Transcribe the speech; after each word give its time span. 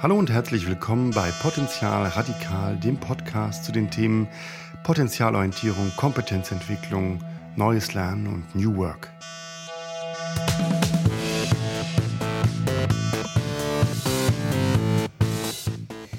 Hallo 0.00 0.14
und 0.14 0.30
herzlich 0.30 0.68
willkommen 0.68 1.10
bei 1.10 1.28
Potenzial 1.42 2.06
Radikal, 2.06 2.76
dem 2.76 2.98
Podcast 2.98 3.64
zu 3.64 3.72
den 3.72 3.90
Themen 3.90 4.28
Potenzialorientierung, 4.84 5.90
Kompetenzentwicklung, 5.96 7.18
neues 7.56 7.94
Lernen 7.94 8.28
und 8.28 8.54
New 8.54 8.76
Work. 8.76 9.10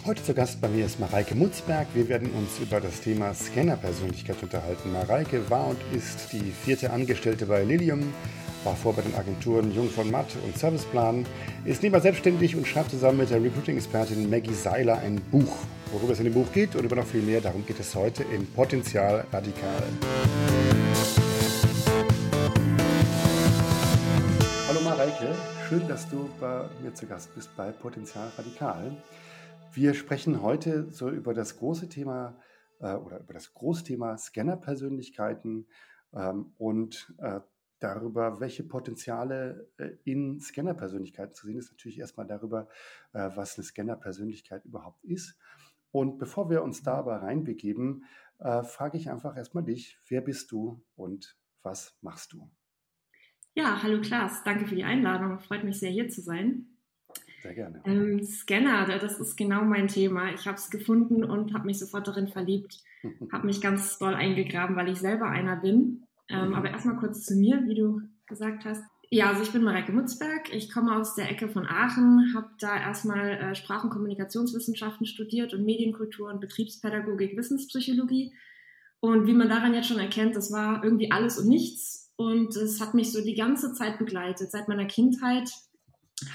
Heute 0.06 0.24
zu 0.26 0.34
Gast 0.34 0.60
bei 0.60 0.68
mir 0.68 0.86
ist 0.86 1.00
Mareike 1.00 1.36
Mutzberg. 1.36 1.88
Wir 1.94 2.10
werden 2.10 2.32
uns 2.32 2.60
über 2.60 2.82
das 2.82 3.00
Thema 3.00 3.34
Scanner-Persönlichkeit 3.34 4.44
unterhalten. 4.44 4.92
Mareike 4.92 5.50
war 5.50 5.68
und 5.68 5.80
ist 5.94 6.34
die 6.34 6.52
vierte 6.52 6.92
Angestellte 6.92 7.46
bei 7.46 7.64
Lilium, 7.64 8.14
war 8.64 8.76
vor 8.76 8.94
bei 8.94 9.02
den 9.02 9.16
Agenturen 9.16 9.74
Jung 9.74 9.90
von 9.90 10.12
Matt 10.12 10.36
und 10.44 10.58
Serviceplan, 10.58 11.26
ist 11.66 11.82
nebenbei 11.82 12.02
selbstständig 12.02 12.56
und 12.56 12.68
schreibt 12.68 12.92
zusammen 12.92 13.20
mit 13.20 13.30
der 13.30 13.42
Recruiting-Expertin 13.42 14.30
Maggie 14.30 14.54
Seiler 14.54 15.00
ein 15.00 15.22
Buch. 15.32 15.56
Worüber 15.92 16.12
es 16.12 16.20
in 16.20 16.26
dem 16.26 16.34
Buch 16.34 16.52
geht 16.52 16.76
und 16.76 16.84
über 16.84 16.96
noch 16.96 17.06
viel 17.06 17.22
mehr, 17.22 17.40
darum 17.42 17.66
geht 17.66 17.80
es 17.80 17.96
heute 17.96 18.24
in 18.24 18.46
Potenzial 18.48 19.26
Radikal. 19.32 19.84
Hallo 24.68 24.82
Mareike, 24.82 25.34
schön, 25.68 25.88
dass 25.88 26.10
du 26.10 26.30
bei 26.40 26.66
mir 26.84 26.94
zu 26.94 27.08
Gast 27.08 27.34
bist 27.34 27.56
bei 27.56 27.72
Potenzial 27.72 28.30
Radikal. 28.38 28.92
Wir 29.74 29.94
sprechen 29.94 30.42
heute 30.42 30.92
so 30.92 31.10
über 31.10 31.34
das 31.34 31.58
große 31.58 31.88
Thema 31.88 32.36
äh, 32.82 32.94
oder 32.94 33.20
über 33.20 33.34
das 33.34 33.54
Großthema 33.54 34.18
Scanner-Persönlichkeiten 34.18 35.68
ähm, 36.14 36.54
und 36.58 37.14
äh, 37.20 37.40
darüber, 37.80 38.40
welche 38.40 38.64
Potenziale 38.64 39.70
äh, 39.78 39.92
in 40.04 40.40
Scanner-Persönlichkeiten 40.40 41.34
zu 41.34 41.48
sehen 41.48 41.58
ist, 41.58 41.72
natürlich 41.72 42.00
erstmal 42.00 42.28
darüber, 42.28 42.68
äh, 43.14 43.30
was 43.36 43.58
eine 43.58 43.66
Scanner-Persönlichkeit 43.66 44.66
überhaupt 44.66 45.04
ist. 45.04 45.38
Und 45.92 46.20
bevor 46.20 46.50
wir 46.50 46.62
uns 46.64 46.84
da 46.84 46.96
aber 46.96 47.22
reinbegeben, 47.22 48.06
äh, 48.40 48.64
frage 48.64 48.98
ich 48.98 49.10
einfach 49.10 49.36
erstmal 49.36 49.64
dich, 49.64 50.00
wer 50.08 50.22
bist 50.22 50.52
du 50.52 50.84
und 50.96 51.38
was 51.64 51.98
machst 52.02 52.34
du? 52.34 52.50
Ja, 53.56 53.82
hallo 53.82 54.00
Klaas, 54.02 54.44
danke 54.44 54.68
für 54.68 54.76
die 54.76 54.84
Einladung. 54.84 55.40
Freut 55.40 55.64
mich 55.64 55.80
sehr, 55.80 55.90
hier 55.90 56.10
zu 56.10 56.22
sein. 56.22 56.68
Sehr 57.42 57.56
gerne. 57.56 57.82
Ähm, 57.86 58.24
Scanner, 58.24 59.00
das 59.00 59.20
ist 59.20 59.36
genau 59.38 59.64
mein 59.64 59.88
Thema. 59.88 60.34
Ich 60.34 60.46
habe 60.46 60.58
es 60.58 60.70
gefunden 60.70 61.24
und 61.24 61.54
habe 61.54 61.66
mich 61.66 61.80
sofort 61.80 62.08
darin 62.08 62.28
verliebt. 62.28 62.84
habe 63.32 63.48
mich 63.48 63.62
ganz 63.62 63.98
doll 63.98 64.14
eingegraben, 64.14 64.76
weil 64.76 64.90
ich 64.90 65.00
selber 65.00 65.30
einer 65.30 65.56
bin 65.56 66.06
ähm, 66.30 66.54
aber 66.54 66.70
erstmal 66.70 66.98
kurz 66.98 67.26
zu 67.26 67.36
mir, 67.36 67.64
wie 67.66 67.76
du 67.76 68.02
gesagt 68.28 68.66
hast. 68.66 68.84
Ja, 69.12 69.30
also 69.30 69.42
ich 69.42 69.52
bin 69.52 69.64
Mareike 69.64 69.92
Mutzberg. 69.92 70.54
Ich 70.54 70.72
komme 70.72 70.96
aus 70.96 71.16
der 71.16 71.32
Ecke 71.32 71.50
von 71.50 71.66
Aachen, 71.66 72.34
habe 72.36 72.52
da 72.60 72.78
erstmal 72.78 73.30
äh, 73.32 73.56
Sprach- 73.56 73.84
und 73.84 73.90
Kommunikationswissenschaften 73.90 75.08
studiert 75.08 75.54
und 75.54 75.66
Medienkultur 75.66 76.30
und 76.30 76.40
Betriebspädagogik, 76.40 77.36
Wissenspsychologie. 77.36 78.34
Und 79.00 79.26
wie 79.26 79.34
man 79.34 79.50
daran 79.50 79.74
jetzt 79.74 79.88
schon 79.88 80.00
erkennt, 80.00 80.36
das 80.36 80.52
war 80.52 80.84
irgendwie 80.84 81.12
alles 81.12 81.40
und 81.40 81.48
nichts. 81.48 82.14
Und 82.18 82.56
es 82.56 82.80
hat 82.80 82.94
mich 82.94 83.12
so 83.12 83.24
die 83.24 83.34
ganze 83.34 83.74
Zeit 83.74 83.98
begleitet. 83.98 84.52
Seit 84.52 84.68
meiner 84.68 84.86
Kindheit 84.86 85.50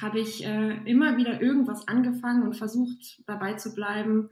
habe 0.01 0.19
ich 0.19 0.45
äh, 0.45 0.79
immer 0.85 1.17
wieder 1.17 1.41
irgendwas 1.41 1.87
angefangen 1.87 2.43
und 2.43 2.57
versucht, 2.57 3.23
dabei 3.27 3.55
zu 3.55 3.75
bleiben, 3.75 4.31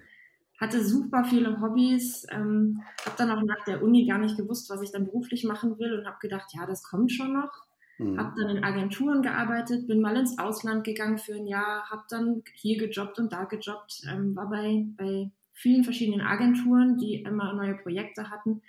hatte 0.63 0.85
super 0.85 1.25
viele 1.25 1.61
Hobbys, 1.61 2.25
ähm, 2.31 2.83
habe 3.05 3.17
dann 3.19 3.31
auch 3.33 3.43
nach 3.43 3.65
der 3.65 3.83
Uni 3.83 4.07
gar 4.07 4.19
nicht 4.19 4.37
gewusst, 4.37 4.71
was 4.71 4.81
ich 4.81 4.93
dann 4.93 5.07
beruflich 5.07 5.43
machen 5.43 5.77
will 5.79 5.99
und 5.99 6.07
habe 6.07 6.19
gedacht, 6.21 6.53
ja, 6.55 6.67
das 6.67 6.85
kommt 6.85 7.11
schon 7.11 7.33
noch. 7.33 7.51
Mhm. 7.99 8.17
Habe 8.17 8.41
dann 8.41 8.57
in 8.57 8.65
Agenturen 8.65 9.23
gearbeitet, 9.23 9.89
bin 9.89 10.01
mal 10.01 10.17
ins 10.17 10.39
Ausland 10.39 10.85
gegangen 10.85 11.19
für 11.19 11.35
ein 11.35 11.49
Jahr, 11.49 11.91
habe 11.91 12.05
dann 12.09 12.43
hier 12.55 12.79
gejobbt 12.79 13.19
und 13.19 13.33
da 13.33 13.45
gejobbt, 13.45 14.03
ähm, 14.09 14.37
war 14.37 14.49
bei, 14.49 14.87
bei 14.97 15.33
vielen 15.53 15.83
verschiedenen 15.83 16.21
Agenturen, 16.21 16.97
die 16.97 17.23
immer 17.23 17.53
neue 17.55 17.75
Projekte 17.75 18.31
hatten, 18.31 18.63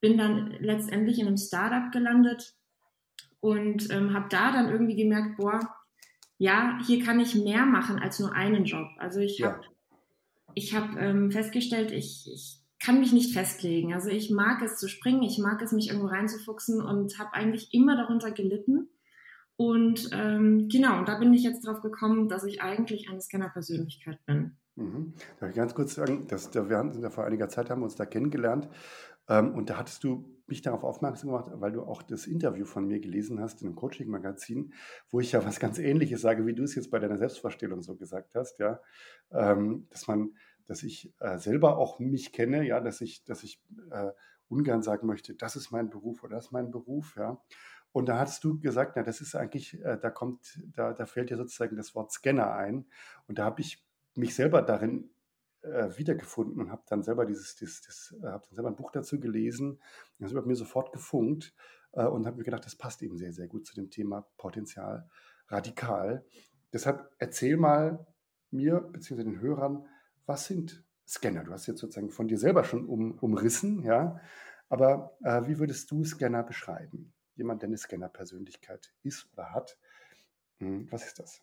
bin 0.00 0.16
dann 0.16 0.56
letztendlich 0.60 1.18
in 1.18 1.26
einem 1.26 1.36
Startup 1.36 1.90
gelandet 1.90 2.54
und 3.40 3.90
ähm, 3.90 4.14
habe 4.14 4.28
da 4.30 4.52
dann 4.52 4.70
irgendwie 4.70 4.96
gemerkt, 4.96 5.38
boah, 5.38 5.58
ja, 6.38 6.78
hier 6.86 7.04
kann 7.04 7.18
ich 7.18 7.34
mehr 7.34 7.66
machen 7.66 7.98
als 7.98 8.20
nur 8.20 8.32
einen 8.32 8.64
Job. 8.64 8.88
Also 8.98 9.18
ich 9.18 9.38
ja. 9.38 9.48
habe 9.48 9.60
ich 10.54 10.74
habe 10.74 10.98
ähm, 10.98 11.30
festgestellt, 11.30 11.90
ich, 11.92 12.30
ich 12.32 12.62
kann 12.82 13.00
mich 13.00 13.12
nicht 13.12 13.32
festlegen. 13.32 13.94
Also 13.94 14.08
ich 14.08 14.30
mag 14.30 14.62
es 14.62 14.76
zu 14.76 14.88
springen, 14.88 15.22
ich 15.22 15.38
mag 15.38 15.62
es 15.62 15.72
mich 15.72 15.88
irgendwo 15.88 16.08
reinzufuchsen 16.08 16.80
und 16.82 17.18
habe 17.18 17.32
eigentlich 17.34 17.72
immer 17.72 17.96
darunter 17.96 18.32
gelitten. 18.32 18.88
Und 19.56 20.10
ähm, 20.12 20.68
genau, 20.68 20.98
und 20.98 21.08
da 21.08 21.18
bin 21.18 21.32
ich 21.34 21.42
jetzt 21.42 21.66
drauf 21.66 21.80
gekommen, 21.80 22.28
dass 22.28 22.44
ich 22.44 22.62
eigentlich 22.62 23.08
eine 23.08 23.20
Scanner-Persönlichkeit 23.20 24.18
bin. 24.26 24.56
Mhm. 24.74 25.14
Darf 25.38 25.50
ich 25.50 25.56
ganz 25.56 25.74
kurz 25.74 25.94
sagen, 25.94 26.26
dass, 26.26 26.52
wir 26.54 26.92
ja 27.00 27.10
vor 27.10 27.24
einiger 27.24 27.48
Zeit 27.48 27.70
haben 27.70 27.80
wir 27.80 27.84
uns 27.84 27.94
da 27.94 28.06
kennengelernt 28.06 28.68
ähm, 29.28 29.54
und 29.54 29.70
da 29.70 29.76
hattest 29.76 30.02
du 30.02 30.24
mich 30.48 30.62
darauf 30.62 30.84
aufmerksam 30.84 31.30
gemacht, 31.30 31.50
weil 31.54 31.72
du 31.72 31.82
auch 31.82 32.02
das 32.02 32.26
Interview 32.26 32.64
von 32.64 32.86
mir 32.86 33.00
gelesen 33.00 33.40
hast 33.40 33.62
in 33.62 33.68
einem 33.68 33.76
Coaching-Magazin, 33.76 34.72
wo 35.10 35.20
ich 35.20 35.32
ja 35.32 35.44
was 35.44 35.60
ganz 35.60 35.78
Ähnliches 35.78 36.20
sage, 36.20 36.46
wie 36.46 36.54
du 36.54 36.62
es 36.62 36.74
jetzt 36.74 36.90
bei 36.90 36.98
deiner 36.98 37.18
Selbstvorstellung 37.18 37.82
so 37.82 37.96
gesagt 37.96 38.34
hast, 38.34 38.58
ja, 38.58 38.80
ähm, 39.30 39.86
dass 39.90 40.08
man, 40.08 40.36
dass 40.66 40.82
ich 40.82 41.12
äh, 41.20 41.38
selber 41.38 41.78
auch 41.78 41.98
mich 41.98 42.32
kenne, 42.32 42.66
ja, 42.66 42.80
dass 42.80 43.00
ich, 43.00 43.24
dass 43.24 43.42
ich 43.42 43.62
äh, 43.90 44.10
ungern 44.48 44.82
sagen 44.82 45.06
möchte, 45.06 45.34
das 45.34 45.56
ist 45.56 45.70
mein 45.70 45.90
Beruf 45.90 46.22
oder 46.22 46.36
das 46.36 46.46
ist 46.46 46.52
mein 46.52 46.70
Beruf, 46.70 47.16
ja. 47.16 47.40
Und 47.92 48.08
da 48.08 48.18
hast 48.18 48.42
du 48.42 48.58
gesagt, 48.58 48.94
na, 48.96 49.02
das 49.02 49.20
ist 49.20 49.34
eigentlich, 49.34 49.78
äh, 49.84 49.98
da 50.00 50.10
kommt, 50.10 50.62
da, 50.74 50.94
da 50.94 51.04
fällt 51.04 51.30
dir 51.30 51.36
sozusagen 51.36 51.76
das 51.76 51.94
Wort 51.94 52.10
Scanner 52.10 52.54
ein. 52.54 52.86
Und 53.28 53.38
da 53.38 53.44
habe 53.44 53.60
ich 53.60 53.84
mich 54.14 54.34
selber 54.34 54.62
darin 54.62 55.10
äh, 55.62 55.96
wiedergefunden 55.96 56.60
und 56.60 56.70
habe 56.70 56.82
dann 56.88 57.02
selber 57.02 57.24
dieses, 57.26 57.56
dieses, 57.56 57.80
dieses 57.82 58.16
äh, 58.22 58.26
habe 58.26 58.44
dann 58.46 58.54
selber 58.54 58.70
ein 58.70 58.76
Buch 58.76 58.90
dazu 58.90 59.20
gelesen. 59.20 59.80
Das 60.18 60.34
hat 60.34 60.46
mir 60.46 60.56
sofort 60.56 60.92
gefunkt 60.92 61.54
äh, 61.92 62.04
und 62.04 62.26
habe 62.26 62.38
mir 62.38 62.44
gedacht, 62.44 62.64
das 62.64 62.76
passt 62.76 63.02
eben 63.02 63.16
sehr, 63.16 63.32
sehr 63.32 63.48
gut 63.48 63.66
zu 63.66 63.74
dem 63.74 63.90
Thema 63.90 64.26
Potenzial 64.36 65.08
radikal. 65.48 66.24
Deshalb 66.72 67.10
erzähl 67.18 67.56
mal 67.56 68.06
mir 68.50 68.80
bzw. 68.80 69.24
den 69.24 69.40
Hörern, 69.40 69.86
was 70.26 70.46
sind 70.46 70.84
Scanner? 71.06 71.44
Du 71.44 71.52
hast 71.52 71.66
jetzt 71.66 71.80
sozusagen 71.80 72.10
von 72.10 72.28
dir 72.28 72.38
selber 72.38 72.64
schon 72.64 72.86
um, 72.86 73.12
umrissen, 73.18 73.82
ja. 73.82 74.20
Aber 74.68 75.18
äh, 75.22 75.46
wie 75.46 75.58
würdest 75.58 75.90
du 75.90 76.04
Scanner 76.04 76.42
beschreiben? 76.42 77.12
Jemand, 77.34 77.62
der 77.62 77.68
eine 77.68 77.76
Scanner-Persönlichkeit 77.76 78.94
ist 79.02 79.28
oder 79.32 79.52
hat. 79.52 79.78
Hm, 80.58 80.90
was 80.90 81.04
ist 81.04 81.18
das? 81.18 81.40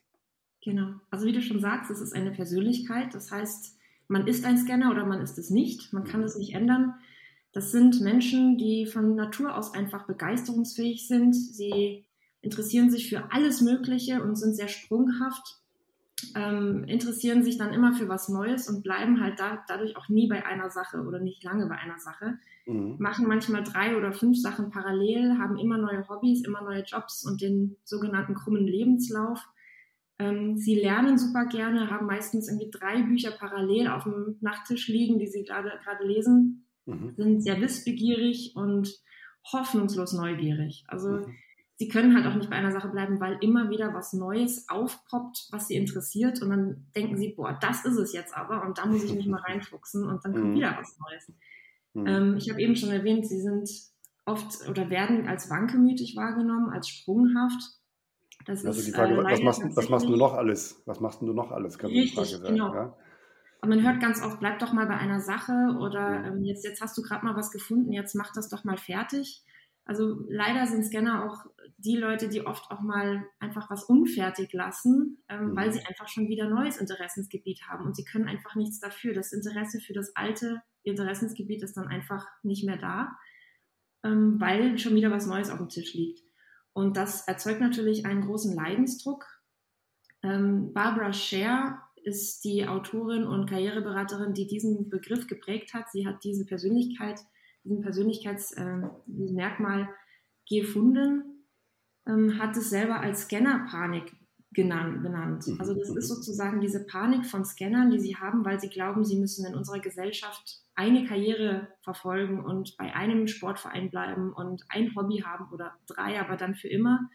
Genau. 0.63 0.95
Also 1.09 1.25
wie 1.25 1.31
du 1.31 1.41
schon 1.41 1.59
sagst, 1.59 1.91
es 1.91 2.01
ist 2.01 2.13
eine 2.13 2.31
Persönlichkeit. 2.31 3.13
Das 3.13 3.31
heißt, 3.31 3.78
man 4.09 4.27
ist 4.27 4.43
ein 4.43 4.57
Scanner 4.57 4.91
oder 4.91 5.05
man 5.05 5.21
ist 5.21 5.37
es 5.37 5.49
nicht. 5.49 5.93
Man 5.93 6.03
kann 6.03 6.23
es 6.23 6.35
nicht 6.35 6.53
ändern. 6.53 6.95
Das 7.53 7.71
sind 7.71 8.01
Menschen, 8.01 8.57
die 8.57 8.85
von 8.85 9.15
Natur 9.15 9.55
aus 9.55 9.73
einfach 9.73 10.05
begeisterungsfähig 10.05 11.07
sind. 11.07 11.33
Sie 11.35 12.05
interessieren 12.41 12.89
sich 12.89 13.07
für 13.07 13.31
alles 13.31 13.61
Mögliche 13.61 14.21
und 14.21 14.35
sind 14.35 14.55
sehr 14.55 14.67
sprunghaft, 14.67 15.59
ähm, 16.35 16.83
interessieren 16.85 17.43
sich 17.43 17.57
dann 17.57 17.71
immer 17.71 17.93
für 17.93 18.09
was 18.09 18.29
Neues 18.29 18.67
und 18.67 18.83
bleiben 18.83 19.21
halt 19.21 19.39
da, 19.39 19.63
dadurch 19.67 19.95
auch 19.95 20.09
nie 20.09 20.27
bei 20.27 20.45
einer 20.45 20.69
Sache 20.71 21.01
oder 21.01 21.19
nicht 21.19 21.43
lange 21.43 21.67
bei 21.67 21.75
einer 21.75 21.99
Sache. 21.99 22.39
Mhm. 22.65 22.95
Machen 22.97 23.27
manchmal 23.27 23.63
drei 23.63 23.95
oder 23.95 24.11
fünf 24.11 24.39
Sachen 24.39 24.71
parallel, 24.71 25.37
haben 25.37 25.57
immer 25.57 25.77
neue 25.77 26.07
Hobbys, 26.07 26.43
immer 26.43 26.61
neue 26.61 26.83
Jobs 26.83 27.25
und 27.25 27.41
den 27.41 27.77
sogenannten 27.83 28.33
krummen 28.33 28.65
Lebenslauf 28.65 29.47
sie 30.55 30.75
lernen 30.75 31.17
super 31.17 31.45
gerne, 31.45 31.89
haben 31.89 32.05
meistens 32.05 32.49
irgendwie 32.49 32.69
drei 32.69 33.03
Bücher 33.03 33.31
parallel 33.31 33.87
auf 33.87 34.03
dem 34.03 34.35
Nachttisch 34.41 34.89
liegen, 34.89 35.17
die 35.17 35.27
sie 35.27 35.45
gerade 35.45 35.79
lesen, 36.05 36.67
mhm. 36.85 37.13
sind 37.15 37.41
sehr 37.41 37.61
wissbegierig 37.61 38.53
und 38.55 38.93
hoffnungslos 39.53 40.13
neugierig. 40.13 40.83
Also 40.87 41.09
mhm. 41.09 41.35
sie 41.75 41.87
können 41.87 42.15
halt 42.15 42.25
auch 42.25 42.35
nicht 42.35 42.49
bei 42.49 42.57
einer 42.57 42.73
Sache 42.73 42.89
bleiben, 42.89 43.21
weil 43.21 43.37
immer 43.41 43.69
wieder 43.69 43.93
was 43.93 44.11
Neues 44.11 44.67
aufpoppt, 44.67 45.47
was 45.51 45.67
sie 45.67 45.75
interessiert 45.75 46.41
und 46.41 46.49
dann 46.49 46.87
denken 46.95 47.17
sie, 47.17 47.29
boah, 47.29 47.57
das 47.61 47.85
ist 47.85 47.97
es 47.97 48.11
jetzt 48.11 48.35
aber 48.35 48.65
und 48.65 48.77
da 48.77 48.85
muss 48.85 49.03
ich 49.03 49.13
mich 49.13 49.27
mal 49.27 49.41
reinfuchsen 49.47 50.03
und 50.03 50.25
dann 50.25 50.33
kommt 50.33 50.49
mhm. 50.49 50.55
wieder 50.55 50.75
was 50.77 50.97
Neues. 50.99 51.31
Mhm. 51.93 52.07
Ähm, 52.07 52.37
ich 52.37 52.49
habe 52.49 52.61
eben 52.61 52.75
schon 52.75 52.91
erwähnt, 52.91 53.25
sie 53.25 53.41
sind 53.41 53.69
oft 54.25 54.67
oder 54.69 54.89
werden 54.89 55.27
als 55.27 55.49
wankemütig 55.49 56.17
wahrgenommen, 56.17 56.71
als 56.71 56.89
sprunghaft 56.89 57.78
das 58.45 58.65
also 58.65 58.81
die 58.83 58.91
Frage, 58.91 59.13
äh, 59.13 59.23
was, 59.23 59.41
machst, 59.41 59.61
was 59.75 59.89
machst 59.89 60.07
du 60.07 60.15
noch 60.15 60.33
alles? 60.33 60.81
Was 60.85 60.99
machst 60.99 61.21
du 61.21 61.33
noch 61.33 61.51
alles, 61.51 61.77
kann 61.77 61.91
richtig, 61.91 62.11
die 62.11 62.15
Frage 62.15 62.43
sein. 62.43 62.53
Genau. 62.53 62.73
Ja? 62.73 62.95
Und 63.61 63.69
man 63.69 63.83
hört 63.83 63.99
ganz 63.99 64.21
oft, 64.21 64.39
bleib 64.39 64.59
doch 64.59 64.71
mal 64.71 64.87
bei 64.87 64.95
einer 64.95 65.19
Sache 65.19 65.75
oder 65.79 66.25
ähm, 66.25 66.43
jetzt, 66.43 66.63
jetzt 66.63 66.81
hast 66.81 66.97
du 66.97 67.01
gerade 67.01 67.25
mal 67.25 67.35
was 67.35 67.51
gefunden, 67.51 67.91
jetzt 67.91 68.15
mach 68.15 68.31
das 68.33 68.49
doch 68.49 68.63
mal 68.63 68.77
fertig. 68.77 69.43
Also 69.83 70.23
leider 70.29 70.65
sind 70.67 70.85
Scanner 70.85 71.25
auch 71.25 71.45
die 71.77 71.97
Leute, 71.97 72.29
die 72.29 72.45
oft 72.45 72.69
auch 72.71 72.81
mal 72.81 73.25
einfach 73.39 73.69
was 73.69 73.83
unfertig 73.83 74.53
lassen, 74.53 75.17
ähm, 75.27 75.49
mhm. 75.49 75.55
weil 75.55 75.73
sie 75.73 75.83
einfach 75.83 76.07
schon 76.07 76.27
wieder 76.27 76.47
neues 76.47 76.77
Interessensgebiet 76.77 77.63
haben 77.67 77.85
und 77.85 77.95
sie 77.95 78.05
können 78.05 78.27
einfach 78.27 78.55
nichts 78.55 78.79
dafür. 78.79 79.13
Das 79.13 79.33
Interesse 79.33 79.79
für 79.79 79.93
das 79.93 80.15
alte 80.15 80.61
Interessensgebiet 80.83 81.63
ist 81.63 81.75
dann 81.75 81.87
einfach 81.87 82.27
nicht 82.43 82.65
mehr 82.65 82.77
da, 82.77 83.17
ähm, 84.03 84.39
weil 84.39 84.77
schon 84.77 84.95
wieder 84.95 85.11
was 85.11 85.27
Neues 85.27 85.49
auf 85.49 85.57
dem 85.57 85.69
Tisch 85.69 85.93
liegt. 85.93 86.21
Und 86.73 86.97
das 86.97 87.27
erzeugt 87.27 87.61
natürlich 87.61 88.05
einen 88.05 88.21
großen 88.21 88.55
Leidensdruck. 88.55 89.25
Ähm, 90.23 90.73
Barbara 90.73 91.13
Scher 91.13 91.81
ist 92.03 92.43
die 92.43 92.67
Autorin 92.67 93.25
und 93.25 93.49
Karriereberaterin, 93.49 94.33
die 94.33 94.47
diesen 94.47 94.89
Begriff 94.89 95.27
geprägt 95.27 95.73
hat. 95.73 95.91
Sie 95.91 96.07
hat 96.07 96.23
diese 96.23 96.45
Persönlichkeit, 96.45 97.19
diesen 97.63 97.81
Persönlichkeitsmerkmal 97.81 98.89
äh, 98.89 99.01
dieses 99.05 99.31
Merkmal 99.31 99.89
gefunden, 100.47 101.45
ähm, 102.07 102.39
hat 102.39 102.55
es 102.57 102.69
selber 102.69 102.99
als 102.99 103.23
Scannerpanik 103.23 104.15
genannt, 104.51 105.03
benannt. 105.03 105.47
Mhm. 105.47 105.59
Also 105.59 105.73
das 105.73 105.89
ist 105.89 106.07
sozusagen 106.07 106.59
diese 106.61 106.85
Panik 106.85 107.25
von 107.25 107.45
Scannern, 107.45 107.91
die 107.91 107.99
sie 107.99 108.15
haben, 108.15 108.43
weil 108.45 108.59
sie 108.59 108.69
glauben, 108.69 109.05
sie 109.05 109.17
müssen 109.17 109.45
in 109.45 109.55
unserer 109.55 109.79
Gesellschaft 109.79 110.61
eine 110.75 111.05
Karriere 111.05 111.67
verfolgen 111.81 112.43
und 112.43 112.77
bei 112.77 112.95
einem 112.95 113.27
Sportverein 113.27 113.89
bleiben 113.89 114.33
und 114.33 114.63
ein 114.69 114.95
Hobby 114.95 115.23
haben 115.25 115.51
oder 115.51 115.73
drei, 115.87 116.19
aber 116.19 116.35
dann 116.35 116.55
für 116.55 116.69
immer. 116.69 117.09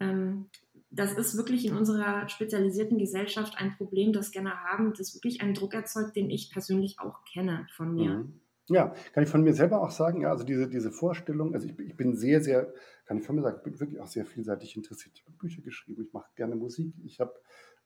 Ähm, 0.00 0.50
das 0.90 1.12
ist 1.12 1.36
wirklich 1.36 1.66
in 1.66 1.76
unserer 1.76 2.28
spezialisierten 2.28 2.98
Gesellschaft 2.98 3.58
ein 3.58 3.76
Problem, 3.76 4.12
das 4.12 4.28
Scanner 4.28 4.64
haben, 4.64 4.94
das 4.94 5.14
wirklich 5.14 5.40
einen 5.40 5.54
Druck 5.54 5.74
erzeugt, 5.74 6.16
den 6.16 6.30
ich 6.30 6.50
persönlich 6.50 6.98
auch 6.98 7.24
kenne 7.24 7.66
von 7.76 7.94
mir. 7.94 8.10
Mhm. 8.10 8.40
Ja, 8.68 8.94
kann 9.14 9.24
ich 9.24 9.30
von 9.30 9.42
mir 9.42 9.54
selber 9.54 9.80
auch 9.80 9.90
sagen, 9.90 10.20
ja, 10.20 10.30
also 10.30 10.44
diese, 10.44 10.68
diese 10.68 10.92
Vorstellung, 10.92 11.54
also 11.54 11.66
ich, 11.66 11.78
ich 11.78 11.96
bin 11.96 12.16
sehr, 12.16 12.42
sehr, 12.42 12.72
kann 13.06 13.18
ich 13.18 13.24
von 13.24 13.36
mir 13.36 13.42
sagen, 13.42 13.56
ich 13.58 13.62
bin 13.62 13.80
wirklich 13.80 14.00
auch 14.00 14.06
sehr 14.06 14.26
vielseitig 14.26 14.76
interessiert. 14.76 15.14
Ich 15.16 15.24
habe 15.24 15.36
Bücher 15.38 15.62
geschrieben, 15.62 16.02
ich 16.02 16.12
mache 16.12 16.28
gerne 16.36 16.54
Musik, 16.54 16.94
ich 17.04 17.18
habe, 17.18 17.32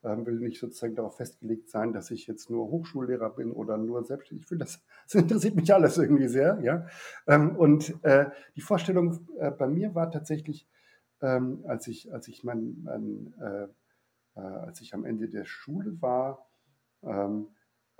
ähm, 0.02 0.26
will 0.26 0.40
nicht 0.40 0.58
sozusagen 0.58 0.96
darauf 0.96 1.16
festgelegt 1.16 1.70
sein, 1.70 1.92
dass 1.92 2.10
ich 2.10 2.26
jetzt 2.26 2.50
nur 2.50 2.68
Hochschullehrer 2.68 3.30
bin 3.30 3.52
oder 3.52 3.78
nur 3.78 4.02
selbstständig. 4.04 4.44
Ich 4.44 4.48
finde, 4.48 4.64
das, 4.64 4.82
das 5.04 5.14
interessiert 5.14 5.54
mich 5.54 5.72
alles 5.72 5.98
irgendwie 5.98 6.28
sehr, 6.28 6.58
ja. 6.62 6.86
Ähm, 7.28 7.56
und 7.56 7.94
äh, 8.02 8.26
die 8.56 8.60
Vorstellung 8.60 9.24
äh, 9.38 9.52
bei 9.52 9.68
mir 9.68 9.94
war 9.94 10.10
tatsächlich, 10.10 10.68
ähm, 11.20 11.62
als 11.68 11.86
ich, 11.86 12.12
als 12.12 12.26
ich 12.26 12.42
mein, 12.42 12.82
mein 12.82 13.34
äh, 13.40 13.64
äh 14.34 14.40
als 14.40 14.80
ich 14.80 14.94
am 14.94 15.04
Ende 15.04 15.28
der 15.28 15.44
Schule 15.44 16.00
war, 16.00 16.48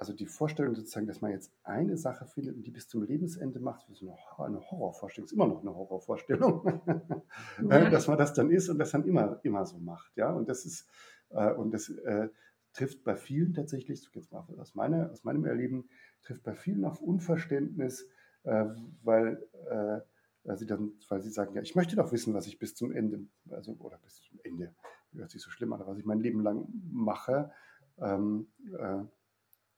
also 0.02 0.14
die 0.14 0.26
Vorstellung 0.26 0.74
sozusagen, 0.74 1.06
dass 1.06 1.20
man 1.20 1.30
jetzt 1.30 1.52
eine 1.62 1.96
Sache 1.96 2.26
findet 2.26 2.56
und 2.56 2.66
die 2.66 2.72
bis 2.72 2.88
zum 2.88 3.04
Lebensende 3.04 3.60
macht, 3.60 3.88
ist 3.88 4.02
eine 4.02 4.60
Horrorvorstellung, 4.60 5.26
ist 5.26 5.32
immer 5.32 5.46
noch 5.46 5.60
eine 5.60 5.72
Horrorvorstellung, 5.76 6.82
ja. 7.70 7.88
dass 7.88 8.08
man 8.08 8.18
das 8.18 8.34
dann 8.34 8.50
ist 8.50 8.68
und 8.68 8.80
das 8.80 8.90
dann 8.90 9.04
immer, 9.04 9.38
immer 9.44 9.64
so 9.64 9.78
macht. 9.78 10.10
Ja? 10.16 10.32
Und 10.32 10.48
das 10.48 10.64
ist, 10.64 10.88
äh, 11.30 11.52
und 11.52 11.72
das 11.72 11.88
äh, 11.88 12.30
trifft 12.72 13.04
bei 13.04 13.14
vielen 13.14 13.54
tatsächlich, 13.54 14.10
jetzt 14.12 14.32
mal 14.32 14.44
aus, 14.58 14.74
meiner, 14.74 15.08
aus 15.12 15.22
meinem 15.22 15.44
Erleben, 15.44 15.88
trifft 16.24 16.42
bei 16.42 16.56
vielen 16.56 16.84
auf 16.84 17.00
Unverständnis, 17.00 18.08
äh, 18.42 18.64
weil, 19.04 19.40
äh, 19.70 20.00
weil, 20.42 20.58
sie 20.58 20.66
dann, 20.66 20.94
weil 21.10 21.22
sie 21.22 21.30
sagen, 21.30 21.54
ja, 21.54 21.62
ich 21.62 21.76
möchte 21.76 21.94
doch 21.94 22.10
wissen, 22.10 22.34
was 22.34 22.48
ich 22.48 22.58
bis 22.58 22.74
zum 22.74 22.90
Ende, 22.90 23.24
also 23.50 23.76
oder 23.78 23.98
bis 23.98 24.20
zum 24.20 24.40
Ende, 24.42 24.74
hört 25.12 25.30
sich 25.30 25.42
so 25.42 25.50
schlimm 25.50 25.72
an, 25.72 25.86
was 25.86 25.98
ich 25.98 26.04
mein 26.04 26.18
Leben 26.18 26.42
lang 26.42 26.66
mache. 26.90 27.52
Ähm, 27.98 28.48
äh, 28.76 29.04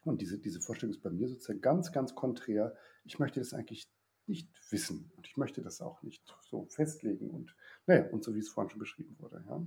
und 0.05 0.21
diese, 0.21 0.39
diese 0.39 0.61
Vorstellung 0.61 0.95
ist 0.95 1.03
bei 1.03 1.11
mir 1.11 1.29
sozusagen 1.29 1.61
ganz, 1.61 1.93
ganz 1.93 2.15
konträr. 2.15 2.77
Ich 3.05 3.19
möchte 3.19 3.41
das 3.41 3.55
eigentlich 3.55 3.89
nicht 4.27 4.49
wissen 4.71 5.11
und 5.17 5.27
ich 5.27 5.37
möchte 5.37 5.63
das 5.63 5.81
auch 5.81 6.03
nicht 6.03 6.23
so 6.41 6.67
festlegen 6.67 7.31
und 7.31 7.55
naja, 7.87 8.09
und 8.11 8.25
so 8.25 8.35
wie 8.35 8.39
es 8.39 8.49
vorhin 8.49 8.71
schon 8.71 8.79
beschrieben 8.79 9.17
wurde. 9.19 9.45
Ja, 9.47 9.67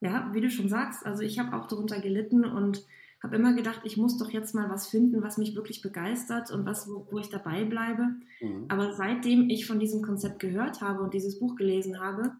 ja 0.00 0.30
wie 0.34 0.40
du 0.40 0.50
schon 0.50 0.68
sagst, 0.68 1.04
also 1.04 1.22
ich 1.22 1.38
habe 1.38 1.56
auch 1.56 1.66
darunter 1.66 2.00
gelitten 2.00 2.44
und 2.44 2.86
habe 3.22 3.36
immer 3.36 3.52
gedacht, 3.54 3.82
ich 3.84 3.98
muss 3.98 4.16
doch 4.16 4.30
jetzt 4.30 4.54
mal 4.54 4.70
was 4.70 4.88
finden, 4.88 5.22
was 5.22 5.36
mich 5.36 5.54
wirklich 5.54 5.82
begeistert 5.82 6.50
und 6.50 6.64
was, 6.64 6.88
wo, 6.88 7.06
wo 7.10 7.18
ich 7.18 7.28
dabei 7.28 7.64
bleibe. 7.64 8.14
Mhm. 8.40 8.64
Aber 8.68 8.94
seitdem 8.94 9.50
ich 9.50 9.66
von 9.66 9.78
diesem 9.78 10.00
Konzept 10.00 10.38
gehört 10.38 10.80
habe 10.80 11.02
und 11.02 11.12
dieses 11.12 11.38
Buch 11.38 11.56
gelesen 11.56 12.00
habe, 12.00 12.32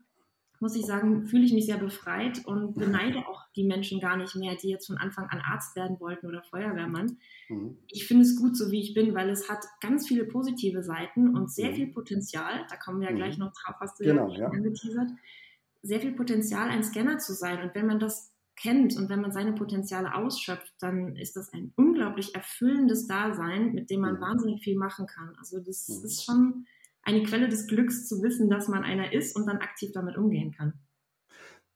muss 0.61 0.77
ich 0.77 0.85
sagen, 0.85 1.27
fühle 1.27 1.45
ich 1.45 1.55
mich 1.55 1.65
sehr 1.65 1.79
befreit 1.79 2.45
und 2.45 2.75
beneide 2.75 3.27
auch 3.27 3.47
die 3.57 3.65
Menschen 3.65 3.99
gar 3.99 4.19
nicht 4.19 4.37
mehr, 4.37 4.55
die 4.57 4.69
jetzt 4.69 4.87
von 4.87 4.99
Anfang 4.99 5.27
an 5.27 5.41
Arzt 5.41 5.75
werden 5.75 5.99
wollten 6.01 6.27
oder 6.27 6.43
Feuerwehrmann. 6.43 7.19
Mhm. 7.49 7.79
Ich 7.89 8.07
finde 8.07 8.25
es 8.25 8.37
gut, 8.37 8.57
so 8.57 8.71
wie 8.71 8.81
ich 8.81 8.93
bin, 8.93 9.15
weil 9.15 9.31
es 9.31 9.49
hat 9.49 9.65
ganz 9.81 10.07
viele 10.07 10.25
positive 10.27 10.83
Seiten 10.83 11.35
und 11.35 11.51
sehr 11.51 11.71
mhm. 11.71 11.75
viel 11.75 11.87
Potenzial. 11.89 12.67
Da 12.69 12.77
kommen 12.77 13.01
wir 13.01 13.09
ja 13.09 13.12
mhm. 13.12 13.17
gleich 13.17 13.39
noch 13.39 13.53
drauf, 13.53 13.77
hast 13.81 13.99
du 14.01 14.05
genau, 14.05 14.29
ja, 14.29 14.41
ja. 14.41 14.49
angeteasert. 14.49 15.11
Sehr 15.83 16.01
viel 16.01 16.12
Potenzial, 16.12 16.69
ein 16.69 16.85
Scanner 16.85 17.19
zu 17.19 17.33
sein. 17.33 17.63
Und 17.63 17.75
wenn 17.75 17.87
man 17.87 17.99
das 17.99 18.31
kennt 18.55 18.99
und 18.99 19.09
wenn 19.09 19.23
man 19.23 19.33
seine 19.33 19.55
Potenziale 19.55 20.15
ausschöpft, 20.15 20.75
dann 20.81 21.17
ist 21.17 21.37
das 21.37 21.55
ein 21.55 21.73
unglaublich 21.77 22.35
erfüllendes 22.35 23.06
Dasein, 23.06 23.73
mit 23.73 23.89
dem 23.89 24.01
man 24.01 24.17
mhm. 24.17 24.21
wahnsinnig 24.21 24.63
viel 24.63 24.77
machen 24.77 25.06
kann. 25.06 25.35
Also 25.39 25.59
das 25.59 25.89
mhm. 25.89 26.05
ist 26.05 26.25
schon 26.25 26.67
eine 27.02 27.23
Quelle 27.23 27.49
des 27.49 27.67
Glücks 27.67 28.06
zu 28.06 28.23
wissen, 28.23 28.50
dass 28.50 28.69
man 28.69 28.85
einer 28.85 29.12
ist 29.12 29.37
und 29.37 29.47
dann 29.47 29.58
aktiv 29.58 29.93
damit 29.93 30.17
umgehen 30.17 30.52
kann. 30.52 30.75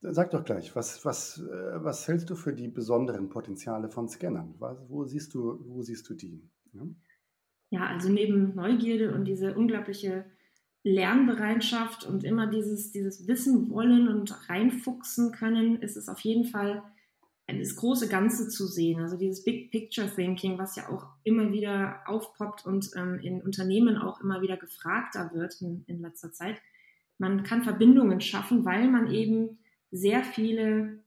Sag 0.00 0.30
doch 0.32 0.44
gleich, 0.44 0.76
was, 0.76 1.04
was, 1.04 1.38
äh, 1.38 1.82
was 1.82 2.06
hältst 2.06 2.28
du 2.28 2.34
für 2.34 2.52
die 2.52 2.68
besonderen 2.68 3.30
Potenziale 3.30 3.88
von 3.88 4.08
Scannern? 4.08 4.54
wo, 4.58 5.04
siehst 5.04 5.32
du, 5.32 5.64
wo 5.66 5.82
siehst 5.82 6.08
du 6.10 6.14
die? 6.14 6.46
Ja? 6.72 6.82
ja, 7.70 7.86
also 7.86 8.10
neben 8.10 8.54
Neugierde 8.54 9.14
und 9.14 9.24
diese 9.24 9.54
unglaubliche 9.54 10.26
Lernbereitschaft 10.82 12.04
und 12.04 12.22
immer 12.22 12.46
dieses, 12.46 12.92
dieses 12.92 13.26
Wissen 13.26 13.70
wollen 13.70 14.08
und 14.08 14.50
reinfuchsen 14.50 15.32
können, 15.32 15.80
ist 15.80 15.96
es 15.96 16.08
auf 16.08 16.20
jeden 16.20 16.44
Fall 16.44 16.82
das 17.46 17.76
große 17.76 18.08
Ganze 18.08 18.48
zu 18.48 18.66
sehen, 18.66 19.00
also 19.00 19.18
dieses 19.18 19.44
Big 19.44 19.70
Picture 19.70 20.08
Thinking, 20.08 20.58
was 20.58 20.76
ja 20.76 20.88
auch 20.88 21.06
immer 21.24 21.52
wieder 21.52 22.00
aufpoppt 22.06 22.64
und 22.64 22.90
ähm, 22.96 23.18
in 23.22 23.42
Unternehmen 23.42 23.98
auch 23.98 24.20
immer 24.20 24.40
wieder 24.40 24.56
gefragter 24.56 25.30
wird 25.34 25.60
in, 25.60 25.84
in 25.86 26.00
letzter 26.00 26.32
Zeit. 26.32 26.56
Man 27.18 27.42
kann 27.42 27.62
Verbindungen 27.62 28.20
schaffen, 28.20 28.64
weil 28.64 28.88
man 28.88 29.10
eben 29.10 29.58
sehr 29.90 30.24
viele 30.24 31.00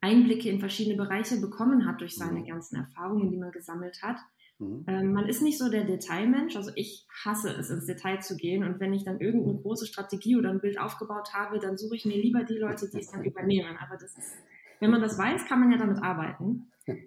Einblicke 0.00 0.48
in 0.48 0.60
verschiedene 0.60 0.96
Bereiche 0.96 1.40
bekommen 1.40 1.86
hat 1.86 2.00
durch 2.00 2.14
seine 2.14 2.40
mhm. 2.40 2.46
ganzen 2.46 2.76
Erfahrungen, 2.76 3.30
die 3.30 3.36
man 3.36 3.50
gesammelt 3.50 4.00
hat. 4.02 4.18
Mhm. 4.58 4.84
Ähm, 4.86 5.12
man 5.12 5.28
ist 5.28 5.42
nicht 5.42 5.58
so 5.58 5.68
der 5.68 5.84
Detailmensch, 5.84 6.54
also 6.54 6.70
ich 6.76 7.06
hasse 7.24 7.50
es, 7.50 7.70
ins 7.70 7.86
Detail 7.86 8.20
zu 8.20 8.36
gehen 8.36 8.62
und 8.62 8.78
wenn 8.78 8.94
ich 8.94 9.04
dann 9.04 9.18
irgendeine 9.18 9.58
große 9.58 9.86
Strategie 9.86 10.36
oder 10.36 10.50
ein 10.50 10.60
Bild 10.60 10.78
aufgebaut 10.78 11.34
habe, 11.34 11.58
dann 11.58 11.76
suche 11.76 11.96
ich 11.96 12.04
mir 12.04 12.16
lieber 12.16 12.44
die 12.44 12.58
Leute, 12.58 12.88
die 12.88 13.00
es 13.00 13.10
dann 13.10 13.24
übernehmen. 13.24 13.76
Aber 13.78 13.96
das 13.96 14.16
ist 14.16 14.36
wenn 14.84 14.90
man 14.90 15.00
das 15.00 15.16
weiß, 15.16 15.46
kann 15.46 15.60
man 15.60 15.72
ja 15.72 15.78
damit 15.78 16.02
arbeiten. 16.02 16.70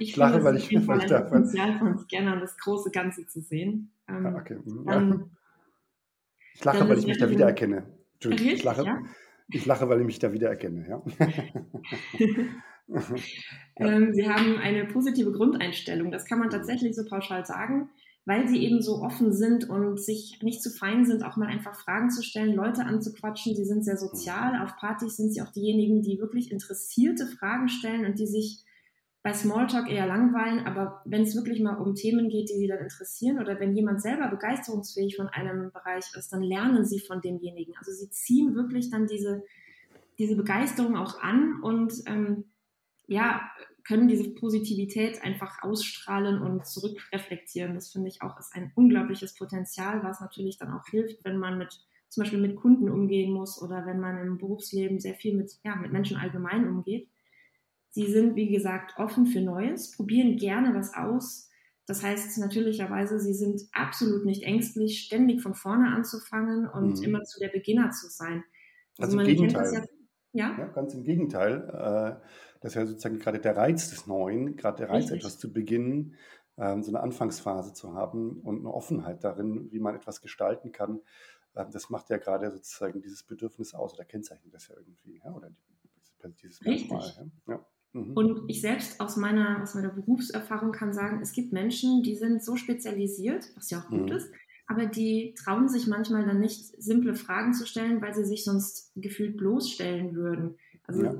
Ich, 0.00 0.16
lache, 0.16 0.32
finde, 0.32 0.46
weil 0.46 0.56
ich, 0.56 0.72
weil 0.88 1.04
ich 1.04 1.12
ein 1.12 1.26
Potenzial 1.26 1.78
von 1.78 1.98
Scannern, 1.98 2.40
das 2.40 2.56
große 2.56 2.90
Ganze 2.90 3.26
zu 3.26 3.42
sehen. 3.42 3.92
Ähm, 4.08 4.24
ja, 4.24 4.34
okay. 4.34 4.58
Mhm. 4.64 4.86
dann, 4.86 5.30
ich 6.54 6.64
lache, 6.64 6.88
weil 6.88 6.98
ich 6.98 7.06
mich 7.06 7.18
da 7.18 7.28
wiedererkenne. 7.28 7.84
Entschuldigung, 8.14 8.52
ich 8.54 8.64
lache, 8.64 8.84
ja? 8.84 9.02
ich 9.50 9.66
lache, 9.66 9.88
weil 9.88 10.00
ich 10.00 10.06
mich 10.06 10.18
da 10.18 10.32
wiedererkenne. 10.32 10.88
Ja. 10.88 11.02
ähm, 13.76 14.14
Sie 14.14 14.28
haben 14.28 14.56
eine 14.56 14.86
positive 14.86 15.32
Grundeinstellung. 15.32 16.10
Das 16.10 16.24
kann 16.24 16.38
man 16.38 16.48
tatsächlich 16.48 16.96
so 16.96 17.04
pauschal 17.04 17.44
sagen 17.44 17.90
weil 18.30 18.46
sie 18.46 18.62
eben 18.62 18.80
so 18.80 19.02
offen 19.02 19.32
sind 19.32 19.68
und 19.68 19.98
sich 19.98 20.38
nicht 20.40 20.62
zu 20.62 20.70
fein 20.70 21.04
sind, 21.04 21.24
auch 21.24 21.36
mal 21.36 21.48
einfach 21.48 21.74
Fragen 21.74 22.10
zu 22.10 22.22
stellen, 22.22 22.54
Leute 22.54 22.84
anzuquatschen. 22.84 23.56
Sie 23.56 23.64
sind 23.64 23.84
sehr 23.84 23.96
sozial. 23.96 24.62
Auf 24.62 24.76
Partys 24.76 25.16
sind 25.16 25.32
sie 25.34 25.42
auch 25.42 25.50
diejenigen, 25.50 26.00
die 26.00 26.20
wirklich 26.20 26.52
interessierte 26.52 27.26
Fragen 27.26 27.68
stellen 27.68 28.04
und 28.04 28.20
die 28.20 28.28
sich 28.28 28.64
bei 29.24 29.32
Smalltalk 29.32 29.90
eher 29.90 30.06
langweilen, 30.06 30.64
aber 30.64 31.02
wenn 31.06 31.22
es 31.22 31.34
wirklich 31.34 31.60
mal 31.60 31.74
um 31.74 31.96
Themen 31.96 32.28
geht, 32.28 32.50
die 32.50 32.56
sie 32.56 32.68
dann 32.68 32.78
interessieren 32.78 33.40
oder 33.40 33.58
wenn 33.58 33.74
jemand 33.74 34.00
selber 34.00 34.28
begeisterungsfähig 34.28 35.16
von 35.16 35.26
einem 35.26 35.72
Bereich 35.72 36.04
ist, 36.16 36.32
dann 36.32 36.42
lernen 36.42 36.86
sie 36.86 37.00
von 37.00 37.20
demjenigen. 37.20 37.74
Also 37.78 37.90
sie 37.90 38.10
ziehen 38.10 38.54
wirklich 38.54 38.90
dann 38.90 39.08
diese, 39.08 39.42
diese 40.20 40.36
Begeisterung 40.36 40.96
auch 40.96 41.20
an 41.20 41.60
und 41.62 41.94
ähm, 42.06 42.44
ja, 43.08 43.42
können 43.90 44.06
diese 44.06 44.30
Positivität 44.30 45.20
einfach 45.24 45.64
ausstrahlen 45.64 46.40
und 46.40 46.64
zurückreflektieren. 46.64 47.74
Das 47.74 47.90
finde 47.90 48.06
ich 48.06 48.22
auch 48.22 48.38
ist 48.38 48.54
ein 48.54 48.70
unglaubliches 48.76 49.34
Potenzial, 49.34 50.04
was 50.04 50.20
natürlich 50.20 50.58
dann 50.58 50.70
auch 50.70 50.86
hilft, 50.86 51.24
wenn 51.24 51.38
man 51.38 51.58
mit 51.58 51.76
zum 52.08 52.22
Beispiel 52.22 52.40
mit 52.40 52.54
Kunden 52.54 52.88
umgehen 52.88 53.32
muss 53.32 53.60
oder 53.60 53.86
wenn 53.86 53.98
man 53.98 54.16
im 54.18 54.38
Berufsleben 54.38 55.00
sehr 55.00 55.14
viel 55.14 55.36
mit, 55.36 55.50
ja, 55.64 55.74
mit 55.74 55.90
Menschen 55.90 56.16
allgemein 56.16 56.68
umgeht. 56.68 57.08
Sie 57.88 58.06
sind, 58.06 58.36
wie 58.36 58.48
gesagt, 58.48 58.94
offen 58.96 59.26
für 59.26 59.40
Neues, 59.40 59.90
probieren 59.96 60.36
gerne 60.36 60.72
was 60.72 60.94
aus. 60.94 61.50
Das 61.86 62.04
heißt 62.04 62.38
natürlicherweise, 62.38 63.18
sie 63.18 63.34
sind 63.34 63.60
absolut 63.72 64.24
nicht 64.24 64.44
ängstlich, 64.44 65.00
ständig 65.00 65.42
von 65.42 65.54
vorne 65.54 65.88
anzufangen 65.88 66.68
und 66.68 66.98
mhm. 66.98 67.02
immer 67.02 67.22
zu 67.24 67.40
der 67.40 67.48
Beginner 67.48 67.90
zu 67.90 68.08
sein. 68.08 68.44
Also, 68.98 69.18
also 69.18 69.34
kennt 69.34 69.52
das 69.52 69.72
ja, 69.72 69.82
ja? 70.32 70.56
ja, 70.60 70.66
ganz 70.68 70.94
im 70.94 71.02
Gegenteil. 71.02 72.20
Äh, 72.22 72.24
das 72.60 72.72
ist 72.72 72.76
ja 72.76 72.86
sozusagen 72.86 73.18
gerade 73.18 73.40
der 73.40 73.56
Reiz 73.56 73.90
des 73.90 74.06
Neuen, 74.06 74.56
gerade 74.56 74.78
der 74.78 74.90
Reiz, 74.90 75.04
Richtig. 75.04 75.20
etwas 75.20 75.38
zu 75.38 75.52
beginnen, 75.52 76.14
ähm, 76.58 76.82
so 76.82 76.90
eine 76.90 77.00
Anfangsphase 77.00 77.72
zu 77.72 77.94
haben 77.94 78.40
und 78.40 78.60
eine 78.60 78.72
Offenheit 78.72 79.24
darin, 79.24 79.72
wie 79.72 79.80
man 79.80 79.94
etwas 79.94 80.20
gestalten 80.20 80.70
kann. 80.70 81.00
Ähm, 81.56 81.68
das 81.72 81.88
macht 81.88 82.10
ja 82.10 82.18
gerade 82.18 82.50
sozusagen 82.50 83.00
dieses 83.00 83.22
Bedürfnis 83.22 83.74
aus 83.74 83.94
oder 83.94 84.04
kennzeichnet 84.04 84.52
das 84.52 84.68
ja 84.68 84.76
irgendwie, 84.76 85.20
ja? 85.24 85.32
oder 85.32 85.50
dieses 86.42 86.60
Merkmal. 86.60 87.30
Ja? 87.46 87.54
ja. 87.54 87.66
Mhm. 87.92 88.12
Und 88.12 88.42
ich 88.48 88.60
selbst 88.60 89.00
aus 89.00 89.16
meiner, 89.16 89.62
aus 89.62 89.74
meiner 89.74 89.88
Berufserfahrung 89.88 90.70
kann 90.70 90.92
sagen, 90.92 91.20
es 91.22 91.32
gibt 91.32 91.52
Menschen, 91.52 92.02
die 92.02 92.14
sind 92.14 92.44
so 92.44 92.56
spezialisiert, 92.56 93.50
was 93.56 93.70
ja 93.70 93.80
auch 93.80 93.88
gut 93.88 94.10
mhm. 94.10 94.16
ist, 94.16 94.30
aber 94.66 94.86
die 94.86 95.34
trauen 95.34 95.68
sich 95.68 95.86
manchmal 95.86 96.26
dann 96.26 96.40
nicht, 96.40 96.80
simple 96.80 97.14
Fragen 97.14 97.54
zu 97.54 97.66
stellen, 97.66 98.02
weil 98.02 98.14
sie 98.14 98.24
sich 98.24 98.44
sonst 98.44 98.92
gefühlt 98.94 99.38
bloßstellen 99.38 100.14
würden. 100.14 100.56
Also 100.84 101.04
ja 101.04 101.14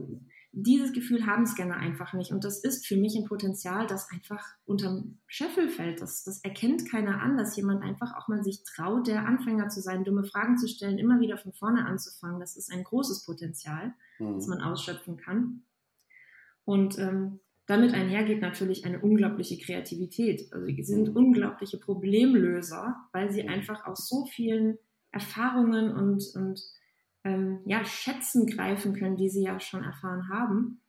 dieses 0.52 0.92
Gefühl 0.92 1.26
haben 1.26 1.46
Scanner 1.46 1.76
einfach 1.76 2.12
nicht. 2.12 2.32
Und 2.32 2.44
das 2.44 2.62
ist 2.62 2.86
für 2.86 2.96
mich 2.96 3.14
ein 3.14 3.26
Potenzial, 3.26 3.86
das 3.86 4.10
einfach 4.10 4.44
unterm 4.64 5.18
Scheffel 5.26 5.68
fällt. 5.68 6.00
Das, 6.00 6.24
das 6.24 6.42
erkennt 6.42 6.90
keiner 6.90 7.22
an, 7.22 7.36
dass 7.36 7.56
jemand 7.56 7.82
einfach 7.82 8.16
auch 8.16 8.26
mal 8.26 8.42
sich 8.42 8.64
traut, 8.64 9.06
der 9.06 9.26
Anfänger 9.26 9.68
zu 9.68 9.80
sein, 9.80 10.02
dumme 10.02 10.24
Fragen 10.24 10.58
zu 10.58 10.66
stellen, 10.66 10.98
immer 10.98 11.20
wieder 11.20 11.38
von 11.38 11.52
vorne 11.52 11.86
anzufangen. 11.86 12.40
Das 12.40 12.56
ist 12.56 12.72
ein 12.72 12.82
großes 12.82 13.24
Potenzial, 13.24 13.94
mhm. 14.18 14.34
das 14.34 14.48
man 14.48 14.60
ausschöpfen 14.60 15.16
kann. 15.16 15.62
Und 16.64 16.98
ähm, 16.98 17.38
damit 17.66 17.94
einhergeht 17.94 18.42
natürlich 18.42 18.84
eine 18.84 19.00
unglaubliche 19.00 19.56
Kreativität. 19.56 20.52
Also 20.52 20.66
sie 20.66 20.82
sind 20.82 21.10
mhm. 21.10 21.16
unglaubliche 21.16 21.78
Problemlöser, 21.78 22.96
weil 23.12 23.30
sie 23.30 23.44
mhm. 23.44 23.50
einfach 23.50 23.86
aus 23.86 24.08
so 24.08 24.26
vielen 24.26 24.78
Erfahrungen 25.12 25.92
und, 25.92 26.24
und 26.34 26.60
ähm, 27.24 27.60
ja, 27.66 27.84
Schätzen 27.84 28.46
greifen 28.46 28.94
können, 28.94 29.16
die 29.16 29.28
sie 29.28 29.42
ja 29.42 29.60
schon 29.60 29.84
erfahren 29.84 30.28
haben. 30.28 30.80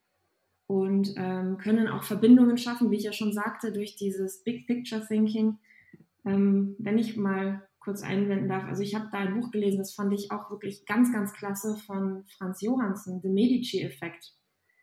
Und 0.67 1.13
ähm, 1.17 1.57
können 1.57 1.89
auch 1.89 2.03
Verbindungen 2.03 2.57
schaffen, 2.57 2.91
wie 2.91 2.95
ich 2.95 3.03
ja 3.03 3.11
schon 3.11 3.33
sagte, 3.33 3.73
durch 3.73 3.97
dieses 3.97 4.43
Big 4.43 4.67
Picture 4.67 5.05
Thinking. 5.05 5.57
Ähm, 6.23 6.75
wenn 6.79 6.97
ich 6.97 7.17
mal 7.17 7.67
kurz 7.79 8.03
einwenden 8.03 8.47
darf, 8.47 8.63
also 8.63 8.81
ich 8.81 8.95
habe 8.95 9.09
da 9.11 9.17
ein 9.17 9.33
Buch 9.33 9.51
gelesen, 9.51 9.79
das 9.79 9.93
fand 9.93 10.13
ich 10.13 10.31
auch 10.31 10.49
wirklich 10.49 10.85
ganz, 10.85 11.11
ganz 11.11 11.33
klasse 11.33 11.75
von 11.75 12.23
Franz 12.37 12.61
Johansen, 12.61 13.19
The 13.21 13.29
Medici-Effekt. 13.29 14.33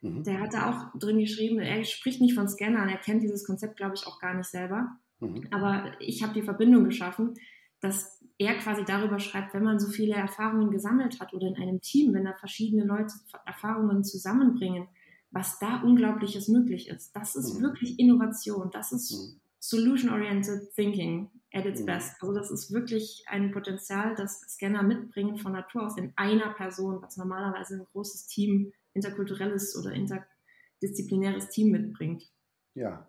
Mhm. 0.02 0.24
Der 0.24 0.40
hat 0.40 0.52
da 0.52 0.70
auch 0.70 0.98
drin 0.98 1.18
geschrieben, 1.18 1.58
er 1.58 1.82
spricht 1.84 2.20
nicht 2.20 2.34
von 2.34 2.48
Scannern, 2.48 2.88
er 2.88 2.98
kennt 2.98 3.22
dieses 3.22 3.46
Konzept, 3.46 3.76
glaube 3.76 3.94
ich, 3.94 4.06
auch 4.06 4.20
gar 4.20 4.34
nicht 4.34 4.48
selber. 4.48 4.98
Mhm. 5.20 5.46
Aber 5.52 5.92
ich 6.00 6.22
habe 6.22 6.34
die 6.34 6.42
Verbindung 6.42 6.84
geschaffen, 6.84 7.34
dass 7.80 8.17
er 8.38 8.54
quasi 8.58 8.84
darüber 8.84 9.18
schreibt, 9.18 9.52
wenn 9.52 9.64
man 9.64 9.80
so 9.80 9.88
viele 9.88 10.14
Erfahrungen 10.14 10.70
gesammelt 10.70 11.20
hat 11.20 11.34
oder 11.34 11.48
in 11.48 11.56
einem 11.56 11.80
Team, 11.80 12.14
wenn 12.14 12.24
da 12.24 12.34
verschiedene 12.34 12.84
Leute 12.84 13.14
Erfahrungen 13.44 14.04
zusammenbringen, 14.04 14.86
was 15.30 15.58
da 15.58 15.82
Unglaubliches 15.82 16.48
möglich 16.48 16.88
ist. 16.88 17.14
Das 17.14 17.34
ist 17.34 17.58
mhm. 17.58 17.62
wirklich 17.62 17.98
Innovation, 17.98 18.70
das 18.70 18.92
ist 18.92 19.12
mhm. 19.12 19.40
Solution-Oriented 19.58 20.72
Thinking 20.74 21.30
at 21.52 21.66
its 21.66 21.80
mhm. 21.80 21.86
best. 21.86 22.22
Also 22.22 22.32
das 22.32 22.50
ist 22.50 22.72
wirklich 22.72 23.24
ein 23.26 23.50
Potenzial, 23.50 24.14
das 24.14 24.40
Scanner 24.42 24.84
mitbringen 24.84 25.36
von 25.36 25.52
Natur 25.52 25.86
aus 25.86 25.98
in 25.98 26.12
einer 26.16 26.50
Person, 26.50 27.02
was 27.02 27.16
normalerweise 27.16 27.74
ein 27.74 27.86
großes 27.92 28.28
Team, 28.28 28.72
interkulturelles 28.94 29.76
oder 29.76 29.92
interdisziplinäres 29.92 31.48
Team 31.50 31.72
mitbringt. 31.72 32.30
Ja, 32.74 33.08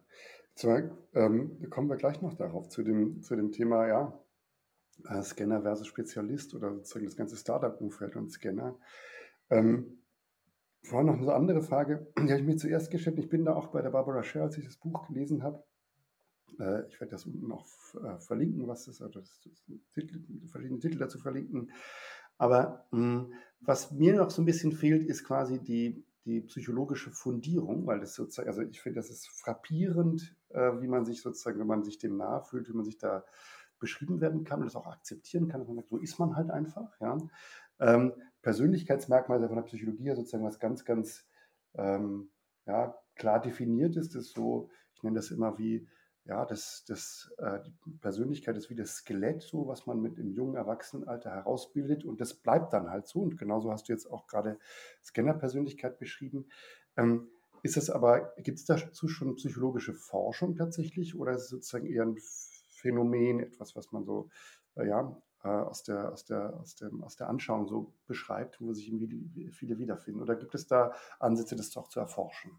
zwar 0.55 0.89
ähm, 1.13 1.69
kommen 1.69 1.87
wir 1.87 1.97
gleich 1.97 2.21
noch 2.21 2.33
darauf 2.33 2.69
zu 2.69 2.83
dem, 2.83 3.21
zu 3.21 3.35
dem 3.35 3.51
Thema, 3.51 3.87
ja, 3.87 4.19
äh, 5.07 5.21
Scanner 5.23 5.61
versus 5.61 5.87
Spezialist 5.87 6.53
oder 6.53 6.73
sozusagen 6.73 7.05
das 7.05 7.15
ganze 7.15 7.37
Startup-Umfeld 7.37 8.15
und 8.15 8.31
Scanner. 8.31 8.77
Ähm, 9.49 9.99
vorhin 10.83 11.07
noch 11.07 11.17
eine 11.17 11.33
andere 11.33 11.61
Frage, 11.61 12.07
die 12.17 12.31
habe 12.31 12.39
ich 12.39 12.45
mir 12.45 12.57
zuerst 12.57 12.91
gestellt. 12.91 13.19
Ich 13.19 13.29
bin 13.29 13.45
da 13.45 13.55
auch 13.55 13.67
bei 13.67 13.81
der 13.81 13.91
Barbara 13.91 14.23
Scher, 14.23 14.43
als 14.43 14.57
ich 14.57 14.65
das 14.65 14.77
Buch 14.77 15.07
gelesen 15.07 15.43
habe. 15.43 15.63
Äh, 16.59 16.87
ich 16.87 16.99
werde 16.99 17.11
das 17.11 17.25
unten 17.25 17.47
noch 17.47 17.65
äh, 17.95 18.19
verlinken, 18.19 18.67
was 18.67 18.85
das, 18.85 19.01
also 19.01 19.19
das, 19.19 19.39
das 19.43 19.65
Titel, 19.93 20.21
verschiedene 20.47 20.79
Titel 20.79 20.97
dazu 20.97 21.19
verlinken. 21.19 21.71
Aber 22.37 22.85
mh, 22.91 22.99
hm, 22.99 23.33
was 23.61 23.91
mir 23.91 24.15
noch 24.15 24.31
so 24.31 24.41
ein 24.41 24.45
bisschen 24.45 24.71
fehlt, 24.71 25.03
ist 25.03 25.25
quasi 25.25 25.59
die, 25.59 26.05
die 26.25 26.41
psychologische 26.41 27.11
Fundierung, 27.11 27.85
weil 27.85 27.99
das 27.99 28.15
sozusagen, 28.15 28.47
also 28.47 28.61
ich 28.61 28.79
finde, 28.81 28.99
das 28.99 29.09
ist 29.09 29.27
frappierend, 29.27 30.35
äh, 30.49 30.81
wie 30.81 30.87
man 30.87 31.05
sich 31.05 31.21
sozusagen, 31.21 31.59
wenn 31.59 31.67
man 31.67 31.83
sich 31.83 31.97
dem 31.97 32.17
nahe 32.17 32.43
fühlt, 32.43 32.69
wie 32.69 32.73
man 32.73 32.85
sich 32.85 32.97
da 32.97 33.25
beschrieben 33.79 34.21
werden 34.21 34.43
kann 34.43 34.59
und 34.59 34.65
das 34.65 34.75
auch 34.75 34.87
akzeptieren 34.87 35.47
kann, 35.47 35.61
dass 35.61 35.67
man 35.67 35.77
sagt, 35.77 35.89
so 35.89 35.97
ist 35.97 36.19
man 36.19 36.35
halt 36.35 36.51
einfach. 36.51 36.99
Ja. 36.99 37.17
Ähm, 37.79 38.13
Persönlichkeitsmerkmale 38.41 39.47
von 39.47 39.57
der 39.57 39.63
Psychologie 39.63 40.13
sozusagen 40.15 40.45
was 40.45 40.59
ganz, 40.59 40.85
ganz 40.85 41.25
ähm, 41.75 42.29
ja, 42.65 42.97
klar 43.15 43.41
definiert 43.41 43.95
ist, 43.95 44.15
ist 44.15 44.33
so, 44.33 44.69
ich 44.93 45.03
nenne 45.03 45.15
das 45.15 45.31
immer 45.31 45.57
wie, 45.57 45.87
ja, 46.25 46.45
das, 46.45 46.83
das, 46.87 47.31
äh, 47.39 47.59
die 47.85 47.91
Persönlichkeit 48.01 48.55
ist 48.55 48.69
wie 48.69 48.75
das 48.75 48.97
Skelett, 48.97 49.41
so 49.41 49.67
was 49.67 49.87
man 49.87 49.99
mit 49.99 50.19
im 50.19 50.31
jungen 50.31 50.55
Erwachsenenalter 50.55 51.31
herausbildet 51.31 52.05
und 52.05 52.21
das 52.21 52.35
bleibt 52.35 52.73
dann 52.73 52.89
halt 52.89 53.07
so. 53.07 53.19
Und 53.19 53.37
genauso 53.37 53.71
hast 53.71 53.89
du 53.89 53.93
jetzt 53.93 54.05
auch 54.05 54.27
gerade 54.27 54.59
Scanner-Persönlichkeit 55.03 55.97
beschrieben. 55.97 56.47
Ähm, 56.97 57.29
ist 57.63 57.77
es 57.77 57.89
aber, 57.89 58.33
gibt 58.37 58.59
es 58.59 58.65
dazu 58.65 59.07
schon 59.07 59.35
psychologische 59.35 59.93
Forschung 59.93 60.55
tatsächlich 60.55 61.17
oder 61.17 61.33
ist 61.33 61.43
es 61.43 61.49
sozusagen 61.49 61.87
eher 61.87 62.03
ein 62.03 62.13
Phänomen, 62.79 63.39
etwas, 63.39 63.75
was 63.75 63.91
man 63.91 64.05
so 64.05 64.29
äh, 64.75 64.87
ja, 64.87 65.15
äh, 65.43 65.47
aus, 65.47 65.83
der, 65.83 66.11
aus, 66.11 66.25
der, 66.25 66.59
aus, 66.59 66.75
dem, 66.75 67.03
aus 67.03 67.15
der 67.15 67.29
Anschauung 67.29 67.67
so 67.67 67.93
beschreibt, 68.07 68.59
wo 68.59 68.73
sich 68.73 68.91
viele 69.51 69.77
wiederfinden? 69.77 70.21
Oder 70.21 70.35
gibt 70.35 70.55
es 70.55 70.67
da 70.67 70.93
Ansätze, 71.19 71.55
das 71.55 71.71
doch 71.71 71.87
zu 71.87 71.99
erforschen? 71.99 72.51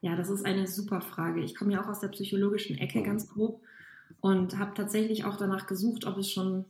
Ja, 0.00 0.14
das 0.14 0.30
ist 0.30 0.44
eine 0.44 0.66
super 0.66 1.00
Frage. 1.00 1.40
Ich 1.42 1.56
komme 1.56 1.72
ja 1.72 1.82
auch 1.82 1.88
aus 1.88 2.00
der 2.00 2.08
psychologischen 2.08 2.78
Ecke 2.78 3.00
mhm. 3.00 3.04
ganz 3.04 3.28
grob 3.28 3.62
und 4.20 4.58
habe 4.58 4.74
tatsächlich 4.74 5.24
auch 5.24 5.36
danach 5.36 5.66
gesucht, 5.66 6.04
ob 6.04 6.18
es 6.18 6.30
schon 6.30 6.66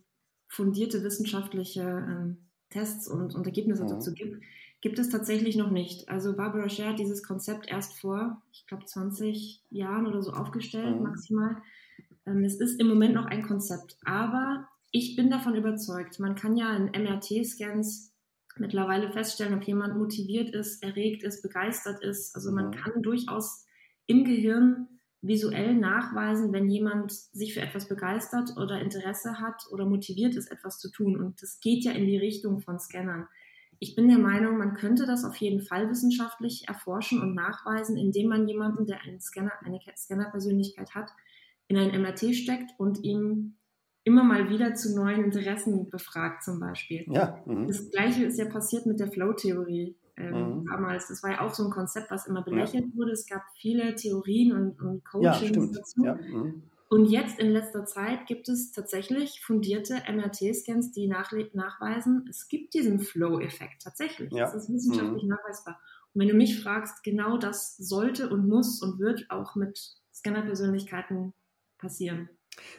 fundierte 0.49 1.03
wissenschaftliche 1.03 1.83
ähm, 1.83 2.39
Tests 2.71 3.09
und, 3.09 3.35
und 3.35 3.47
Ergebnisse 3.47 3.85
mhm. 3.85 3.89
dazu 3.89 4.15
gibt. 4.15 4.43
Gibt 4.81 4.99
es 4.99 5.11
tatsächlich 5.11 5.57
noch 5.57 5.71
nicht. 5.71 6.09
Also 6.09 6.37
Barbara 6.37 6.69
Scher 6.69 6.91
hat 6.91 6.99
dieses 6.99 7.23
Konzept 7.23 7.69
erst 7.69 7.99
vor, 7.99 8.43
ich 8.53 8.67
glaube, 8.67 8.85
20 8.85 9.63
Jahren 9.71 10.07
oder 10.07 10.23
so 10.23 10.33
aufgestellt, 10.33 10.97
mhm. 10.97 11.03
maximal. 11.03 11.57
Ähm, 12.27 12.45
es 12.45 12.57
ist 12.57 12.81
im 12.81 12.89
Moment 12.89 13.15
noch 13.15 13.27
ein 13.27 13.43
Konzept, 13.43 13.97
aber 14.05 14.69
ich 14.91 15.17
bin 15.17 15.31
davon 15.31 15.55
überzeugt, 15.55 16.21
man 16.21 16.35
kann 16.35 16.57
ja 16.57 16.75
in 16.77 16.91
MRT-Scans 16.91 18.13
mittlerweile 18.59 19.11
feststellen, 19.11 19.55
ob 19.55 19.65
jemand 19.65 19.97
motiviert 19.97 20.55
ist, 20.55 20.83
erregt 20.83 21.23
ist, 21.23 21.43
begeistert 21.43 22.03
ist. 22.03 22.35
Also 22.35 22.51
man 22.53 22.69
mhm. 22.69 22.73
kann 22.73 23.03
durchaus 23.03 23.67
im 24.07 24.25
Gehirn 24.25 24.89
visuell 25.23 25.75
nachweisen, 25.75 26.53
wenn 26.53 26.69
jemand 26.69 27.13
sich 27.13 27.55
für 27.55 27.61
etwas 27.61 27.89
begeistert 27.89 28.57
oder 28.57 28.81
Interesse 28.81 29.41
hat 29.41 29.67
oder 29.71 29.85
motiviert 29.85 30.37
ist, 30.37 30.51
etwas 30.51 30.79
zu 30.79 30.91
tun. 30.91 31.17
Und 31.21 31.43
das 31.43 31.61
geht 31.61 31.85
ja 31.85 31.93
in 31.93 32.07
die 32.07 32.19
Richtung 32.19 32.61
von 32.61 32.79
Scannern. 32.79 33.27
Ich 33.79 33.95
bin 33.95 34.09
der 34.09 34.19
Meinung, 34.19 34.57
man 34.57 34.75
könnte 34.75 35.05
das 35.05 35.25
auf 35.25 35.37
jeden 35.37 35.61
Fall 35.61 35.91
wissenschaftlich 35.91 36.67
erforschen 36.67 37.21
und 37.21 37.35
nachweisen, 37.35 37.97
indem 37.97 38.29
man 38.29 38.49
jemanden, 38.49 38.87
der 38.87 39.03
einen 39.03 39.21
Scanner, 39.21 39.53
eine 39.65 39.81
Scanner-Persönlichkeit 39.95 40.95
hat, 40.95 41.11
in 41.69 41.77
ein 41.77 42.01
MRT 42.01 42.35
steckt 42.35 42.71
und 42.79 43.03
ihn 43.03 43.59
immer 44.05 44.23
mal 44.23 44.49
wieder 44.49 44.75
zu 44.75 44.95
neuen 44.95 45.25
Interessen 45.25 45.91
befragt 45.91 46.45
zum 46.45 46.61
Beispiel. 46.61 47.05
Ja, 47.09 47.43
mhm. 47.45 47.67
das 47.67 47.91
gleiche 47.91 48.25
ist 48.25 48.39
ja 48.39 48.45
passiert 48.45 48.87
mit 48.87 49.01
der 49.01 49.11
Flow-Theorie 49.11 49.97
ähm, 50.17 50.33
mhm. 50.33 50.67
damals. 50.67 51.09
Das 51.09 51.23
war 51.23 51.33
ja 51.33 51.41
auch 51.41 51.53
so 51.53 51.65
ein 51.65 51.71
Konzept, 51.71 52.11
was 52.11 52.27
immer 52.27 52.43
belächelt 52.43 52.87
ja. 52.87 52.97
wurde. 52.97 53.13
Es 53.13 53.27
gab 53.27 53.43
viele 53.57 53.95
Theorien 53.97 54.53
und, 54.53 54.81
und 54.81 55.05
Coachings 55.05 55.57
ja, 55.57 55.81
dazu. 55.81 56.05
Ja, 56.05 56.15
mhm. 56.15 56.63
Und 56.89 57.07
jetzt 57.07 57.41
in 57.41 57.51
letzter 57.51 57.85
Zeit 57.85 58.27
gibt 58.27 58.49
es 58.49 58.71
tatsächlich 58.71 59.41
fundierte 59.43 60.03
MRT-Scans, 60.09 60.93
die 60.93 61.09
nachweisen, 61.09 62.25
es 62.31 62.47
gibt 62.47 62.75
diesen 62.75 63.01
Flow-Effekt 63.01 63.83
tatsächlich. 63.83 64.33
Ja. 64.33 64.45
Das 64.45 64.55
ist 64.55 64.73
wissenschaftlich 64.73 65.25
mhm. 65.25 65.31
nachweisbar. 65.31 65.81
Und 66.15 66.21
wenn 66.21 66.29
du 66.29 66.35
mich 66.35 66.63
fragst, 66.63 67.03
genau 67.03 67.39
das 67.39 67.77
sollte 67.77 68.31
und 68.31 68.47
muss 68.47 68.81
und 68.83 69.01
wird 69.01 69.27
auch 69.31 69.57
mit 69.57 69.97
Scanner-Persönlichkeiten 70.15 71.35
passieren. 71.79 72.29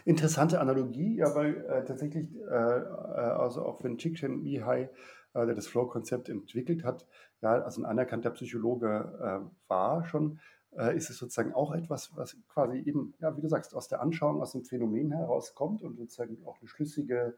Interessante 0.05 0.59
Analogie, 0.59 1.17
ja, 1.17 1.35
weil 1.35 1.65
äh, 1.65 1.85
tatsächlich, 1.85 2.35
äh, 2.35 2.49
äh 2.49 2.87
also 2.87 3.65
auch 3.65 3.83
wenn 3.83 3.97
Csikszentmihalyi 3.97 4.85
Mihai, 4.85 4.89
äh, 5.33 5.45
der 5.45 5.55
das 5.55 5.67
Flow-Konzept 5.67 6.29
entwickelt 6.29 6.83
hat, 6.83 7.05
ja, 7.41 7.61
also 7.61 7.81
ein 7.81 7.85
anerkannter 7.85 8.31
Psychologe 8.31 9.13
äh, 9.21 9.69
war 9.69 10.05
schon, 10.05 10.39
äh, 10.75 10.95
ist 10.95 11.09
es 11.09 11.17
sozusagen 11.17 11.53
auch 11.53 11.73
etwas, 11.73 12.15
was 12.15 12.37
quasi 12.47 12.79
eben, 12.79 13.13
ja, 13.19 13.35
wie 13.37 13.41
du 13.41 13.47
sagst, 13.47 13.75
aus 13.75 13.87
der 13.87 14.01
Anschauung, 14.01 14.41
aus 14.41 14.53
dem 14.53 14.63
Phänomen 14.63 15.11
herauskommt 15.11 15.83
und 15.83 15.97
sozusagen 15.97 16.43
auch 16.45 16.59
eine 16.59 16.67
schlüssige, 16.67 17.37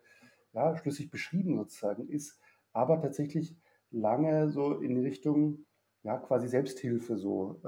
ja, 0.53 0.77
schlüssig 0.77 1.11
beschrieben 1.11 1.57
sozusagen 1.57 2.07
ist, 2.07 2.39
aber 2.71 3.01
tatsächlich 3.01 3.57
lange 3.91 4.49
so 4.49 4.79
in 4.79 4.97
Richtung, 5.01 5.65
ja, 6.03 6.17
quasi 6.17 6.47
Selbsthilfe 6.47 7.17
so 7.17 7.61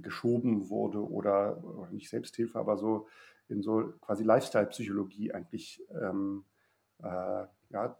geschoben 0.00 0.68
wurde 0.68 1.00
oder, 1.08 1.62
oder 1.64 1.90
nicht 1.90 2.10
Selbsthilfe, 2.10 2.58
aber 2.58 2.76
so 2.76 3.06
in 3.48 3.62
so 3.62 3.92
quasi 4.00 4.24
Lifestyle-Psychologie 4.24 5.32
eigentlich 5.32 5.82
ähm, 5.90 6.44
äh, 7.02 7.46
ja, 7.70 7.98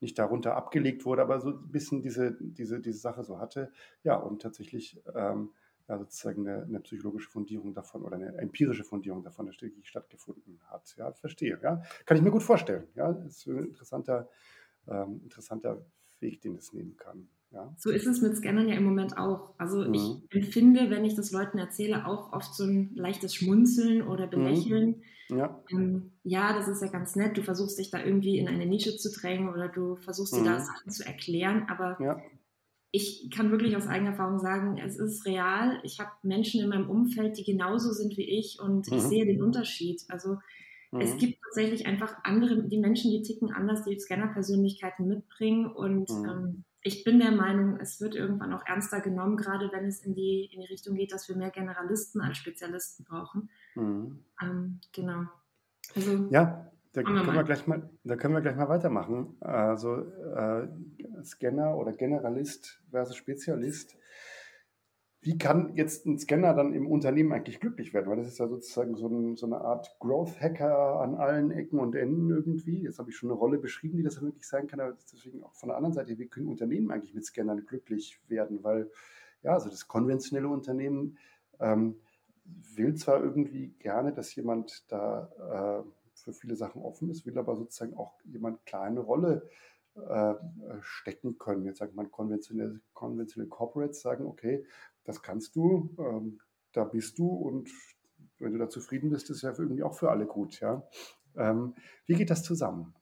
nicht 0.00 0.18
darunter 0.18 0.56
abgelegt 0.56 1.04
wurde, 1.04 1.22
aber 1.22 1.40
so 1.40 1.50
ein 1.50 1.70
bisschen 1.70 2.02
diese, 2.02 2.36
diese, 2.40 2.80
diese 2.80 2.98
Sache 2.98 3.24
so 3.24 3.38
hatte. 3.38 3.72
Ja, 4.02 4.16
und 4.16 4.42
tatsächlich 4.42 5.02
ähm, 5.14 5.50
ja, 5.88 5.98
sozusagen 5.98 6.46
eine, 6.46 6.64
eine, 6.64 6.80
psychologische 6.80 7.30
Fundierung 7.30 7.72
davon 7.72 8.02
oder 8.02 8.16
eine 8.16 8.36
empirische 8.38 8.84
Fundierung 8.84 9.22
davon 9.22 9.46
wirklich 9.46 9.88
stattgefunden 9.88 10.60
hat. 10.66 10.94
Ja, 10.98 11.12
verstehe. 11.12 11.58
Ja, 11.62 11.82
kann 12.04 12.16
ich 12.16 12.22
mir 12.22 12.30
gut 12.30 12.42
vorstellen. 12.42 12.88
Ja, 12.94 13.10
ist 13.26 13.46
ein 13.46 13.66
interessanter, 13.66 14.28
ähm, 14.88 15.20
interessanter 15.22 15.84
Weg, 16.18 16.40
den 16.40 16.56
es 16.56 16.72
nehmen 16.72 16.96
kann. 16.96 17.28
Ja. 17.50 17.74
So 17.78 17.90
ist 17.90 18.06
es 18.06 18.20
mit 18.20 18.36
Scannern 18.36 18.68
ja 18.68 18.74
im 18.74 18.84
Moment 18.84 19.16
auch. 19.16 19.54
Also 19.58 19.86
mhm. 19.86 19.94
ich 19.94 20.02
empfinde, 20.30 20.90
wenn 20.90 21.04
ich 21.04 21.14
das 21.14 21.30
Leuten 21.30 21.58
erzähle, 21.58 22.06
auch 22.06 22.32
oft 22.32 22.54
so 22.54 22.64
ein 22.64 22.90
leichtes 22.94 23.34
Schmunzeln 23.34 24.02
oder 24.02 24.26
mhm. 24.26 24.30
Belächeln. 24.30 24.86
Mhm. 24.88 25.38
Ja. 25.38 25.62
Ähm, 25.70 26.12
ja, 26.22 26.52
das 26.52 26.68
ist 26.68 26.82
ja 26.82 26.88
ganz 26.88 27.16
nett. 27.16 27.36
Du 27.36 27.42
versuchst 27.42 27.78
dich 27.78 27.90
da 27.90 28.02
irgendwie 28.02 28.38
in 28.38 28.48
eine 28.48 28.66
Nische 28.66 28.96
zu 28.96 29.10
drängen 29.10 29.48
oder 29.48 29.68
du 29.68 29.96
versuchst 29.96 30.36
dir 30.36 30.44
da 30.44 30.58
mhm. 30.58 30.64
Sachen 30.64 30.90
zu 30.90 31.04
erklären, 31.04 31.66
aber 31.68 31.96
ja. 32.00 32.20
ich 32.92 33.28
kann 33.34 33.50
wirklich 33.50 33.76
aus 33.76 33.88
eigener 33.88 34.10
Erfahrung 34.10 34.38
sagen, 34.38 34.78
es 34.78 34.96
ist 34.96 35.26
real. 35.26 35.80
Ich 35.82 35.98
habe 35.98 36.10
Menschen 36.22 36.60
in 36.60 36.68
meinem 36.68 36.88
Umfeld, 36.88 37.38
die 37.38 37.44
genauso 37.44 37.92
sind 37.92 38.16
wie 38.16 38.38
ich 38.38 38.60
und 38.60 38.88
mhm. 38.88 38.96
ich 38.96 39.02
sehe 39.02 39.26
den 39.26 39.42
Unterschied. 39.42 40.02
Also 40.08 40.36
mhm. 40.92 41.00
es 41.00 41.16
gibt 41.16 41.42
tatsächlich 41.42 41.86
einfach 41.86 42.14
andere, 42.22 42.62
die 42.62 42.78
Menschen, 42.78 43.10
die 43.10 43.22
ticken 43.22 43.52
anders, 43.52 43.84
die 43.84 43.98
Scanner-Persönlichkeiten 43.98 45.08
mitbringen 45.08 45.66
und 45.66 46.08
mhm. 46.08 46.24
ähm, 46.24 46.64
ich 46.86 47.02
bin 47.02 47.18
der 47.18 47.32
Meinung, 47.32 47.78
es 47.80 48.00
wird 48.00 48.14
irgendwann 48.14 48.52
auch 48.52 48.64
ernster 48.64 49.00
genommen, 49.00 49.36
gerade 49.36 49.70
wenn 49.72 49.86
es 49.86 50.00
in 50.04 50.14
die, 50.14 50.48
in 50.52 50.60
die 50.60 50.68
Richtung 50.68 50.94
geht, 50.94 51.12
dass 51.12 51.28
wir 51.28 51.36
mehr 51.36 51.50
Generalisten 51.50 52.20
als 52.20 52.38
Spezialisten 52.38 53.04
brauchen. 53.04 53.50
Mhm. 53.74 54.24
Ähm, 54.40 54.80
genau. 54.92 55.24
Also, 55.96 56.28
ja, 56.30 56.70
da 56.92 57.02
können, 57.02 57.26
wir 57.26 57.44
gleich 57.44 57.66
mal, 57.66 57.90
da 58.04 58.16
können 58.16 58.34
wir 58.34 58.40
gleich 58.40 58.56
mal 58.56 58.68
weitermachen. 58.68 59.36
Also 59.40 59.98
äh, 59.98 60.68
Scanner 61.24 61.76
oder 61.76 61.92
Generalist 61.92 62.80
versus 62.90 63.16
Spezialist. 63.16 63.96
Wie 65.26 65.38
kann 65.38 65.74
jetzt 65.74 66.06
ein 66.06 66.20
Scanner 66.20 66.54
dann 66.54 66.72
im 66.72 66.86
Unternehmen 66.86 67.32
eigentlich 67.32 67.58
glücklich 67.58 67.92
werden? 67.92 68.08
Weil 68.08 68.18
das 68.18 68.28
ist 68.28 68.38
ja 68.38 68.46
sozusagen 68.46 68.94
so, 68.94 69.08
ein, 69.08 69.34
so 69.34 69.46
eine 69.46 69.60
Art 69.60 69.96
Growth-Hacker 69.98 71.00
an 71.00 71.16
allen 71.16 71.50
Ecken 71.50 71.80
und 71.80 71.96
Enden 71.96 72.30
irgendwie. 72.30 72.84
Jetzt 72.84 73.00
habe 73.00 73.10
ich 73.10 73.16
schon 73.16 73.30
eine 73.30 73.38
Rolle 73.38 73.58
beschrieben, 73.58 73.96
die 73.96 74.04
das 74.04 74.20
möglich 74.20 74.46
sein 74.46 74.68
kann, 74.68 74.78
aber 74.78 74.96
deswegen 75.12 75.42
auch 75.42 75.52
von 75.52 75.70
der 75.70 75.78
anderen 75.78 75.94
Seite, 75.94 76.16
wie 76.16 76.28
können 76.28 76.46
Unternehmen 76.46 76.92
eigentlich 76.92 77.12
mit 77.12 77.24
Scannern 77.24 77.66
glücklich 77.66 78.20
werden? 78.28 78.62
Weil 78.62 78.88
ja, 79.42 79.54
also 79.54 79.68
das 79.68 79.88
konventionelle 79.88 80.46
Unternehmen 80.46 81.18
ähm, 81.58 81.96
will 82.76 82.94
zwar 82.94 83.20
irgendwie 83.20 83.74
gerne, 83.80 84.12
dass 84.12 84.32
jemand 84.36 84.84
da 84.92 85.82
äh, 85.82 85.90
für 86.14 86.34
viele 86.34 86.54
Sachen 86.54 86.82
offen 86.82 87.10
ist, 87.10 87.26
will 87.26 87.36
aber 87.36 87.56
sozusagen 87.56 87.96
auch 87.96 88.14
jemand 88.22 88.64
kleine 88.64 89.00
Rolle 89.00 89.48
äh, 89.96 90.34
stecken 90.82 91.38
können. 91.38 91.64
Jetzt 91.64 91.78
sagt 91.78 91.96
man 91.96 92.12
konventionelle, 92.12 92.80
konventionelle 92.92 93.48
Corporates 93.48 94.02
sagen, 94.02 94.26
okay, 94.26 94.64
das 95.06 95.22
kannst 95.22 95.56
du, 95.56 95.94
ähm, 95.98 96.40
da 96.72 96.84
bist 96.84 97.18
du 97.18 97.26
und 97.28 97.70
wenn 98.38 98.52
du 98.52 98.58
da 98.58 98.68
zufrieden 98.68 99.10
bist, 99.10 99.30
ist 99.30 99.42
ja 99.42 99.52
irgendwie 99.56 99.82
auch 99.82 99.94
für 99.94 100.10
alle 100.10 100.26
gut. 100.26 100.60
Ja? 100.60 100.82
Ähm, 101.36 101.74
wie 102.06 102.14
geht 102.14 102.30
das 102.30 102.42
zusammen? 102.42 102.94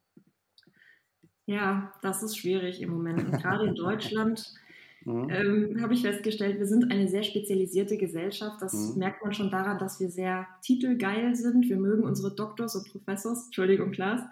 Ja, 1.47 1.93
das 2.03 2.23
ist 2.23 2.39
schwierig 2.39 2.81
im 2.81 2.91
Moment. 2.91 3.25
Und 3.25 3.33
gerade 3.33 3.67
in 3.67 3.75
Deutschland 3.75 4.55
mhm. 5.05 5.29
ähm, 5.31 5.83
habe 5.83 5.95
ich 5.95 6.03
festgestellt, 6.03 6.59
wir 6.59 6.67
sind 6.67 6.91
eine 6.91 7.09
sehr 7.09 7.23
spezialisierte 7.23 7.99
Gesellschaft. 7.99 8.63
Das 8.63 8.73
mhm. 8.73 8.99
merkt 8.99 9.23
man 9.23 9.33
schon 9.33 9.51
daran, 9.51 9.79
dass 9.79 10.01
wir 10.01 10.09
sehr 10.09 10.47
titelgeil 10.63 11.35
sind. 11.35 11.69
Wir 11.69 11.77
mögen 11.77 12.05
unsere 12.05 12.35
Doktors 12.35 12.77
und 12.77 12.91
Professors, 12.91 13.47
Entschuldigung, 13.47 13.91
Klaas. 13.91 14.23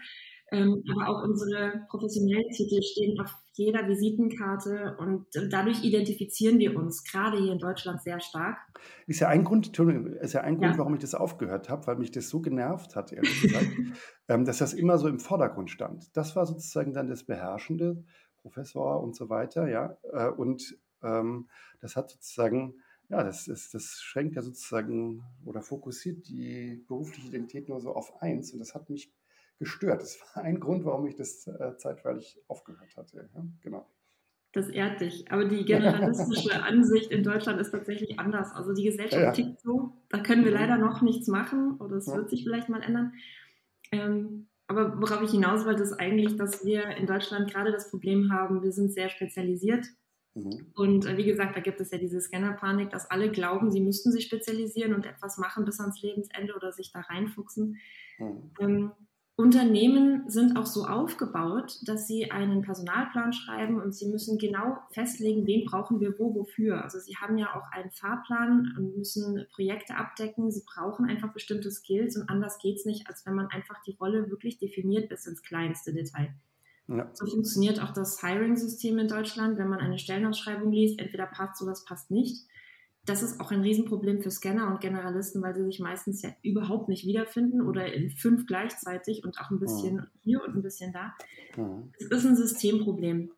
Ähm, 0.52 0.82
aber 0.90 1.08
auch 1.08 1.24
unsere 1.24 1.86
professionellen 1.88 2.50
Titel 2.50 2.82
stehen 2.82 3.18
auf 3.20 3.32
jeder 3.54 3.88
Visitenkarte 3.88 4.96
und 4.98 5.26
dadurch 5.50 5.82
identifizieren 5.82 6.58
wir 6.58 6.76
uns 6.76 7.04
gerade 7.04 7.38
hier 7.38 7.52
in 7.52 7.58
Deutschland 7.58 8.02
sehr 8.02 8.20
stark. 8.20 8.58
Ist 9.06 9.20
ja 9.20 9.28
ein 9.28 9.44
Grund, 9.44 9.76
ist 9.78 10.32
ja 10.32 10.42
ein 10.42 10.58
Grund, 10.58 10.72
ja. 10.72 10.78
warum 10.78 10.94
ich 10.94 11.00
das 11.00 11.14
aufgehört 11.14 11.68
habe, 11.68 11.86
weil 11.86 11.96
mich 11.96 12.10
das 12.10 12.28
so 12.28 12.40
genervt 12.40 12.96
hat, 12.96 13.12
ehrlich 13.12 13.42
gesagt, 13.42 13.66
ähm, 14.28 14.44
dass 14.44 14.58
das 14.58 14.72
immer 14.72 14.98
so 14.98 15.08
im 15.08 15.18
Vordergrund 15.18 15.70
stand. 15.70 16.16
Das 16.16 16.36
war 16.36 16.46
sozusagen 16.46 16.92
dann 16.92 17.08
das 17.08 17.24
Beherrschende. 17.24 18.04
Professor 18.42 19.00
und 19.02 19.16
so 19.16 19.28
weiter, 19.28 19.68
ja. 19.68 19.96
Äh, 20.12 20.28
und 20.28 20.76
ähm, 21.02 21.48
das 21.80 21.96
hat 21.96 22.10
sozusagen, 22.10 22.74
ja, 23.08 23.22
das, 23.22 23.48
ist, 23.48 23.72
das 23.74 24.00
schränkt 24.00 24.36
ja 24.36 24.42
sozusagen 24.42 25.22
oder 25.44 25.62
fokussiert 25.62 26.28
die 26.28 26.84
berufliche 26.86 27.28
Identität 27.28 27.68
nur 27.68 27.80
so 27.80 27.94
auf 27.94 28.20
eins 28.20 28.52
und 28.52 28.58
das 28.58 28.74
hat 28.74 28.90
mich 28.90 29.12
gestört. 29.62 30.02
Das 30.02 30.18
war 30.34 30.42
ein 30.42 30.58
Grund, 30.58 30.84
warum 30.84 31.06
ich 31.06 31.14
das 31.14 31.46
äh, 31.46 31.76
zeitweilig 31.76 32.38
aufgehört 32.48 32.96
hatte. 32.96 33.28
Ja, 33.32 33.44
genau. 33.60 33.86
Das 34.52 34.68
ehrt 34.68 35.00
dich. 35.00 35.30
Aber 35.30 35.44
die 35.44 35.64
generalistische 35.64 36.62
Ansicht 36.62 37.10
in 37.10 37.22
Deutschland 37.22 37.60
ist 37.60 37.70
tatsächlich 37.70 38.18
anders. 38.18 38.52
Also 38.52 38.74
die 38.74 38.84
Gesellschaft 38.84 39.22
ja, 39.22 39.32
tickt 39.32 39.60
so. 39.60 39.92
Da 40.10 40.18
können 40.18 40.44
wir 40.44 40.50
mhm. 40.50 40.58
leider 40.58 40.78
noch 40.78 41.00
nichts 41.00 41.28
machen 41.28 41.78
oder 41.78 41.96
es 41.96 42.06
wird 42.08 42.28
sich 42.28 42.42
vielleicht 42.42 42.68
mal 42.68 42.82
ändern. 42.82 43.14
Ähm, 43.92 44.48
aber 44.66 45.00
worauf 45.00 45.22
ich 45.22 45.30
hinaus 45.30 45.64
wollte, 45.64 45.82
ist 45.82 45.94
eigentlich, 45.94 46.36
dass 46.36 46.64
wir 46.64 46.88
in 46.96 47.06
Deutschland 47.06 47.50
gerade 47.50 47.72
das 47.72 47.90
Problem 47.90 48.32
haben, 48.32 48.62
wir 48.62 48.72
sind 48.72 48.92
sehr 48.92 49.08
spezialisiert. 49.08 49.86
Mhm. 50.34 50.66
Und 50.74 51.06
äh, 51.06 51.16
wie 51.16 51.24
gesagt, 51.24 51.56
da 51.56 51.60
gibt 51.60 51.80
es 51.80 51.90
ja 51.90 51.98
diese 51.98 52.20
Scanner-Panik, 52.20 52.90
dass 52.90 53.10
alle 53.10 53.30
glauben, 53.30 53.70
sie 53.70 53.80
müssten 53.80 54.12
sich 54.12 54.24
spezialisieren 54.24 54.94
und 54.94 55.06
etwas 55.06 55.38
machen 55.38 55.64
bis 55.64 55.80
ans 55.80 56.00
Lebensende 56.02 56.54
oder 56.54 56.72
sich 56.72 56.90
da 56.92 57.00
reinfuchsen. 57.00 57.78
Mhm. 58.18 58.50
Ähm, 58.60 58.92
Unternehmen 59.34 60.28
sind 60.28 60.56
auch 60.58 60.66
so 60.66 60.84
aufgebaut, 60.84 61.78
dass 61.86 62.06
sie 62.06 62.30
einen 62.30 62.60
Personalplan 62.60 63.32
schreiben 63.32 63.80
und 63.80 63.94
sie 63.94 64.06
müssen 64.06 64.36
genau 64.36 64.76
festlegen, 64.90 65.46
wen 65.46 65.64
brauchen 65.64 66.00
wir 66.00 66.18
wo, 66.18 66.34
wofür. 66.34 66.82
Also 66.82 66.98
sie 66.98 67.16
haben 67.16 67.38
ja 67.38 67.54
auch 67.54 67.72
einen 67.72 67.90
Fahrplan 67.90 68.74
und 68.76 68.96
müssen 68.96 69.46
Projekte 69.54 69.96
abdecken. 69.96 70.50
Sie 70.50 70.62
brauchen 70.66 71.06
einfach 71.06 71.32
bestimmte 71.32 71.70
Skills 71.70 72.16
und 72.16 72.28
anders 72.28 72.58
geht 72.58 72.76
es 72.76 72.84
nicht, 72.84 73.08
als 73.08 73.24
wenn 73.24 73.34
man 73.34 73.46
einfach 73.46 73.82
die 73.86 73.96
Rolle 73.98 74.28
wirklich 74.30 74.58
definiert 74.58 75.08
bis 75.08 75.26
ins 75.26 75.42
kleinste 75.42 75.94
Detail. 75.94 76.34
Ja. 76.88 77.08
So 77.14 77.26
funktioniert 77.26 77.80
auch 77.80 77.92
das 77.92 78.20
Hiring-System 78.20 78.98
in 78.98 79.08
Deutschland. 79.08 79.56
Wenn 79.56 79.68
man 79.68 79.80
eine 79.80 79.98
Stellenausschreibung 79.98 80.72
liest, 80.72 81.00
entweder 81.00 81.26
passt 81.26 81.62
oder 81.62 81.72
es 81.72 81.84
passt 81.86 82.10
nicht 82.10 82.46
das 83.04 83.22
ist 83.22 83.40
auch 83.40 83.50
ein 83.50 83.62
Riesenproblem 83.62 84.22
für 84.22 84.30
Scanner 84.30 84.70
und 84.70 84.80
Generalisten, 84.80 85.42
weil 85.42 85.54
sie 85.54 85.64
sich 85.64 85.80
meistens 85.80 86.22
ja 86.22 86.30
überhaupt 86.42 86.88
nicht 86.88 87.04
wiederfinden 87.04 87.60
oder 87.60 87.92
in 87.92 88.10
fünf 88.10 88.46
gleichzeitig 88.46 89.24
und 89.24 89.40
auch 89.40 89.50
ein 89.50 89.58
bisschen 89.58 89.96
mhm. 89.96 90.06
hier 90.22 90.44
und 90.44 90.54
ein 90.54 90.62
bisschen 90.62 90.92
da. 90.92 91.14
Mhm. 91.56 91.92
Es 91.98 92.06
ist 92.06 92.24
ein 92.24 92.36
Systemproblem. 92.36 93.32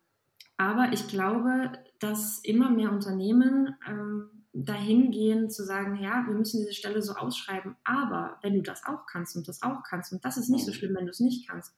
Aber 0.57 0.93
ich 0.93 1.07
glaube, 1.07 1.71
dass 1.99 2.39
immer 2.43 2.69
mehr 2.69 2.91
Unternehmen 2.91 3.75
ähm, 3.87 4.29
dahin 4.53 5.11
gehen 5.11 5.49
zu 5.49 5.65
sagen, 5.65 5.97
ja, 6.01 6.23
wir 6.27 6.35
müssen 6.35 6.61
diese 6.61 6.73
Stelle 6.73 7.01
so 7.01 7.13
ausschreiben, 7.13 7.75
aber 7.83 8.37
wenn 8.41 8.53
du 8.53 8.61
das 8.61 8.85
auch 8.85 9.05
kannst 9.05 9.35
und 9.35 9.47
das 9.47 9.63
auch 9.63 9.83
kannst 9.83 10.13
und 10.13 10.23
das 10.23 10.37
ist 10.37 10.49
nicht 10.49 10.65
so 10.65 10.71
mhm. 10.71 10.75
schlimm, 10.75 10.95
wenn 10.95 11.05
du 11.05 11.11
es 11.11 11.19
nicht 11.19 11.49
kannst, 11.49 11.75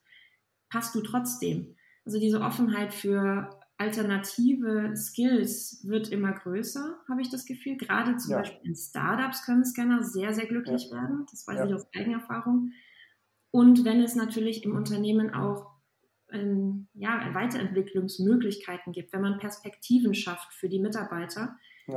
passt 0.70 0.94
du 0.94 1.02
trotzdem. 1.02 1.76
Also 2.06 2.20
diese 2.20 2.42
Offenheit 2.42 2.94
für 2.94 3.50
alternative 3.78 4.96
Skills 4.96 5.82
wird 5.88 6.10
immer 6.10 6.34
größer, 6.34 6.98
habe 7.08 7.22
ich 7.22 7.30
das 7.30 7.46
Gefühl. 7.46 7.78
Gerade 7.78 8.18
zum 8.18 8.32
ja. 8.32 8.40
Beispiel 8.40 8.70
in 8.70 8.76
Startups 8.76 9.46
können 9.46 9.64
Scanner 9.64 10.04
sehr, 10.04 10.34
sehr 10.34 10.48
glücklich 10.48 10.90
ja. 10.90 10.98
werden. 10.98 11.26
Das 11.30 11.48
weiß 11.48 11.60
ja. 11.60 11.66
ich 11.66 11.74
aus 11.74 11.88
Eigenerfahrung. 11.96 12.72
Und 13.52 13.86
wenn 13.86 14.02
es 14.02 14.16
natürlich 14.16 14.64
im 14.64 14.76
Unternehmen 14.76 15.34
auch 15.34 15.72
ähm, 16.30 16.88
ja, 16.94 17.34
Weiterentwicklungsmöglichkeiten 17.34 18.94
gibt, 18.94 19.14
wenn 19.14 19.22
man 19.22 19.40
Perspektiven 19.40 20.14
schafft 20.14 20.54
für 20.54 20.70
die 20.70 20.80
Mitarbeiter, 20.80 21.56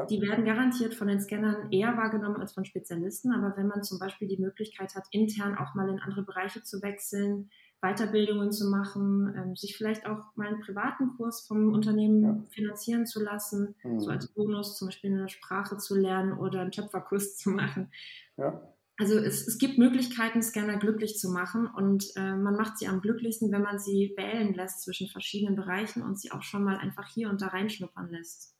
die 0.08 0.22
werden 0.22 0.44
garantiert 0.44 0.94
von 0.94 1.08
den 1.08 1.20
Scannern 1.20 1.72
eher 1.72 1.96
wahrgenommen 1.96 2.36
als 2.36 2.52
von 2.52 2.64
Spezialisten. 2.64 3.32
Aber 3.32 3.56
wenn 3.56 3.66
man 3.66 3.82
zum 3.82 3.98
Beispiel 3.98 4.28
die 4.28 4.38
Möglichkeit 4.40 4.94
hat, 4.94 5.08
intern 5.10 5.56
auch 5.56 5.74
mal 5.74 5.88
in 5.88 5.98
andere 5.98 6.22
Bereiche 6.22 6.62
zu 6.62 6.80
wechseln, 6.80 7.50
Weiterbildungen 7.82 8.52
zu 8.52 8.68
machen, 8.68 9.34
ähm, 9.36 9.56
sich 9.56 9.76
vielleicht 9.76 10.06
auch 10.06 10.36
mal 10.36 10.48
einen 10.48 10.60
privaten 10.60 11.16
Kurs 11.16 11.40
vom 11.46 11.72
Unternehmen 11.72 12.22
ja. 12.22 12.44
finanzieren 12.50 13.06
zu 13.06 13.22
lassen, 13.22 13.74
mhm. 13.82 14.00
so 14.00 14.10
als 14.10 14.28
Bonus 14.28 14.76
zum 14.76 14.88
Beispiel 14.88 15.12
eine 15.12 15.28
Sprache 15.28 15.78
zu 15.78 15.96
lernen 15.96 16.32
oder 16.32 16.60
einen 16.60 16.72
Töpferkurs 16.72 17.36
zu 17.38 17.50
machen. 17.50 17.90
Ja. 18.36 18.60
Also 18.98 19.16
es, 19.16 19.48
es 19.48 19.56
gibt 19.56 19.78
Möglichkeiten, 19.78 20.42
Scanner 20.42 20.76
glücklich 20.76 21.18
zu 21.18 21.30
machen 21.30 21.66
und 21.66 22.12
äh, 22.16 22.36
man 22.36 22.54
macht 22.54 22.76
sie 22.76 22.86
am 22.86 23.00
glücklichsten, 23.00 23.50
wenn 23.50 23.62
man 23.62 23.78
sie 23.78 24.12
wählen 24.18 24.52
lässt 24.52 24.82
zwischen 24.82 25.08
verschiedenen 25.08 25.56
Bereichen 25.56 26.02
und 26.02 26.20
sie 26.20 26.32
auch 26.32 26.42
schon 26.42 26.62
mal 26.62 26.76
einfach 26.76 27.08
hier 27.08 27.30
und 27.30 27.40
da 27.40 27.46
reinschnuppern 27.46 28.10
lässt. 28.10 28.54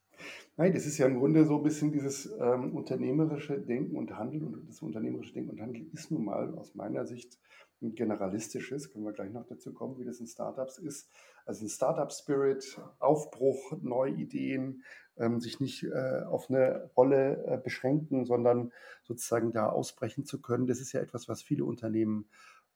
Nein, 0.56 0.72
das 0.72 0.87
ist 0.87 0.96
ja 0.96 1.06
im 1.06 1.18
Grunde 1.18 1.44
so 1.44 1.56
ein 1.59 1.62
bisschen 1.62 1.92
dieses 1.92 2.30
ähm, 2.40 2.74
unternehmerische 2.74 3.59
Denken 3.59 3.96
und 3.96 4.16
Handeln 4.16 4.54
und 4.54 4.68
das 4.68 4.80
unternehmerische 4.80 5.35
Denken 5.35 5.50
und 5.50 5.61
Handeln 5.61 5.90
ist 5.92 6.11
nun 6.11 6.24
mal 6.24 6.54
aus 6.54 6.74
meiner 6.74 7.06
Sicht 7.06 7.38
ein 7.83 7.95
generalistisches, 7.95 8.93
können 8.93 9.05
wir 9.05 9.12
gleich 9.12 9.33
noch 9.33 9.47
dazu 9.47 9.73
kommen, 9.73 9.99
wie 9.99 10.05
das 10.05 10.21
in 10.21 10.27
Startups 10.27 10.79
ist. 10.79 11.09
Also 11.47 11.64
ein 11.64 11.69
Startup-Spirit, 11.69 12.81
Aufbruch, 12.99 13.73
neue 13.81 14.12
Ideen, 14.12 14.83
ähm, 15.16 15.40
sich 15.40 15.61
nicht 15.61 15.85
äh, 15.85 16.23
auf 16.25 16.51
eine 16.51 16.90
Rolle 16.97 17.45
äh, 17.47 17.59
beschränken, 17.59 18.25
sondern 18.25 18.73
sozusagen 19.03 19.53
da 19.53 19.69
ausbrechen 19.69 20.25
zu 20.25 20.40
können. 20.40 20.66
Das 20.66 20.81
ist 20.81 20.93
ja 20.93 21.01
etwas, 21.01 21.29
was 21.29 21.43
viele 21.43 21.64
Unternehmen 21.64 22.27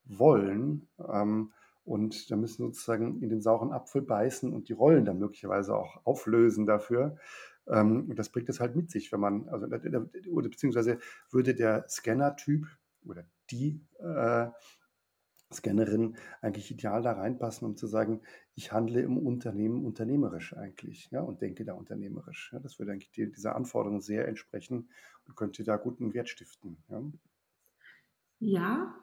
wollen. 0.04 0.88
Ähm, 0.98 1.52
und 1.84 2.30
da 2.30 2.36
müssen 2.36 2.64
sozusagen 2.64 3.22
in 3.22 3.28
den 3.28 3.42
sauren 3.42 3.72
Apfel 3.72 4.00
beißen 4.00 4.52
und 4.52 4.68
die 4.68 4.72
Rollen 4.72 5.04
dann 5.04 5.18
möglicherweise 5.18 5.76
auch 5.76 6.00
auflösen 6.04 6.64
dafür. 6.64 7.16
Ähm, 7.66 8.06
und 8.08 8.18
das 8.18 8.30
bringt 8.30 8.48
es 8.48 8.60
halt 8.60 8.74
mit 8.74 8.90
sich, 8.90 9.12
wenn 9.12 9.20
man, 9.20 9.48
also 9.48 9.66
oder 9.66 10.48
beziehungsweise 10.48 10.98
würde 11.30 11.54
der 11.54 11.86
Scanner-Typ 11.88 12.66
oder 13.06 13.24
die 13.50 13.80
äh, 13.98 14.48
Scannerin 15.54 16.16
eigentlich 16.40 16.70
ideal 16.70 17.02
da 17.02 17.12
reinpassen, 17.12 17.66
um 17.66 17.76
zu 17.76 17.86
sagen, 17.86 18.20
ich 18.54 18.72
handle 18.72 19.00
im 19.00 19.16
Unternehmen 19.18 19.84
unternehmerisch 19.84 20.56
eigentlich 20.56 21.10
ja, 21.10 21.20
und 21.20 21.40
denke 21.40 21.64
da 21.64 21.74
unternehmerisch. 21.74 22.50
Ja, 22.52 22.58
das 22.58 22.78
würde 22.78 22.92
eigentlich 22.92 23.10
die, 23.12 23.30
dieser 23.30 23.56
Anforderung 23.56 24.00
sehr 24.00 24.28
entsprechen 24.28 24.88
und 25.26 25.36
könnte 25.36 25.64
da 25.64 25.76
guten 25.76 26.14
Wert 26.14 26.28
stiften. 26.28 26.76
Ja, 26.88 27.02
ja 28.38 28.94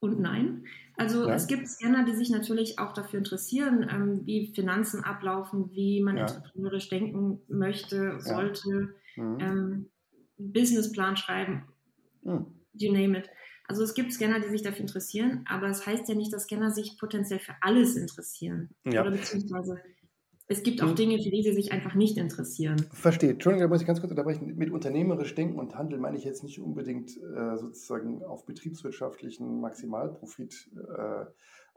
und 0.00 0.18
nein. 0.18 0.64
Also 0.96 1.28
ja. 1.28 1.34
es 1.34 1.46
gibt 1.46 1.68
Scanner, 1.68 2.04
die 2.04 2.14
sich 2.14 2.30
natürlich 2.30 2.78
auch 2.78 2.92
dafür 2.92 3.18
interessieren, 3.18 3.86
ähm, 3.90 4.22
wie 4.24 4.52
Finanzen 4.54 5.04
ablaufen, 5.04 5.70
wie 5.72 6.02
man 6.02 6.16
ja. 6.16 6.22
entrepreneurisch 6.22 6.88
denken 6.88 7.40
möchte, 7.48 8.18
sollte, 8.20 8.94
ja. 9.16 9.22
mhm. 9.22 9.40
ähm, 9.40 9.90
Businessplan 10.38 11.16
schreiben, 11.18 11.64
mhm. 12.22 12.46
you 12.72 12.92
name 12.92 13.18
it. 13.18 13.30
Also 13.70 13.84
es 13.84 13.94
gibt 13.94 14.12
Scanner, 14.12 14.40
die 14.40 14.48
sich 14.48 14.62
dafür 14.62 14.80
interessieren, 14.80 15.44
aber 15.48 15.68
es 15.68 15.78
das 15.78 15.86
heißt 15.86 16.08
ja 16.08 16.16
nicht, 16.16 16.32
dass 16.32 16.42
Scanner 16.42 16.72
sich 16.72 16.98
potenziell 16.98 17.38
für 17.38 17.54
alles 17.60 17.94
interessieren. 17.94 18.70
Ja. 18.84 19.02
Oder 19.02 19.12
beziehungsweise 19.12 19.78
es 20.48 20.64
gibt 20.64 20.82
auch 20.82 20.88
hm. 20.88 20.96
Dinge, 20.96 21.22
für 21.22 21.30
die 21.30 21.44
sie 21.44 21.52
sich 21.52 21.70
einfach 21.70 21.94
nicht 21.94 22.18
interessieren. 22.18 22.84
Verstehe. 22.92 23.30
Entschuldigung, 23.30 23.68
da 23.68 23.72
muss 23.72 23.80
ich 23.80 23.86
ganz 23.86 24.00
kurz 24.00 24.10
unterbrechen. 24.10 24.56
Mit 24.56 24.72
unternehmerisch 24.72 25.36
Denken 25.36 25.60
und 25.60 25.76
Handeln 25.76 26.00
meine 26.00 26.16
ich 26.16 26.24
jetzt 26.24 26.42
nicht 26.42 26.58
unbedingt 26.58 27.16
äh, 27.16 27.58
sozusagen 27.58 28.24
auf 28.24 28.44
betriebswirtschaftlichen 28.44 29.60
Maximalprofit 29.60 30.68
äh, 30.74 31.26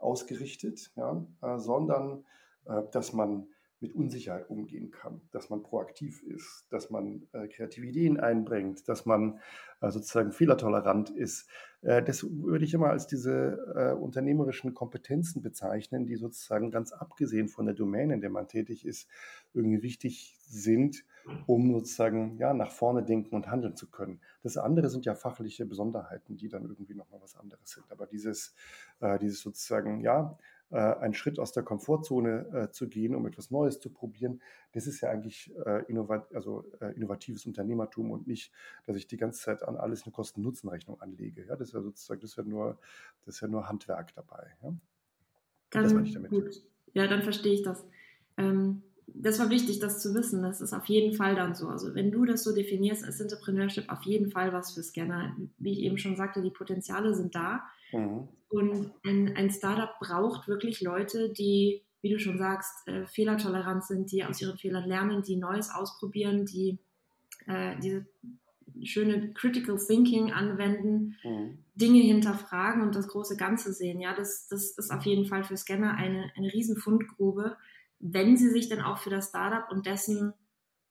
ausgerichtet, 0.00 0.90
ja, 0.96 1.24
äh, 1.42 1.58
sondern 1.60 2.24
äh, 2.64 2.82
dass 2.90 3.12
man 3.12 3.46
mit 3.84 3.94
Unsicherheit 3.94 4.48
umgehen 4.48 4.90
kann, 4.90 5.20
dass 5.30 5.50
man 5.50 5.62
proaktiv 5.62 6.22
ist, 6.22 6.66
dass 6.70 6.88
man 6.88 7.28
äh, 7.32 7.48
kreative 7.48 7.86
Ideen 7.86 8.18
einbringt, 8.18 8.88
dass 8.88 9.04
man 9.04 9.40
äh, 9.82 9.90
sozusagen 9.90 10.32
fehlertolerant 10.32 11.10
ist. 11.10 11.50
Äh, 11.82 12.02
das 12.02 12.24
würde 12.24 12.64
ich 12.64 12.72
immer 12.72 12.88
als 12.88 13.06
diese 13.06 13.58
äh, 13.76 13.92
unternehmerischen 13.92 14.72
Kompetenzen 14.72 15.42
bezeichnen, 15.42 16.06
die 16.06 16.16
sozusagen 16.16 16.70
ganz 16.70 16.92
abgesehen 16.92 17.48
von 17.48 17.66
der 17.66 17.74
Domäne, 17.74 18.14
in 18.14 18.22
der 18.22 18.30
man 18.30 18.48
tätig 18.48 18.86
ist, 18.86 19.06
irgendwie 19.52 19.82
wichtig 19.82 20.38
sind, 20.40 21.04
um 21.46 21.70
sozusagen 21.74 22.38
ja, 22.38 22.54
nach 22.54 22.72
vorne 22.72 23.02
denken 23.02 23.34
und 23.34 23.50
handeln 23.50 23.76
zu 23.76 23.90
können. 23.90 24.20
Das 24.42 24.56
andere 24.56 24.88
sind 24.88 25.04
ja 25.04 25.14
fachliche 25.14 25.66
Besonderheiten, 25.66 26.38
die 26.38 26.48
dann 26.48 26.64
irgendwie 26.64 26.94
nochmal 26.94 27.20
was 27.20 27.36
anderes 27.36 27.70
sind. 27.70 27.84
Aber 27.90 28.06
dieses, 28.06 28.54
äh, 29.00 29.18
dieses 29.18 29.42
sozusagen, 29.42 30.00
ja, 30.00 30.38
äh, 30.74 30.96
einen 30.96 31.14
Schritt 31.14 31.38
aus 31.38 31.52
der 31.52 31.62
Komfortzone 31.62 32.46
äh, 32.52 32.70
zu 32.72 32.88
gehen, 32.88 33.14
um 33.14 33.24
etwas 33.26 33.52
Neues 33.52 33.78
zu 33.78 33.90
probieren. 33.90 34.42
Das 34.72 34.88
ist 34.88 35.00
ja 35.00 35.08
eigentlich 35.08 35.54
äh, 35.64 35.84
innovat 35.84 36.34
also, 36.34 36.64
innovatives 36.96 37.46
Unternehmertum 37.46 38.10
und 38.10 38.26
nicht, 38.26 38.52
dass 38.84 38.96
ich 38.96 39.06
die 39.06 39.16
ganze 39.16 39.40
Zeit 39.40 39.62
an 39.62 39.76
alles 39.76 40.02
eine 40.02 40.10
Kosten-Nutzen-Rechnung 40.10 41.00
anlege. 41.00 41.44
Ja, 41.46 41.54
das 41.54 41.68
ist 41.68 41.74
ja 41.74 41.80
sozusagen, 41.80 42.20
das 42.20 42.30
ist 42.30 42.36
ja 42.36 42.42
nur, 42.42 42.76
das 43.24 43.36
ist 43.36 43.40
ja 43.40 43.46
nur 43.46 43.68
Handwerk 43.68 44.12
dabei. 44.16 44.50
Ja? 44.64 44.74
Dann, 45.70 45.82
das 45.84 45.94
meine 45.94 46.08
ich 46.08 46.14
damit. 46.14 46.30
Gut. 46.32 46.66
Ja, 46.92 47.06
dann 47.06 47.22
verstehe 47.22 47.54
ich 47.54 47.62
das. 47.62 47.86
Ähm, 48.36 48.82
das 49.06 49.38
war 49.38 49.50
wichtig, 49.50 49.78
das 49.78 50.00
zu 50.00 50.14
wissen. 50.14 50.42
Das 50.42 50.60
ist 50.60 50.72
auf 50.72 50.86
jeden 50.86 51.14
Fall 51.14 51.34
dann 51.34 51.54
so. 51.54 51.68
Also 51.68 51.94
wenn 51.94 52.10
du 52.10 52.24
das 52.24 52.44
so 52.44 52.54
definierst, 52.54 53.06
ist 53.06 53.20
Entrepreneurship 53.20 53.90
auf 53.90 54.02
jeden 54.02 54.30
Fall 54.30 54.52
was 54.52 54.74
für 54.74 54.82
Scanner. 54.82 55.36
Wie 55.58 55.72
ich 55.72 55.80
eben 55.80 55.98
schon 55.98 56.16
sagte, 56.16 56.42
die 56.42 56.50
Potenziale 56.50 57.14
sind 57.14 57.34
da. 57.34 57.64
Mhm. 57.92 58.28
Und 58.48 58.92
ein, 59.04 59.34
ein 59.36 59.50
Startup 59.50 59.90
braucht 60.00 60.48
wirklich 60.48 60.80
Leute, 60.80 61.30
die, 61.30 61.82
wie 62.02 62.10
du 62.10 62.18
schon 62.18 62.38
sagst, 62.38 62.86
äh, 62.86 63.06
fehlertolerant 63.06 63.84
sind, 63.84 64.12
die 64.12 64.24
aus 64.24 64.40
ihren 64.40 64.58
Fehlern 64.58 64.88
lernen, 64.88 65.22
die 65.22 65.36
Neues 65.36 65.70
ausprobieren, 65.70 66.46
die 66.46 66.78
äh, 67.46 67.76
diese 67.80 68.06
schöne 68.82 69.32
Critical 69.34 69.78
Thinking 69.78 70.32
anwenden, 70.32 71.16
mhm. 71.22 71.58
Dinge 71.74 72.00
hinterfragen 72.00 72.82
und 72.82 72.94
das 72.94 73.08
große 73.08 73.36
Ganze 73.36 73.72
sehen. 73.72 74.00
Ja, 74.00 74.14
das, 74.14 74.48
das 74.48 74.76
ist 74.78 74.90
auf 74.90 75.04
jeden 75.04 75.26
Fall 75.26 75.44
für 75.44 75.56
Scanner 75.56 75.94
eine, 75.94 76.30
eine 76.36 76.52
riesen 76.52 76.76
Fundgrube, 76.76 77.56
wenn 77.98 78.36
sie 78.36 78.50
sich 78.50 78.68
dann 78.68 78.80
auch 78.80 78.98
für 78.98 79.10
das 79.10 79.28
Startup 79.28 79.70
und 79.70 79.86
dessen 79.86 80.34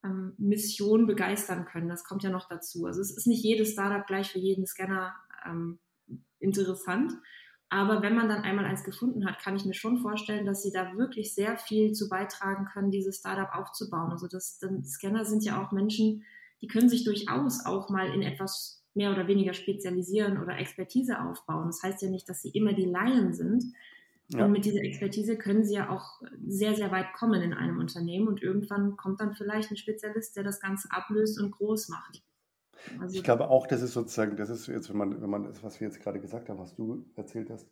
ähm, 0.03 0.33
Mission 0.37 1.07
begeistern 1.07 1.65
können. 1.65 1.89
Das 1.89 2.03
kommt 2.03 2.23
ja 2.23 2.29
noch 2.29 2.47
dazu. 2.47 2.85
Also 2.85 3.01
es 3.01 3.15
ist 3.15 3.27
nicht 3.27 3.43
jedes 3.43 3.73
Startup 3.73 4.05
gleich 4.05 4.31
für 4.31 4.39
jeden 4.39 4.65
Scanner 4.65 5.15
ähm, 5.45 5.79
interessant. 6.39 7.13
Aber 7.69 8.03
wenn 8.03 8.15
man 8.15 8.29
dann 8.29 8.43
einmal 8.43 8.65
eins 8.65 8.83
gefunden 8.83 9.25
hat, 9.25 9.39
kann 9.39 9.55
ich 9.55 9.65
mir 9.65 9.73
schon 9.73 9.97
vorstellen, 9.97 10.45
dass 10.45 10.61
sie 10.61 10.71
da 10.71 10.95
wirklich 10.95 11.33
sehr 11.33 11.57
viel 11.57 11.93
zu 11.93 12.07
beitragen 12.07 12.65
können, 12.65 12.91
dieses 12.91 13.17
Startup 13.17 13.49
aufzubauen. 13.55 14.11
Also 14.11 14.27
das, 14.27 14.59
das 14.59 14.71
Scanner 14.91 15.25
sind 15.25 15.43
ja 15.43 15.63
auch 15.63 15.71
Menschen, 15.71 16.23
die 16.61 16.67
können 16.67 16.87
sich 16.87 17.03
durchaus 17.03 17.65
auch 17.65 17.89
mal 17.89 18.13
in 18.13 18.21
etwas 18.21 18.83
mehr 18.93 19.11
oder 19.11 19.27
weniger 19.27 19.53
spezialisieren 19.53 20.39
oder 20.39 20.59
Expertise 20.59 21.19
aufbauen. 21.19 21.65
Das 21.65 21.81
heißt 21.81 22.01
ja 22.03 22.09
nicht, 22.09 22.29
dass 22.29 22.43
sie 22.43 22.49
immer 22.49 22.73
die 22.73 22.85
Laien 22.85 23.33
sind. 23.33 23.63
Ja. 24.29 24.45
Und 24.45 24.51
mit 24.51 24.65
dieser 24.65 24.81
Expertise 24.81 25.38
können 25.38 25.63
sie 25.63 25.75
ja 25.75 25.89
auch 25.89 26.21
sehr, 26.47 26.75
sehr 26.75 26.91
weit 26.91 27.13
kommen 27.13 27.41
in 27.41 27.53
einem 27.53 27.79
Unternehmen. 27.79 28.27
Und 28.27 28.41
irgendwann 28.41 28.95
kommt 28.95 29.19
dann 29.19 29.36
vielleicht 29.36 29.69
ein 29.69 29.77
Spezialist, 29.77 30.36
der 30.36 30.43
das 30.43 30.59
Ganze 30.59 30.89
ablöst 30.91 31.39
und 31.39 31.51
groß 31.51 31.89
macht. 31.89 32.23
Also 32.99 33.15
ich 33.15 33.23
glaube 33.23 33.49
auch, 33.49 33.67
das 33.67 33.81
ist 33.81 33.93
sozusagen, 33.93 34.36
das 34.36 34.49
ist 34.49 34.67
jetzt, 34.67 34.89
wenn 34.89 34.97
man, 34.97 35.21
wenn 35.21 35.29
man 35.29 35.43
das, 35.43 35.63
was 35.63 35.79
wir 35.79 35.88
jetzt 35.88 36.01
gerade 36.01 36.19
gesagt 36.19 36.49
haben, 36.49 36.59
was 36.59 36.75
du 36.75 37.05
erzählt 37.15 37.49
hast, 37.49 37.69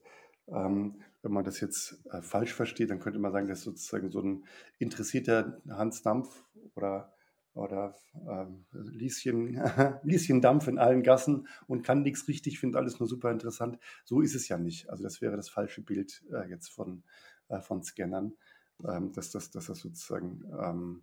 ähm, 0.48 1.02
wenn 1.22 1.32
man 1.32 1.44
das 1.44 1.60
jetzt 1.60 2.06
äh, 2.12 2.22
falsch 2.22 2.54
versteht, 2.54 2.90
dann 2.90 3.00
könnte 3.00 3.20
man 3.20 3.32
sagen, 3.32 3.48
das 3.48 3.60
ist 3.60 3.66
sozusagen 3.66 4.10
so 4.10 4.22
ein 4.22 4.46
interessierter 4.80 5.62
Hans 5.70 6.02
Dampf 6.02 6.44
oder, 6.76 7.14
oder 7.54 7.96
ähm, 8.30 8.66
Lieschen, 8.72 9.62
Lieschen 10.04 10.42
Dampf 10.42 10.68
in 10.68 10.78
allen 10.78 11.04
Gassen 11.04 11.48
und 11.68 11.84
kann 11.84 12.02
nichts 12.02 12.28
richtig, 12.28 12.60
findet 12.60 12.78
alles 12.78 13.00
nur 13.00 13.08
super 13.08 13.32
interessant. 13.32 13.78
So 14.06 14.22
ist 14.22 14.36
es 14.36 14.48
ja 14.48 14.58
nicht. 14.58 14.90
Also 14.90 15.04
das 15.04 15.22
wäre 15.22 15.36
das 15.36 15.50
falsche 15.50 15.82
Bild 15.82 16.24
äh, 16.32 16.50
jetzt 16.50 16.70
von, 16.70 17.04
äh, 17.50 17.62
von 17.62 17.84
Scannern, 17.84 18.34
ähm, 18.88 19.12
dass, 19.14 19.32
das, 19.32 19.52
dass 19.52 19.68
das 19.68 19.80
sozusagen 19.80 20.44
ähm, 20.60 21.02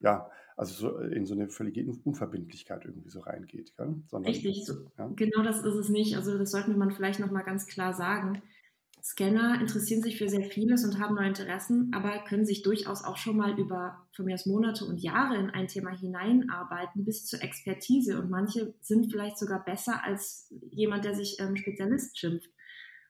ja, 0.00 0.30
also 0.56 0.74
so 0.74 0.98
in 0.98 1.24
so 1.24 1.34
eine 1.34 1.48
völlige 1.48 1.84
Unverbindlichkeit 2.04 2.84
irgendwie 2.84 3.08
so 3.08 3.20
reingeht. 3.20 3.72
Sondern, 3.76 4.24
Richtig, 4.24 4.68
ja? 4.98 5.10
genau 5.16 5.42
das 5.42 5.64
ist 5.64 5.74
es 5.74 5.88
nicht. 5.88 6.16
Also 6.16 6.36
das 6.38 6.50
sollte 6.50 6.70
man 6.72 6.90
vielleicht 6.90 7.20
nochmal 7.20 7.44
ganz 7.44 7.66
klar 7.66 7.94
sagen. 7.94 8.42
Scanner 9.06 9.60
interessieren 9.60 10.00
sich 10.00 10.16
für 10.16 10.30
sehr 10.30 10.44
vieles 10.44 10.82
und 10.82 10.98
haben 10.98 11.16
neue 11.16 11.28
Interessen, 11.28 11.92
aber 11.92 12.24
können 12.24 12.46
sich 12.46 12.62
durchaus 12.62 13.04
auch 13.04 13.18
schon 13.18 13.36
mal 13.36 13.58
über 13.60 14.06
von 14.16 14.24
mir 14.24 14.32
aus 14.32 14.46
Monate 14.46 14.86
und 14.86 15.02
Jahre 15.02 15.36
in 15.36 15.50
ein 15.50 15.68
Thema 15.68 15.90
hineinarbeiten 15.90 17.04
bis 17.04 17.26
zur 17.26 17.42
Expertise. 17.42 18.18
Und 18.18 18.30
manche 18.30 18.72
sind 18.80 19.12
vielleicht 19.12 19.38
sogar 19.38 19.62
besser 19.62 20.02
als 20.02 20.50
jemand, 20.70 21.04
der 21.04 21.14
sich 21.14 21.38
ähm, 21.38 21.54
Spezialist 21.54 22.18
schimpft. 22.18 22.48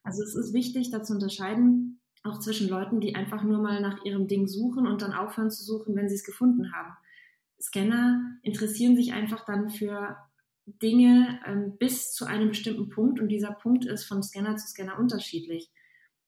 Also 0.02 0.24
es 0.24 0.34
ist 0.34 0.52
wichtig, 0.52 0.90
da 0.90 1.04
zu 1.04 1.12
unterscheiden, 1.12 2.00
auch 2.24 2.40
zwischen 2.40 2.68
Leuten, 2.68 2.98
die 3.00 3.14
einfach 3.14 3.44
nur 3.44 3.62
mal 3.62 3.80
nach 3.80 4.04
ihrem 4.04 4.26
Ding 4.26 4.48
suchen 4.48 4.88
und 4.88 5.00
dann 5.00 5.12
aufhören 5.12 5.52
zu 5.52 5.62
suchen, 5.62 5.94
wenn 5.94 6.08
sie 6.08 6.16
es 6.16 6.24
gefunden 6.24 6.72
haben. 6.72 6.92
Scanner 7.60 8.36
interessieren 8.42 8.96
sich 8.96 9.12
einfach 9.12 9.44
dann 9.46 9.70
für 9.70 10.16
Dinge 10.66 11.38
ähm, 11.46 11.76
bis 11.78 12.12
zu 12.12 12.24
einem 12.24 12.48
bestimmten 12.48 12.88
Punkt 12.88 13.20
und 13.20 13.28
dieser 13.28 13.52
Punkt 13.52 13.84
ist 13.84 14.06
von 14.06 14.24
Scanner 14.24 14.56
zu 14.56 14.66
Scanner 14.66 14.98
unterschiedlich. 14.98 15.70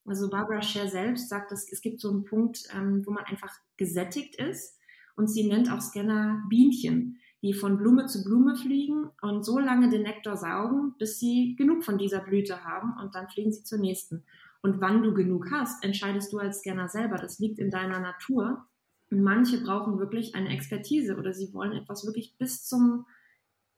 Also 0.07 0.31
Barbara 0.31 0.62
Scher 0.62 0.88
selbst 0.88 1.29
sagt, 1.29 1.51
dass 1.51 1.71
es 1.71 1.81
gibt 1.81 2.01
so 2.01 2.11
einen 2.11 2.25
Punkt, 2.25 2.69
ähm, 2.75 3.03
wo 3.07 3.11
man 3.11 3.25
einfach 3.25 3.53
gesättigt 3.77 4.37
ist 4.37 4.79
und 5.16 5.29
sie 5.29 5.49
nennt 5.49 5.71
auch 5.71 5.81
Scanner 5.81 6.45
Bienchen, 6.49 7.19
die 7.42 7.55
von 7.55 7.77
Blume 7.77 8.07
zu 8.07 8.25
Blume 8.25 8.57
fliegen 8.57 9.11
und 9.21 9.45
so 9.45 9.59
lange 9.59 9.88
den 9.88 10.03
Nektar 10.03 10.37
saugen, 10.37 10.95
bis 10.99 11.19
sie 11.19 11.55
genug 11.57 11.85
von 11.85 11.99
dieser 11.99 12.21
Blüte 12.21 12.64
haben 12.64 12.95
und 13.01 13.14
dann 13.14 13.29
fliegen 13.29 13.53
sie 13.53 13.64
zur 13.64 13.79
nächsten. 13.79 14.25
Und 14.62 14.81
wann 14.81 15.03
du 15.03 15.14
genug 15.14 15.51
hast, 15.51 15.85
entscheidest 15.85 16.33
du 16.33 16.38
als 16.38 16.61
Scanner 16.61 16.88
selber. 16.88 17.16
Das 17.19 17.38
liegt 17.38 17.59
in 17.59 17.71
deiner 17.71 18.01
Natur. 18.01 18.66
Und 19.11 19.23
manche 19.23 19.62
brauchen 19.62 19.99
wirklich 19.99 20.35
eine 20.35 20.49
Expertise 20.49 21.16
oder 21.16 21.33
sie 21.33 21.53
wollen 21.55 21.73
etwas 21.73 22.05
wirklich 22.05 22.37
bis 22.38 22.64
zum, 22.64 23.07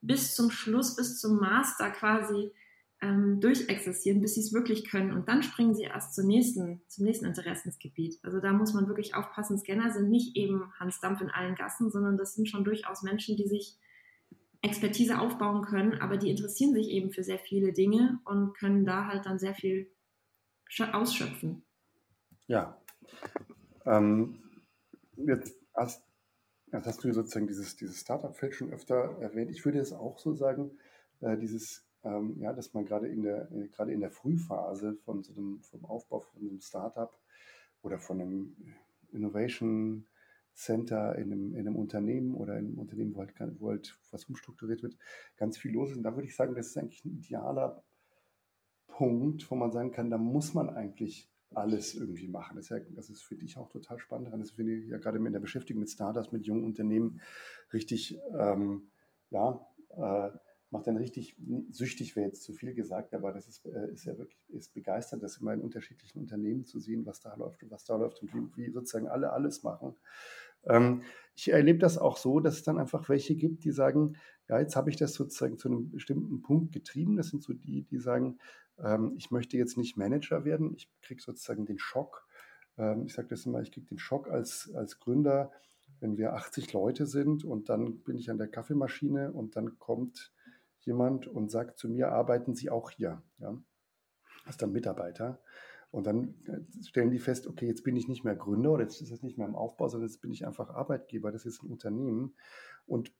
bis 0.00 0.34
zum 0.34 0.50
Schluss, 0.50 0.96
bis 0.96 1.20
zum 1.20 1.38
Master 1.38 1.90
quasi 1.90 2.52
ähm, 3.00 3.40
durchexistieren, 3.40 4.20
bis 4.20 4.34
sie 4.34 4.40
es 4.40 4.52
wirklich 4.52 4.90
können. 4.90 5.12
Und 5.12 5.28
dann 5.28 5.42
springen 5.42 5.74
sie 5.74 5.84
erst 5.84 6.14
zur 6.14 6.24
nächsten, 6.24 6.82
zum 6.88 7.04
nächsten 7.04 7.26
Interessensgebiet. 7.26 8.18
Also 8.22 8.40
da 8.40 8.52
muss 8.52 8.74
man 8.74 8.88
wirklich 8.88 9.14
aufpassen. 9.14 9.58
Scanner 9.58 9.90
sind 9.92 10.10
nicht 10.10 10.36
eben 10.36 10.72
Hans 10.78 11.00
Dampf 11.00 11.20
in 11.20 11.30
allen 11.30 11.54
Gassen, 11.54 11.90
sondern 11.90 12.16
das 12.16 12.34
sind 12.34 12.48
schon 12.48 12.64
durchaus 12.64 13.02
Menschen, 13.02 13.36
die 13.36 13.46
sich 13.46 13.76
Expertise 14.62 15.20
aufbauen 15.20 15.64
können, 15.64 16.00
aber 16.00 16.16
die 16.16 16.30
interessieren 16.30 16.74
sich 16.74 16.88
eben 16.88 17.12
für 17.12 17.22
sehr 17.22 17.38
viele 17.38 17.72
Dinge 17.72 18.18
und 18.24 18.54
können 18.54 18.84
da 18.84 19.06
halt 19.06 19.24
dann 19.24 19.38
sehr 19.38 19.54
viel 19.54 19.90
ausschöpfen. 20.92 21.62
Ja. 22.48 22.80
Ähm, 23.86 24.42
jetzt, 25.16 25.54
hast, 25.74 26.04
jetzt 26.72 26.86
hast 26.86 27.04
du 27.04 27.12
sozusagen 27.12 27.46
dieses, 27.46 27.76
dieses 27.76 28.00
Startup-Feld 28.00 28.54
schon 28.54 28.72
öfter 28.72 29.16
erwähnt. 29.20 29.50
Ich 29.52 29.64
würde 29.64 29.78
es 29.78 29.92
auch 29.92 30.18
so 30.18 30.34
sagen, 30.34 30.72
äh, 31.20 31.38
dieses, 31.38 31.87
ähm, 32.08 32.36
ja, 32.40 32.52
dass 32.52 32.72
man 32.74 32.84
gerade 32.86 33.08
in 33.08 33.22
der, 33.22 33.50
äh, 33.52 33.68
gerade 33.68 33.92
in 33.92 34.00
der 34.00 34.10
Frühphase 34.10 34.94
von 34.94 35.22
so 35.22 35.32
einem, 35.34 35.60
vom 35.62 35.84
Aufbau 35.84 36.20
von 36.20 36.40
einem 36.40 36.60
Startup 36.60 37.12
oder 37.82 37.98
von 37.98 38.20
einem 38.20 38.56
Innovation 39.12 40.06
Center 40.54 41.14
in 41.16 41.32
einem, 41.32 41.54
in 41.54 41.60
einem 41.60 41.76
Unternehmen 41.76 42.34
oder 42.34 42.58
in 42.58 42.66
einem 42.66 42.78
Unternehmen, 42.78 43.14
wo 43.14 43.20
halt, 43.20 43.34
wo 43.60 43.68
halt 43.68 43.96
was 44.10 44.24
umstrukturiert 44.24 44.82
wird, 44.82 44.96
ganz 45.36 45.56
viel 45.56 45.72
los 45.72 45.90
ist. 45.90 45.98
Und 45.98 46.02
da 46.02 46.14
würde 46.14 46.26
ich 46.26 46.34
sagen, 46.34 46.54
das 46.54 46.68
ist 46.68 46.78
eigentlich 46.78 47.04
ein 47.04 47.12
idealer 47.12 47.84
Punkt, 48.88 49.48
wo 49.50 49.54
man 49.54 49.70
sagen 49.70 49.92
kann, 49.92 50.10
da 50.10 50.18
muss 50.18 50.54
man 50.54 50.70
eigentlich 50.70 51.30
alles 51.54 51.94
irgendwie 51.94 52.26
machen. 52.26 52.56
Das 52.56 52.64
ist, 52.64 52.70
ja, 52.70 52.80
das 52.90 53.08
ist 53.08 53.22
für 53.22 53.36
dich 53.36 53.56
auch 53.56 53.68
total 53.68 53.98
spannend. 53.98 54.32
Das 54.32 54.50
finde 54.50 54.74
ich 54.74 54.88
ja 54.88 54.98
gerade 54.98 55.18
in 55.18 55.32
der 55.32 55.38
Beschäftigung 55.40 55.80
mit 55.80 55.90
Startups, 55.90 56.32
mit 56.32 56.44
jungen 56.44 56.64
Unternehmen 56.64 57.20
richtig, 57.72 58.18
ähm, 58.36 58.90
ja, 59.30 59.64
äh, 59.90 60.30
macht 60.70 60.86
dann 60.86 60.96
richtig 60.96 61.36
süchtig, 61.70 62.14
wäre 62.14 62.26
jetzt 62.26 62.42
zu 62.42 62.52
viel 62.52 62.74
gesagt, 62.74 63.14
aber 63.14 63.32
das 63.32 63.48
ist, 63.48 63.64
äh, 63.64 63.92
ist 63.92 64.04
ja 64.04 64.18
wirklich 64.18 64.38
ist 64.48 64.74
begeistert, 64.74 65.22
das 65.22 65.38
immer 65.38 65.54
in 65.54 65.60
unterschiedlichen 65.60 66.18
Unternehmen 66.18 66.64
zu 66.64 66.78
sehen, 66.78 67.06
was 67.06 67.20
da 67.20 67.34
läuft 67.34 67.62
und 67.62 67.70
was 67.70 67.84
da 67.84 67.96
läuft 67.96 68.22
und 68.22 68.34
wie, 68.34 68.56
wie 68.56 68.70
sozusagen 68.70 69.08
alle 69.08 69.32
alles 69.32 69.62
machen. 69.62 69.96
Ähm, 70.64 71.02
ich 71.34 71.50
erlebe 71.50 71.78
das 71.78 71.98
auch 71.98 72.16
so, 72.16 72.40
dass 72.40 72.54
es 72.54 72.62
dann 72.64 72.78
einfach 72.78 73.08
welche 73.08 73.34
gibt, 73.34 73.64
die 73.64 73.70
sagen, 73.70 74.16
ja, 74.48 74.58
jetzt 74.58 74.76
habe 74.76 74.90
ich 74.90 74.96
das 74.96 75.14
sozusagen 75.14 75.58
zu 75.58 75.68
einem 75.68 75.90
bestimmten 75.90 76.42
Punkt 76.42 76.72
getrieben. 76.72 77.16
Das 77.16 77.28
sind 77.28 77.42
so 77.42 77.52
die, 77.52 77.84
die 77.84 77.98
sagen, 77.98 78.38
ähm, 78.78 79.14
ich 79.16 79.30
möchte 79.30 79.56
jetzt 79.56 79.76
nicht 79.76 79.96
Manager 79.96 80.44
werden, 80.44 80.74
ich 80.74 80.90
kriege 81.00 81.22
sozusagen 81.22 81.66
den 81.66 81.78
Schock. 81.78 82.26
Ähm, 82.76 83.04
ich 83.06 83.14
sage 83.14 83.28
das 83.28 83.46
immer, 83.46 83.60
ich 83.60 83.72
kriege 83.72 83.86
den 83.86 83.98
Schock 83.98 84.28
als, 84.30 84.70
als 84.74 84.98
Gründer, 84.98 85.52
wenn 86.00 86.16
wir 86.16 86.34
80 86.34 86.72
Leute 86.72 87.06
sind 87.06 87.44
und 87.44 87.68
dann 87.68 88.00
bin 88.00 88.18
ich 88.18 88.30
an 88.30 88.38
der 88.38 88.48
Kaffeemaschine 88.48 89.32
und 89.32 89.56
dann 89.56 89.78
kommt 89.78 90.32
jemand 90.88 91.28
und 91.28 91.50
sagt 91.50 91.78
zu 91.78 91.88
mir, 91.88 92.08
arbeiten 92.08 92.54
Sie 92.54 92.70
auch 92.70 92.90
hier? 92.90 93.22
Ja? 93.38 93.56
Das 94.44 94.54
ist 94.54 94.62
dann 94.62 94.72
Mitarbeiter. 94.72 95.40
Und 95.90 96.06
dann 96.06 96.34
äh, 96.46 96.82
stellen 96.82 97.10
die 97.10 97.18
fest, 97.18 97.46
okay, 97.46 97.66
jetzt 97.66 97.84
bin 97.84 97.96
ich 97.96 98.08
nicht 98.08 98.24
mehr 98.24 98.36
Gründer 98.36 98.72
oder 98.72 98.82
jetzt 98.82 99.00
ist 99.00 99.10
es 99.10 99.22
nicht 99.22 99.38
mehr 99.38 99.46
im 99.46 99.54
Aufbau, 99.54 99.88
sondern 99.88 100.08
jetzt 100.08 100.20
bin 100.20 100.32
ich 100.32 100.46
einfach 100.46 100.70
Arbeitgeber, 100.70 101.30
das 101.30 101.46
ist 101.46 101.62
ein 101.62 101.70
Unternehmen. 101.70 102.34
Und 102.86 103.12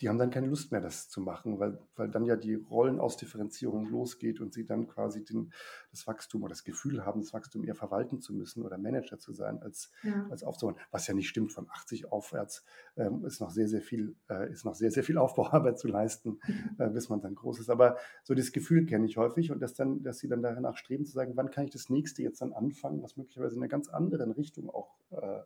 die 0.00 0.08
haben 0.08 0.18
dann 0.18 0.30
keine 0.30 0.46
Lust 0.46 0.70
mehr, 0.70 0.80
das 0.80 1.08
zu 1.08 1.20
machen, 1.20 1.58
weil, 1.58 1.78
weil 1.96 2.08
dann 2.08 2.24
ja 2.24 2.36
die 2.36 2.54
Rollenausdifferenzierung 2.54 3.88
losgeht 3.88 4.40
und 4.40 4.54
sie 4.54 4.64
dann 4.64 4.86
quasi 4.86 5.24
den, 5.24 5.52
das 5.90 6.06
Wachstum 6.06 6.42
oder 6.42 6.50
das 6.50 6.62
Gefühl 6.62 7.04
haben, 7.04 7.20
das 7.20 7.32
Wachstum 7.32 7.64
eher 7.64 7.74
verwalten 7.74 8.20
zu 8.20 8.32
müssen 8.32 8.62
oder 8.62 8.78
Manager 8.78 9.18
zu 9.18 9.32
sein, 9.32 9.60
als, 9.60 9.90
ja. 10.02 10.26
als 10.30 10.44
aufzubauen. 10.44 10.76
Was 10.90 11.06
ja 11.08 11.14
nicht 11.14 11.28
stimmt, 11.28 11.52
von 11.52 11.68
80 11.68 12.12
aufwärts 12.12 12.64
ähm, 12.96 13.24
ist 13.24 13.40
noch 13.40 13.50
sehr, 13.50 13.66
sehr 13.66 13.82
viel, 13.82 14.14
äh, 14.30 14.52
ist 14.52 14.64
noch 14.64 14.74
sehr, 14.74 14.90
sehr 14.90 15.02
viel 15.02 15.18
Aufbauarbeit 15.18 15.78
zu 15.78 15.88
leisten, 15.88 16.38
mhm. 16.46 16.76
äh, 16.78 16.90
bis 16.90 17.08
man 17.08 17.20
dann 17.20 17.34
groß 17.34 17.58
ist. 17.58 17.70
Aber 17.70 17.96
so 18.22 18.34
das 18.34 18.52
Gefühl 18.52 18.86
kenne 18.86 19.06
ich 19.06 19.16
häufig 19.16 19.50
und 19.50 19.60
dass 19.60 19.74
dann, 19.74 20.02
dass 20.02 20.18
sie 20.18 20.28
dann 20.28 20.42
danach 20.42 20.76
streben 20.76 21.06
zu 21.06 21.12
sagen, 21.12 21.32
wann 21.34 21.50
kann 21.50 21.64
ich 21.64 21.70
das 21.70 21.90
nächste 21.90 22.22
jetzt 22.22 22.40
dann 22.40 22.52
anfangen, 22.52 23.02
was 23.02 23.16
möglicherweise 23.16 23.56
in 23.56 23.62
einer 23.62 23.68
ganz 23.68 23.88
anderen 23.88 24.30
Richtung 24.30 24.70
auch 24.70 24.96
äh, 25.10 25.40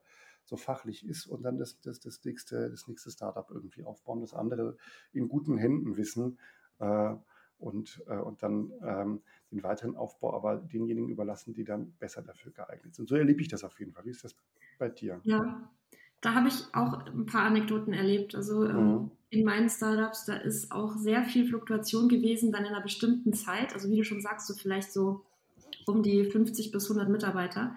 so 0.52 0.58
fachlich 0.58 1.06
ist 1.08 1.26
und 1.26 1.42
dann 1.44 1.56
das, 1.56 1.80
das, 1.80 1.98
das, 1.98 2.22
nächste, 2.26 2.68
das 2.68 2.86
nächste 2.86 3.10
Startup 3.10 3.50
irgendwie 3.50 3.84
aufbauen, 3.84 4.20
das 4.20 4.34
andere 4.34 4.76
in 5.14 5.26
guten 5.26 5.56
Händen 5.56 5.96
wissen 5.96 6.38
äh, 6.78 7.14
und, 7.56 8.02
äh, 8.06 8.18
und 8.18 8.42
dann 8.42 8.70
ähm, 8.82 9.22
den 9.50 9.62
weiteren 9.62 9.96
Aufbau 9.96 10.34
aber 10.34 10.56
denjenigen 10.56 11.08
überlassen, 11.08 11.54
die 11.54 11.64
dann 11.64 11.92
besser 11.92 12.20
dafür 12.20 12.52
geeignet 12.52 12.94
sind. 12.94 13.08
So 13.08 13.16
erlebe 13.16 13.40
ich 13.40 13.48
das 13.48 13.64
auf 13.64 13.78
jeden 13.80 13.92
Fall. 13.92 14.04
Wie 14.04 14.10
ist 14.10 14.24
das 14.24 14.36
bei 14.78 14.90
dir? 14.90 15.22
Ja, 15.24 15.70
da 16.20 16.34
habe 16.34 16.48
ich 16.48 16.66
auch 16.74 17.06
ein 17.06 17.24
paar 17.24 17.46
Anekdoten 17.46 17.94
erlebt. 17.94 18.34
Also 18.34 18.66
ähm, 18.66 18.76
mhm. 18.76 19.10
in 19.30 19.46
meinen 19.46 19.70
Startups, 19.70 20.26
da 20.26 20.34
ist 20.34 20.70
auch 20.70 20.98
sehr 20.98 21.24
viel 21.24 21.46
Fluktuation 21.46 22.10
gewesen, 22.10 22.52
dann 22.52 22.66
in 22.66 22.74
einer 22.74 22.82
bestimmten 22.82 23.32
Zeit. 23.32 23.72
Also 23.72 23.88
wie 23.88 23.96
du 23.96 24.04
schon 24.04 24.20
sagst, 24.20 24.48
so 24.48 24.52
vielleicht 24.52 24.92
so 24.92 25.24
um 25.86 26.02
die 26.02 26.26
50 26.26 26.72
bis 26.72 26.90
100 26.90 27.08
Mitarbeiter 27.08 27.74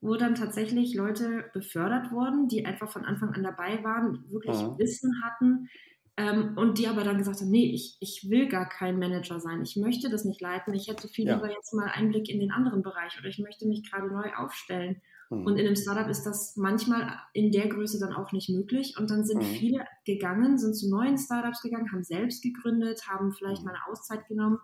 wo 0.00 0.16
dann 0.16 0.34
tatsächlich 0.34 0.94
Leute 0.94 1.44
befördert 1.52 2.12
wurden, 2.12 2.48
die 2.48 2.64
einfach 2.64 2.88
von 2.88 3.04
Anfang 3.04 3.34
an 3.34 3.42
dabei 3.42 3.82
waren, 3.82 4.24
wirklich 4.30 4.56
mhm. 4.56 4.78
Wissen 4.78 5.22
hatten 5.22 5.68
ähm, 6.16 6.52
und 6.56 6.78
die 6.78 6.88
aber 6.88 7.04
dann 7.04 7.18
gesagt 7.18 7.40
haben, 7.40 7.50
nee, 7.50 7.72
ich, 7.72 7.96
ich 8.00 8.28
will 8.28 8.48
gar 8.48 8.68
kein 8.68 8.98
Manager 8.98 9.40
sein, 9.40 9.62
ich 9.62 9.76
möchte 9.76 10.10
das 10.10 10.24
nicht 10.24 10.40
leiten, 10.40 10.74
ich 10.74 10.88
hätte 10.88 11.08
viel 11.08 11.26
ja. 11.26 11.34
lieber 11.34 11.50
jetzt 11.50 11.74
mal 11.74 11.90
Einblick 11.92 12.28
in 12.28 12.40
den 12.40 12.50
anderen 12.50 12.82
Bereich 12.82 13.18
oder 13.18 13.28
ich 13.28 13.38
möchte 13.38 13.66
mich 13.66 13.88
gerade 13.88 14.08
neu 14.08 14.32
aufstellen. 14.34 15.00
Mhm. 15.30 15.46
Und 15.46 15.58
in 15.58 15.66
einem 15.66 15.76
Startup 15.76 16.08
ist 16.08 16.24
das 16.24 16.56
manchmal 16.56 17.18
in 17.32 17.52
der 17.52 17.68
Größe 17.68 17.98
dann 18.00 18.14
auch 18.14 18.32
nicht 18.32 18.48
möglich. 18.48 18.96
Und 18.98 19.10
dann 19.10 19.24
sind 19.24 19.38
mhm. 19.38 19.46
viele 19.46 19.84
gegangen, 20.04 20.58
sind 20.58 20.74
zu 20.74 20.90
neuen 20.90 21.18
Startups 21.18 21.62
gegangen, 21.62 21.92
haben 21.92 22.02
selbst 22.02 22.42
gegründet, 22.42 23.08
haben 23.08 23.32
vielleicht 23.32 23.62
mhm. 23.62 23.66
mal 23.66 23.74
eine 23.74 23.92
Auszeit 23.92 24.26
genommen. 24.26 24.58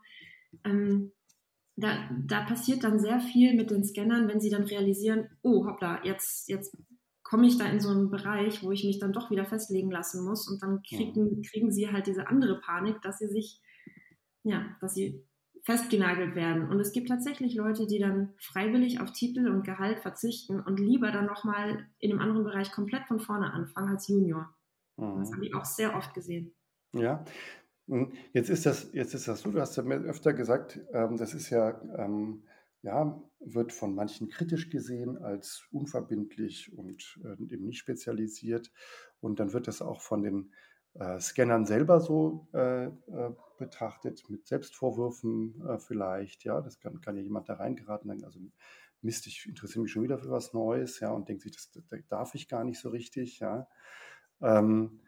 Ähm, 0.65 1.13
da, 1.77 2.09
da 2.27 2.43
passiert 2.43 2.85
dann 2.85 3.01
sehr 3.01 3.21
viel 3.21 3.55
mit 3.55 3.71
den 3.71 3.85
Scannern, 3.85 4.29
wenn 4.29 4.41
sie 4.41 4.51
dann 4.51 4.65
realisieren, 4.65 5.29
oh 5.43 5.67
hoppla, 5.67 6.05
jetzt, 6.05 6.49
jetzt 6.49 6.77
komme 7.23 7.47
ich 7.47 7.59
da 7.59 7.67
in 7.67 7.81
so 7.81 7.89
einen 7.89 8.11
Bereich, 8.11 8.63
wo 8.63 8.71
ich 8.71 8.85
mich 8.85 8.99
dann 8.99 9.13
doch 9.13 9.31
wieder 9.31 9.45
festlegen 9.45 9.91
lassen 9.91 10.25
muss 10.25 10.49
und 10.49 10.63
dann 10.63 10.83
kriegen, 10.83 11.43
kriegen 11.43 11.73
sie 11.73 11.91
halt 11.91 12.07
diese 12.07 12.29
andere 12.29 12.61
Panik, 12.61 13.01
dass 13.03 13.19
sie 13.19 13.29
sich, 13.29 13.61
ja, 14.45 14.77
dass 14.81 14.95
sie 14.95 15.25
festgenagelt 15.65 16.35
werden. 16.35 16.69
Und 16.69 16.79
es 16.79 16.93
gibt 16.93 17.09
tatsächlich 17.09 17.55
Leute, 17.55 17.87
die 17.87 17.99
dann 17.99 18.35
freiwillig 18.39 19.01
auf 19.01 19.13
Titel 19.13 19.49
und 19.49 19.65
Gehalt 19.65 20.01
verzichten 20.01 20.61
und 20.61 20.79
lieber 20.79 21.11
dann 21.11 21.25
nochmal 21.25 21.87
in 21.99 22.13
einem 22.13 22.21
anderen 22.21 22.45
Bereich 22.45 22.71
komplett 22.71 23.07
von 23.07 23.19
vorne 23.19 23.53
anfangen 23.53 23.89
als 23.89 24.09
Junior. 24.09 24.55
Mhm. 24.97 25.19
Das 25.19 25.33
habe 25.33 25.47
ich 25.47 25.55
auch 25.55 25.65
sehr 25.65 25.97
oft 25.97 26.13
gesehen. 26.13 26.55
Ja, 26.93 27.25
jetzt 28.33 28.51
ist 28.51 28.67
das, 28.67 28.91
jetzt 28.93 29.15
ist 29.15 29.29
das 29.29 29.41
so, 29.41 29.51
du 29.51 29.61
hast 29.61 29.77
ja 29.77 29.83
öfter 29.85 30.33
gesagt, 30.33 30.81
ähm, 30.93 31.17
das 31.17 31.35
ist 31.35 31.51
ja, 31.51 31.81
ähm, 31.97 32.45
ja, 32.83 33.23
wird 33.41 33.73
von 33.73 33.95
manchen 33.95 34.29
kritisch 34.29 34.71
gesehen 34.71 35.19
als 35.19 35.67
unverbindlich 35.73 36.77
und 36.77 37.19
äh, 37.25 37.55
eben 37.55 37.67
nicht 37.67 37.79
spezialisiert. 37.79 38.73
Und 39.21 39.41
dann 39.41 39.53
wird 39.53 39.69
das 39.69 39.81
auch 39.81 40.03
von 40.03 40.23
den 40.23 40.53
äh, 40.95 41.19
Scannern 41.19 41.65
selber 41.67 42.01
so 42.01 42.49
äh, 42.53 42.87
äh 42.87 42.91
betrachtet, 43.57 44.29
mit 44.29 44.47
Selbstvorwürfen 44.47 45.63
äh, 45.67 45.79
vielleicht. 45.79 46.45
Ja, 46.45 46.61
das 46.61 46.81
kann, 46.81 47.01
kann 47.01 47.17
ja 47.17 47.23
jemand 47.23 47.49
da 47.49 47.55
reingeraten, 47.55 48.25
also 48.25 48.41
Mist, 49.01 49.27
ich 49.27 49.47
interessiere 49.47 49.83
mich 49.83 49.93
schon 49.93 50.03
wieder 50.03 50.19
für 50.19 50.31
was 50.31 50.53
Neues, 50.53 50.99
ja, 51.01 51.11
und 51.11 51.29
denkt 51.29 51.43
sich, 51.43 51.53
das, 51.53 51.71
das 51.71 51.85
darf 52.09 52.35
ich 52.35 52.49
gar 52.49 52.65
nicht 52.65 52.81
so 52.81 52.89
richtig, 52.89 53.39
ja. 53.39 53.69
Ähm, 54.41 55.01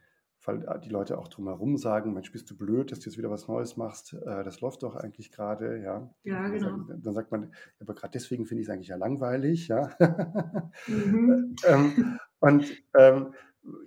weil 0.46 0.64
die 0.80 0.88
Leute 0.88 1.18
auch 1.18 1.28
drumherum 1.28 1.76
sagen, 1.76 2.14
Mensch, 2.14 2.30
bist 2.30 2.48
du 2.50 2.56
blöd, 2.56 2.92
dass 2.92 3.00
du 3.00 3.10
jetzt 3.10 3.18
wieder 3.18 3.30
was 3.30 3.48
Neues 3.48 3.76
machst, 3.76 4.14
äh, 4.14 4.44
das 4.44 4.60
läuft 4.60 4.82
doch 4.82 4.94
eigentlich 4.94 5.32
gerade, 5.32 5.82
ja. 5.82 6.08
Ja, 6.22 6.48
genau. 6.48 6.78
Dann, 6.88 7.12
sagt 7.12 7.32
man, 7.32 7.52
aber 7.80 7.94
gerade 7.94 8.12
deswegen 8.12 8.46
finde 8.46 8.62
ich 8.62 8.68
es 8.68 8.72
eigentlich 8.72 8.88
ja 8.88 8.96
langweilig, 8.96 9.68
ja. 9.68 9.90
Mhm. 10.86 11.56
ähm, 11.66 12.18
und 12.40 12.82
ähm, 12.96 13.34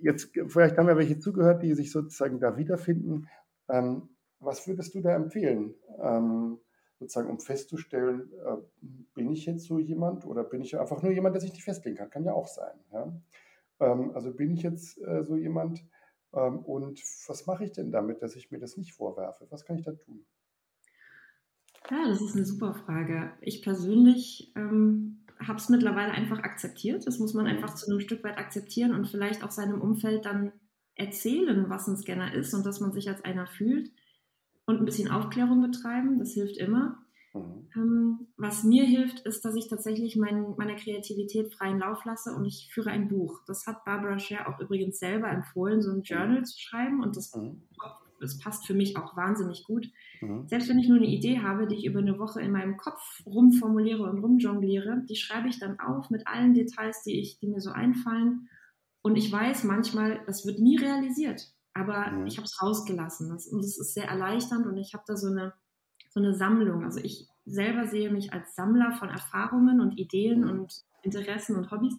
jetzt, 0.02 0.32
vielleicht 0.48 0.76
haben 0.76 0.88
ja 0.88 0.96
welche 0.96 1.18
zugehört, 1.18 1.62
die 1.62 1.74
sich 1.74 1.90
sozusagen 1.90 2.40
da 2.40 2.56
wiederfinden. 2.56 3.28
Ähm, 3.68 4.10
was 4.38 4.66
würdest 4.68 4.94
du 4.94 5.00
da 5.00 5.14
empfehlen? 5.14 5.74
Ähm, 5.98 6.58
sozusagen, 6.98 7.30
um 7.30 7.40
festzustellen, 7.40 8.30
äh, 8.44 8.56
bin 9.14 9.30
ich 9.30 9.46
jetzt 9.46 9.64
so 9.64 9.78
jemand 9.78 10.26
oder 10.26 10.44
bin 10.44 10.60
ich 10.60 10.78
einfach 10.78 11.02
nur 11.02 11.12
jemand, 11.12 11.34
der 11.34 11.40
sich 11.40 11.52
nicht 11.52 11.64
festlegen 11.64 11.96
kann? 11.96 12.10
Kann 12.10 12.24
ja 12.24 12.34
auch 12.34 12.48
sein. 12.48 12.78
Ja? 12.92 13.12
Ähm, 13.80 14.12
also 14.14 14.32
bin 14.32 14.52
ich 14.52 14.62
jetzt 14.62 14.98
äh, 14.98 15.24
so 15.24 15.36
jemand, 15.36 15.84
und 16.32 17.00
was 17.26 17.46
mache 17.46 17.64
ich 17.64 17.72
denn 17.72 17.90
damit, 17.90 18.22
dass 18.22 18.36
ich 18.36 18.50
mir 18.50 18.58
das 18.58 18.76
nicht 18.76 18.92
vorwerfe? 18.92 19.46
Was 19.50 19.64
kann 19.64 19.78
ich 19.78 19.84
da 19.84 19.92
tun? 19.92 20.24
Ja, 21.90 22.06
das 22.06 22.20
ist 22.20 22.36
eine 22.36 22.44
super 22.44 22.74
Frage. 22.74 23.32
Ich 23.40 23.62
persönlich 23.62 24.52
ähm, 24.54 25.24
habe 25.40 25.58
es 25.58 25.68
mittlerweile 25.68 26.12
einfach 26.12 26.38
akzeptiert. 26.38 27.06
Das 27.06 27.18
muss 27.18 27.34
man 27.34 27.46
einfach 27.46 27.74
zu 27.74 27.90
einem 27.90 28.00
Stück 28.00 28.22
weit 28.22 28.38
akzeptieren 28.38 28.94
und 28.94 29.08
vielleicht 29.08 29.42
auch 29.42 29.50
seinem 29.50 29.80
Umfeld 29.80 30.24
dann 30.24 30.52
erzählen, 30.94 31.68
was 31.68 31.88
ein 31.88 31.96
Scanner 31.96 32.32
ist 32.34 32.54
und 32.54 32.64
dass 32.64 32.80
man 32.80 32.92
sich 32.92 33.08
als 33.08 33.24
einer 33.24 33.46
fühlt 33.46 33.90
und 34.66 34.78
ein 34.78 34.84
bisschen 34.84 35.10
Aufklärung 35.10 35.62
betreiben. 35.62 36.18
Das 36.18 36.34
hilft 36.34 36.58
immer. 36.58 36.99
Mhm. 37.32 37.68
Ähm, 37.76 38.26
was 38.36 38.64
mir 38.64 38.84
hilft, 38.84 39.20
ist, 39.20 39.44
dass 39.44 39.54
ich 39.54 39.68
tatsächlich 39.68 40.16
mein, 40.16 40.54
meiner 40.56 40.74
Kreativität 40.74 41.54
freien 41.54 41.78
Lauf 41.78 42.04
lasse 42.04 42.34
und 42.34 42.44
ich 42.44 42.70
führe 42.72 42.90
ein 42.90 43.08
Buch. 43.08 43.40
Das 43.46 43.66
hat 43.66 43.84
Barbara 43.84 44.18
Scher 44.18 44.48
auch 44.48 44.60
übrigens 44.60 44.98
selber 44.98 45.28
empfohlen, 45.28 45.80
so 45.80 45.90
ein 45.90 46.02
Journal 46.02 46.44
zu 46.44 46.58
schreiben 46.58 47.02
und 47.02 47.16
das, 47.16 47.34
mhm. 47.34 47.62
das 48.20 48.38
passt 48.38 48.66
für 48.66 48.74
mich 48.74 48.96
auch 48.96 49.16
wahnsinnig 49.16 49.64
gut. 49.64 49.88
Mhm. 50.20 50.48
Selbst 50.48 50.68
wenn 50.68 50.78
ich 50.78 50.88
nur 50.88 50.98
eine 50.98 51.06
Idee 51.06 51.40
habe, 51.40 51.66
die 51.68 51.76
ich 51.76 51.86
über 51.86 52.00
eine 52.00 52.18
Woche 52.18 52.40
in 52.40 52.52
meinem 52.52 52.76
Kopf 52.76 53.22
rumformuliere 53.24 54.02
und 54.02 54.18
rumjongliere, 54.18 55.04
die 55.08 55.16
schreibe 55.16 55.48
ich 55.48 55.60
dann 55.60 55.78
auf 55.78 56.10
mit 56.10 56.26
allen 56.26 56.54
Details, 56.54 57.02
die, 57.04 57.20
ich, 57.20 57.38
die 57.38 57.46
mir 57.46 57.60
so 57.60 57.70
einfallen. 57.70 58.48
Und 59.02 59.16
ich 59.16 59.32
weiß 59.32 59.64
manchmal, 59.64 60.20
das 60.26 60.44
wird 60.44 60.58
nie 60.58 60.76
realisiert, 60.76 61.54
aber 61.74 62.10
mhm. 62.10 62.26
ich 62.26 62.38
habe 62.38 62.44
es 62.44 62.60
rausgelassen. 62.60 63.30
Das, 63.30 63.46
und 63.46 63.62
das 63.62 63.78
ist 63.78 63.94
sehr 63.94 64.08
erleichternd 64.08 64.66
und 64.66 64.76
ich 64.76 64.94
habe 64.94 65.04
da 65.06 65.16
so 65.16 65.28
eine 65.28 65.54
so 66.10 66.20
eine 66.20 66.34
Sammlung. 66.34 66.84
Also 66.84 67.00
ich 67.00 67.28
selber 67.46 67.86
sehe 67.86 68.10
mich 68.10 68.32
als 68.32 68.54
Sammler 68.54 68.92
von 68.92 69.08
Erfahrungen 69.08 69.80
und 69.80 69.98
Ideen 69.98 70.42
mhm. 70.42 70.50
und 70.50 70.74
Interessen 71.02 71.56
und 71.56 71.70
Hobbys. 71.70 71.96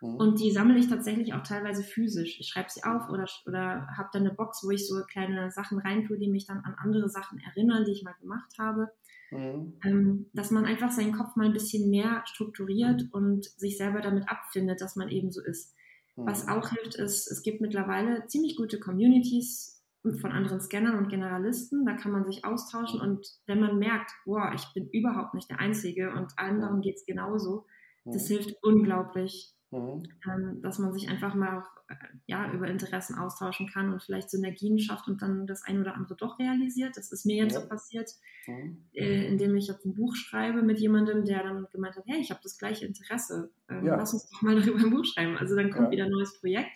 Mhm. 0.00 0.16
Und 0.16 0.40
die 0.40 0.50
sammle 0.50 0.78
ich 0.78 0.88
tatsächlich 0.88 1.34
auch 1.34 1.42
teilweise 1.42 1.82
physisch. 1.82 2.38
Ich 2.38 2.48
schreibe 2.48 2.70
sie 2.70 2.84
auf 2.84 3.08
oder, 3.08 3.26
oder 3.46 3.88
habe 3.96 4.10
dann 4.12 4.22
eine 4.22 4.34
Box, 4.34 4.62
wo 4.64 4.70
ich 4.70 4.86
so 4.86 5.02
kleine 5.04 5.50
Sachen 5.50 5.78
reintue, 5.78 6.18
die 6.18 6.30
mich 6.30 6.46
dann 6.46 6.58
an 6.58 6.74
andere 6.76 7.08
Sachen 7.08 7.40
erinnern, 7.40 7.84
die 7.84 7.92
ich 7.92 8.04
mal 8.04 8.14
gemacht 8.20 8.52
habe. 8.58 8.90
Mhm. 9.30 9.74
Ähm, 9.84 10.26
dass 10.32 10.50
man 10.50 10.64
einfach 10.64 10.90
seinen 10.90 11.12
Kopf 11.12 11.36
mal 11.36 11.46
ein 11.46 11.52
bisschen 11.52 11.90
mehr 11.90 12.22
strukturiert 12.26 13.06
und 13.12 13.46
sich 13.58 13.76
selber 13.76 14.00
damit 14.00 14.28
abfindet, 14.28 14.80
dass 14.80 14.96
man 14.96 15.08
eben 15.08 15.30
so 15.30 15.42
ist. 15.42 15.74
Was 16.16 16.46
mhm. 16.46 16.52
auch 16.52 16.68
hilft, 16.68 16.94
ist, 16.94 17.30
es 17.30 17.42
gibt 17.42 17.60
mittlerweile 17.60 18.26
ziemlich 18.26 18.56
gute 18.56 18.78
Communities, 18.78 19.73
von 20.20 20.32
anderen 20.32 20.60
Scannern 20.60 20.98
und 20.98 21.08
Generalisten. 21.08 21.84
Da 21.86 21.94
kann 21.94 22.12
man 22.12 22.24
sich 22.24 22.44
austauschen 22.44 23.00
und 23.00 23.26
wenn 23.46 23.60
man 23.60 23.78
merkt, 23.78 24.10
boah, 24.24 24.52
ich 24.54 24.64
bin 24.74 24.88
überhaupt 24.90 25.34
nicht 25.34 25.50
der 25.50 25.60
Einzige 25.60 26.12
und 26.12 26.32
anderen 26.36 26.80
geht 26.80 26.96
es 26.96 27.06
genauso, 27.06 27.66
das 28.04 28.28
hilft 28.28 28.62
unglaublich, 28.62 29.54
Mhm. 29.74 30.02
Ähm, 30.26 30.62
dass 30.62 30.78
man 30.78 30.92
sich 30.92 31.08
einfach 31.08 31.34
mal 31.34 31.58
auch 31.58 31.68
äh, 31.88 31.94
ja, 32.26 32.52
über 32.52 32.68
Interessen 32.68 33.18
austauschen 33.18 33.68
kann 33.68 33.92
und 33.92 34.02
vielleicht 34.02 34.30
Synergien 34.30 34.78
schafft 34.78 35.08
und 35.08 35.20
dann 35.20 35.46
das 35.46 35.64
eine 35.64 35.80
oder 35.80 35.94
andere 35.94 36.14
doch 36.16 36.38
realisiert. 36.38 36.96
Das 36.96 37.10
ist 37.10 37.26
mir 37.26 37.36
jetzt 37.36 37.54
ja. 37.54 37.60
so 37.60 37.68
passiert, 37.68 38.08
mhm. 38.46 38.84
äh, 38.92 39.26
indem 39.26 39.56
ich 39.56 39.66
jetzt 39.66 39.84
ein 39.84 39.94
Buch 39.94 40.14
schreibe 40.14 40.62
mit 40.62 40.78
jemandem, 40.78 41.24
der 41.24 41.42
dann 41.42 41.66
gemeint 41.72 41.96
hat, 41.96 42.04
hey, 42.06 42.20
ich 42.20 42.30
habe 42.30 42.40
das 42.42 42.56
gleiche 42.56 42.86
Interesse, 42.86 43.50
ähm, 43.68 43.86
ja. 43.86 43.96
lass 43.96 44.14
uns 44.14 44.30
doch 44.30 44.42
mal 44.42 44.54
darüber 44.60 44.78
ein 44.78 44.90
Buch 44.90 45.04
schreiben. 45.04 45.36
Also 45.36 45.56
dann 45.56 45.70
kommt 45.72 45.90
wieder 45.90 46.04
ein 46.04 46.10
neues 46.10 46.38
Projekt. 46.38 46.70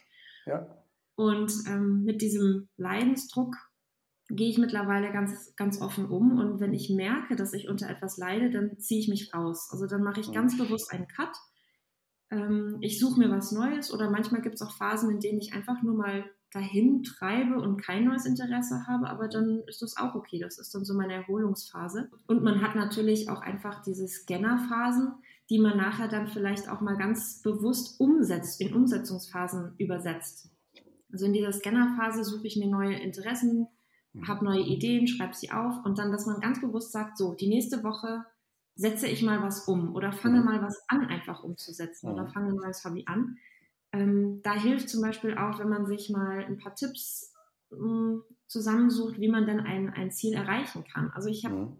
Und 1.18 1.52
ähm, 1.66 2.04
mit 2.04 2.22
diesem 2.22 2.68
Leidensdruck 2.76 3.56
gehe 4.28 4.48
ich 4.48 4.56
mittlerweile 4.56 5.10
ganz, 5.10 5.52
ganz 5.56 5.80
offen 5.80 6.06
um. 6.06 6.38
Und 6.38 6.60
wenn 6.60 6.72
ich 6.72 6.90
merke, 6.90 7.34
dass 7.34 7.54
ich 7.54 7.68
unter 7.68 7.90
etwas 7.90 8.18
leide, 8.18 8.50
dann 8.50 8.78
ziehe 8.78 9.00
ich 9.00 9.08
mich 9.08 9.34
raus. 9.34 9.68
Also 9.72 9.88
dann 9.88 10.04
mache 10.04 10.20
ich 10.20 10.30
ganz 10.30 10.56
bewusst 10.56 10.92
einen 10.92 11.08
Cut. 11.08 11.32
Ähm, 12.30 12.76
ich 12.82 13.00
suche 13.00 13.18
mir 13.18 13.32
was 13.32 13.50
Neues 13.50 13.92
oder 13.92 14.10
manchmal 14.10 14.42
gibt 14.42 14.54
es 14.54 14.62
auch 14.62 14.76
Phasen, 14.76 15.10
in 15.10 15.18
denen 15.18 15.40
ich 15.40 15.54
einfach 15.54 15.82
nur 15.82 15.96
mal 15.96 16.24
dahin 16.52 17.02
treibe 17.02 17.60
und 17.60 17.82
kein 17.82 18.04
neues 18.04 18.24
Interesse 18.24 18.86
habe, 18.86 19.10
aber 19.10 19.26
dann 19.26 19.64
ist 19.66 19.82
das 19.82 19.96
auch 19.96 20.14
okay. 20.14 20.38
Das 20.38 20.56
ist 20.56 20.72
dann 20.72 20.84
so 20.84 20.94
meine 20.94 21.14
Erholungsphase. 21.14 22.10
Und 22.28 22.44
man 22.44 22.62
hat 22.62 22.76
natürlich 22.76 23.28
auch 23.28 23.40
einfach 23.40 23.82
diese 23.82 24.06
Scannerphasen, 24.06 25.14
die 25.50 25.58
man 25.58 25.76
nachher 25.76 26.06
dann 26.06 26.28
vielleicht 26.28 26.68
auch 26.68 26.80
mal 26.80 26.96
ganz 26.96 27.42
bewusst 27.42 27.98
umsetzt, 27.98 28.60
in 28.60 28.72
Umsetzungsphasen 28.72 29.74
übersetzt. 29.78 30.52
Also 31.10 31.26
in 31.26 31.32
dieser 31.32 31.52
Scannerphase 31.52 32.24
suche 32.24 32.46
ich 32.46 32.56
mir 32.56 32.68
neue 32.68 32.98
Interessen, 32.98 33.68
Mhm. 34.12 34.28
habe 34.28 34.44
neue 34.44 34.62
Ideen, 34.62 35.06
schreibe 35.06 35.34
sie 35.34 35.50
auf 35.50 35.84
und 35.84 35.98
dann, 35.98 36.12
dass 36.12 36.26
man 36.26 36.40
ganz 36.40 36.60
bewusst 36.60 36.92
sagt, 36.92 37.18
so, 37.18 37.34
die 37.34 37.48
nächste 37.48 37.82
Woche 37.84 38.24
setze 38.74 39.08
ich 39.08 39.22
mal 39.22 39.42
was 39.42 39.66
um 39.66 39.94
oder 39.94 40.12
fange 40.12 40.40
mhm. 40.40 40.46
mal 40.46 40.62
was 40.62 40.82
an, 40.88 41.06
einfach 41.06 41.42
umzusetzen 41.42 42.10
oder 42.10 42.24
mhm. 42.24 42.30
fange 42.30 42.48
ein 42.50 42.56
neues 42.56 42.84
Hobby 42.84 43.04
an. 43.06 43.38
Ähm, 43.92 44.40
da 44.42 44.54
hilft 44.54 44.88
zum 44.88 45.02
Beispiel 45.02 45.36
auch, 45.36 45.58
wenn 45.58 45.68
man 45.68 45.86
sich 45.86 46.10
mal 46.10 46.44
ein 46.44 46.58
paar 46.58 46.74
Tipps 46.74 47.34
ähm, 47.72 48.22
zusammensucht, 48.46 49.18
wie 49.18 49.28
man 49.28 49.46
denn 49.46 49.60
ein, 49.60 49.90
ein 49.90 50.10
Ziel 50.10 50.34
erreichen 50.34 50.84
kann. 50.84 51.10
Also 51.14 51.28
ich 51.28 51.44
habe 51.44 51.56
mhm. 51.56 51.76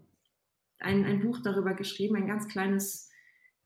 ein, 0.79 1.05
ein 1.05 1.21
Buch 1.21 1.39
darüber 1.43 1.73
geschrieben, 1.73 2.15
ein 2.15 2.27
ganz 2.27 2.47
kleines 2.47 3.09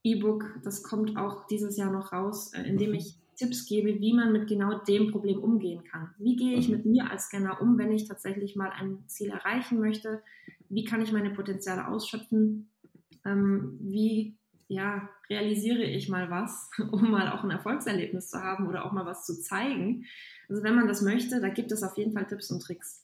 E-Book, 0.04 0.45
das 0.63 0.84
kommt 0.84 1.17
auch 1.17 1.47
dieses 1.47 1.78
Jahr 1.78 1.91
noch 1.91 2.12
raus, 2.12 2.54
äh, 2.54 2.63
in 2.63 2.78
dem 2.78 2.93
ich 2.93 3.17
Tipps 3.36 3.65
gebe, 3.65 4.00
wie 4.00 4.13
man 4.13 4.32
mit 4.32 4.48
genau 4.48 4.80
dem 4.84 5.12
Problem 5.12 5.39
umgehen 5.39 5.84
kann. 5.84 6.13
Wie 6.17 6.36
gehe 6.36 6.58
ich 6.58 6.67
mhm. 6.67 6.76
mit 6.76 6.86
mir 6.86 7.12
als 7.12 7.26
Scanner 7.26 7.62
um, 7.62 7.78
wenn 7.78 7.91
ich 7.91 8.08
tatsächlich 8.08 8.56
mal 8.56 8.69
ein 8.69 9.04
Ziel 9.08 9.30
erreichen 9.30 9.80
möchte? 9.80 10.22
Wie 10.69 10.84
kann 10.84 11.02
ich 11.02 11.12
meine 11.12 11.32
Potenziale 11.32 11.88
ausschöpfen? 11.88 12.69
Ähm, 13.26 13.78
wie 13.82 14.38
ja, 14.67 15.10
realisiere 15.30 15.84
ich 15.84 16.10
mal 16.10 16.30
was, 16.30 16.69
um 16.91 17.12
mal 17.12 17.32
auch 17.32 17.43
ein 17.43 17.52
Erfolgserlebnis 17.52 18.30
zu 18.30 18.39
haben 18.39 18.67
oder 18.67 18.86
auch 18.86 18.91
mal 18.91 19.06
was 19.06 19.26
zu 19.26 19.39
zeigen? 19.39 20.06
Also 20.50 20.63
wenn 20.63 20.76
man 20.76 20.88
das 20.88 21.02
möchte, 21.02 21.41
da 21.41 21.50
gibt 21.50 21.72
es 21.72 21.84
auf 21.84 21.98
jeden 21.98 22.13
Fall 22.13 22.28
Tipps 22.28 22.52
und 22.52 22.62
Tricks. 22.62 23.04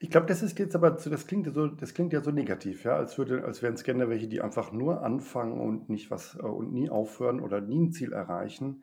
Ich 0.00 0.10
glaube, 0.10 0.26
das 0.26 0.42
ist 0.42 0.58
jetzt 0.58 0.74
aber, 0.74 0.90
das 0.90 1.26
klingt 1.26 1.46
ja 1.46 1.52
so, 1.52 1.68
das 1.68 1.94
klingt 1.94 2.12
ja 2.12 2.22
so 2.22 2.32
negativ, 2.32 2.82
ja, 2.82 2.96
als 2.96 3.18
würde, 3.18 3.44
als 3.44 3.62
wären 3.62 3.76
Scanner 3.76 4.08
welche, 4.08 4.26
die 4.26 4.40
einfach 4.40 4.72
nur 4.72 5.02
anfangen 5.04 5.60
und 5.60 5.88
nicht 5.88 6.10
was 6.10 6.36
äh, 6.36 6.42
und 6.42 6.72
nie 6.72 6.90
aufhören 6.90 7.40
oder 7.40 7.60
nie 7.60 7.78
ein 7.78 7.92
Ziel 7.92 8.12
erreichen. 8.12 8.82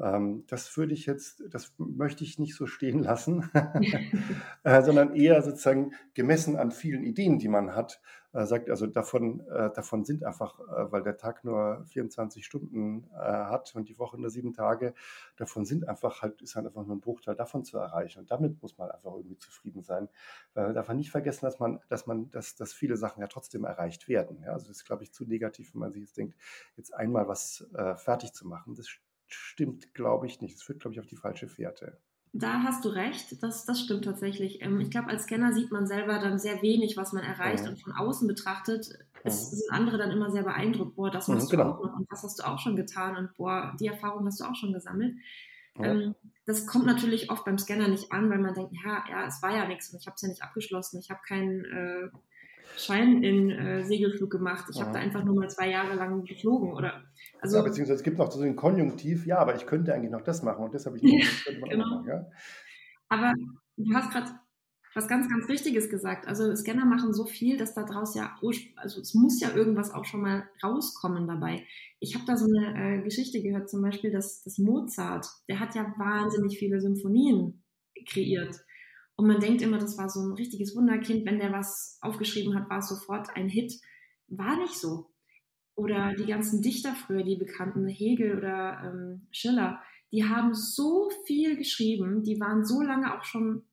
Ähm, 0.00 0.44
das 0.46 0.76
würde 0.76 0.94
ich 0.94 1.06
jetzt, 1.06 1.42
das 1.50 1.72
möchte 1.76 2.24
ich 2.24 2.38
nicht 2.38 2.54
so 2.54 2.66
stehen 2.66 3.02
lassen, 3.02 3.50
äh, 4.64 4.82
sondern 4.82 5.14
eher 5.14 5.42
sozusagen 5.42 5.92
gemessen 6.14 6.56
an 6.56 6.70
vielen 6.70 7.04
Ideen, 7.04 7.38
die 7.38 7.48
man 7.48 7.74
hat, 7.74 8.00
äh, 8.32 8.46
sagt, 8.46 8.70
also 8.70 8.86
davon, 8.86 9.40
äh, 9.48 9.70
davon 9.72 10.04
sind 10.04 10.24
einfach, 10.24 10.58
weil 10.58 11.02
der 11.02 11.16
Tag 11.16 11.44
nur 11.44 11.84
24 11.88 12.46
Stunden 12.46 13.10
hat 13.12 13.74
und 13.74 13.88
die 13.88 13.98
Woche 13.98 14.18
nur 14.18 14.30
sieben 14.30 14.54
Tage, 14.54 14.94
davon 15.36 15.64
sind 15.64 15.86
einfach 15.88 16.22
halt, 16.22 16.40
ist 16.40 16.56
halt 16.56 16.66
einfach 16.66 16.86
nur 16.86 16.96
ein 16.96 17.00
Bruchteil 17.00 17.34
davon 17.34 17.64
zu 17.64 17.78
erreichen. 17.78 18.20
Und 18.20 18.30
damit 18.30 18.62
muss 18.62 18.78
man 18.78 18.90
einfach 18.90 19.12
irgendwie 19.14 19.36
zufrieden 19.36 19.82
sein. 19.82 20.08
Weil 20.54 20.66
man 20.66 20.74
darf 20.74 20.88
man 20.88 20.96
nicht 20.96 21.10
vergessen, 21.10 21.44
dass 21.44 21.58
man, 21.58 21.80
dass 21.88 22.06
man, 22.06 22.30
dass, 22.30 22.54
dass 22.54 22.72
viele 22.72 22.96
Sachen 22.96 23.20
ja 23.20 23.26
trotzdem 23.26 23.64
erreicht 23.64 24.08
werden. 24.08 24.42
Ja? 24.42 24.52
Also 24.52 24.68
das 24.68 24.78
ist, 24.78 24.84
glaube 24.84 25.02
ich, 25.02 25.12
zu 25.12 25.24
negativ, 25.24 25.74
wenn 25.74 25.80
man 25.80 25.92
sich 25.92 26.02
jetzt 26.02 26.16
denkt, 26.16 26.36
jetzt 26.76 26.94
einmal 26.94 27.28
was 27.28 27.68
fertig 27.96 28.32
zu 28.32 28.46
machen. 28.46 28.74
Das 28.74 28.88
stimmt, 29.34 29.94
glaube 29.94 30.26
ich, 30.26 30.40
nicht. 30.40 30.56
Es 30.56 30.62
führt, 30.62 30.80
glaube 30.80 30.94
ich, 30.94 31.00
auf 31.00 31.06
die 31.06 31.16
falsche 31.16 31.48
Fährte. 31.48 31.98
Da 32.32 32.62
hast 32.62 32.84
du 32.84 32.90
recht, 32.90 33.42
das, 33.42 33.66
das 33.66 33.80
stimmt 33.80 34.04
tatsächlich. 34.04 34.62
Ähm, 34.62 34.80
ich 34.80 34.90
glaube, 34.90 35.08
als 35.08 35.24
Scanner 35.24 35.52
sieht 35.52 35.72
man 35.72 35.86
selber 35.86 36.18
dann 36.18 36.38
sehr 36.38 36.62
wenig, 36.62 36.96
was 36.96 37.12
man 37.12 37.24
erreicht. 37.24 37.64
Mhm. 37.64 37.70
Und 37.70 37.82
von 37.82 37.92
außen 37.92 38.28
betrachtet 38.28 38.98
es 39.24 39.50
sind 39.50 39.70
andere 39.70 39.98
dann 39.98 40.10
immer 40.10 40.30
sehr 40.30 40.42
beeindruckt. 40.42 40.96
Boah, 40.96 41.10
das 41.10 41.28
machst 41.28 41.48
mhm, 41.48 41.56
genau. 41.56 41.64
du 41.64 41.70
auch 41.70 41.84
noch 41.84 41.96
und 41.98 42.10
das 42.10 42.22
hast 42.22 42.38
du 42.38 42.46
auch 42.46 42.58
schon 42.58 42.76
getan 42.76 43.16
und 43.16 43.34
boah, 43.34 43.76
die 43.78 43.86
Erfahrung 43.86 44.26
hast 44.26 44.40
du 44.40 44.44
auch 44.44 44.54
schon 44.54 44.72
gesammelt. 44.72 45.16
Ja. 45.78 45.84
Ähm, 45.86 46.14
das 46.46 46.66
kommt 46.66 46.86
natürlich 46.86 47.30
oft 47.30 47.44
beim 47.44 47.58
Scanner 47.58 47.88
nicht 47.88 48.12
an, 48.12 48.30
weil 48.30 48.38
man 48.38 48.54
denkt, 48.54 48.74
ja, 48.84 49.04
ja, 49.08 49.26
es 49.26 49.42
war 49.42 49.54
ja 49.54 49.66
nichts 49.66 49.90
und 49.90 50.00
ich 50.00 50.06
habe 50.06 50.14
es 50.14 50.22
ja 50.22 50.28
nicht 50.28 50.42
abgeschlossen. 50.42 50.98
Ich 50.98 51.10
habe 51.10 51.20
keinen 51.26 51.64
äh, 51.64 52.08
Schein 52.76 53.22
in 53.22 53.50
äh, 53.50 53.84
Segelflug 53.84 54.30
gemacht. 54.30 54.66
Ich 54.72 54.80
habe 54.80 54.92
da 54.92 54.98
einfach 54.98 55.24
nur 55.24 55.34
mal 55.34 55.50
zwei 55.50 55.70
Jahre 55.70 55.94
lang 55.94 56.24
geflogen 56.24 56.72
oder 56.72 57.04
also, 57.40 57.56
ja, 57.56 57.62
beziehungsweise 57.62 57.98
es 57.98 58.02
gibt 58.02 58.18
noch 58.18 58.30
so 58.30 58.42
den 58.42 58.56
Konjunktiv, 58.56 59.26
ja, 59.26 59.38
aber 59.38 59.54
ich 59.54 59.66
könnte 59.66 59.94
eigentlich 59.94 60.10
noch 60.10 60.22
das 60.22 60.42
machen 60.42 60.64
und 60.64 60.74
das 60.74 60.86
habe 60.86 60.96
ich 60.96 61.02
nicht. 61.02 61.46
Ja, 61.46 61.68
genau. 61.68 62.04
Ja? 62.06 62.26
Aber 63.08 63.32
du 63.76 63.94
hast 63.94 64.10
gerade 64.10 64.30
was 64.94 65.08
ganz, 65.08 65.28
ganz 65.28 65.48
Wichtiges 65.48 65.88
gesagt. 65.88 66.26
Also 66.26 66.54
Scanner 66.54 66.84
machen 66.84 67.12
so 67.14 67.24
viel, 67.24 67.56
dass 67.56 67.74
da 67.74 67.84
draus 67.84 68.14
ja, 68.14 68.36
also 68.76 69.00
es 69.00 69.14
muss 69.14 69.40
ja 69.40 69.54
irgendwas 69.54 69.92
auch 69.92 70.04
schon 70.04 70.22
mal 70.22 70.48
rauskommen 70.62 71.28
dabei. 71.28 71.64
Ich 72.00 72.14
habe 72.14 72.24
da 72.26 72.36
so 72.36 72.46
eine 72.46 72.98
äh, 72.98 73.02
Geschichte 73.02 73.40
gehört, 73.40 73.70
zum 73.70 73.82
Beispiel, 73.82 74.10
dass, 74.10 74.42
dass 74.42 74.58
Mozart, 74.58 75.26
der 75.48 75.60
hat 75.60 75.74
ja 75.74 75.94
wahnsinnig 75.96 76.58
viele 76.58 76.80
Symphonien 76.80 77.62
kreiert. 78.08 78.56
Und 79.20 79.26
man 79.26 79.38
denkt 79.38 79.60
immer, 79.60 79.76
das 79.76 79.98
war 79.98 80.08
so 80.08 80.18
ein 80.20 80.32
richtiges 80.32 80.74
Wunderkind. 80.74 81.26
Wenn 81.26 81.38
der 81.38 81.52
was 81.52 81.98
aufgeschrieben 82.00 82.54
hat, 82.54 82.70
war 82.70 82.78
es 82.78 82.88
sofort 82.88 83.28
ein 83.36 83.50
Hit. 83.50 83.74
War 84.28 84.56
nicht 84.56 84.78
so. 84.78 85.10
Oder 85.74 86.14
die 86.14 86.24
ganzen 86.24 86.62
Dichter 86.62 86.94
früher, 86.94 87.22
die 87.22 87.36
bekannten 87.36 87.86
Hegel 87.86 88.38
oder 88.38 88.80
ähm, 88.82 89.26
Schiller, 89.30 89.82
die 90.10 90.24
haben 90.24 90.54
so 90.54 91.10
viel 91.26 91.58
geschrieben, 91.58 92.22
die 92.22 92.40
waren 92.40 92.64
so 92.64 92.80
lange 92.80 93.14
auch 93.14 93.24
schon 93.24 93.64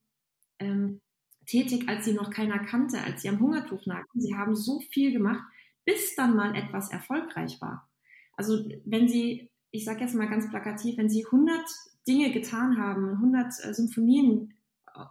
ähm, 0.60 1.00
tätig, 1.46 1.88
als 1.88 2.04
sie 2.04 2.14
noch 2.14 2.30
keiner 2.30 2.60
kannte, 2.60 3.02
als 3.02 3.22
sie 3.22 3.30
am 3.30 3.40
Hungertuch 3.40 3.86
nagten. 3.86 4.20
Sie 4.20 4.36
haben 4.36 4.54
so 4.54 4.82
viel 4.92 5.14
gemacht, 5.14 5.46
bis 5.86 6.14
dann 6.18 6.36
mal 6.36 6.58
etwas 6.58 6.92
erfolgreich 6.92 7.62
war. 7.62 7.90
Also 8.34 8.66
wenn 8.84 9.08
sie, 9.08 9.50
ich 9.72 9.86
sage 9.86 10.02
jetzt 10.02 10.14
mal 10.14 10.28
ganz 10.28 10.50
plakativ, 10.50 10.98
wenn 10.98 11.10
sie 11.10 11.24
100 11.24 11.62
Dinge 12.06 12.34
getan 12.34 12.78
haben, 12.78 13.12
100 13.12 13.64
äh, 13.64 13.74
Symphonien 13.74 14.54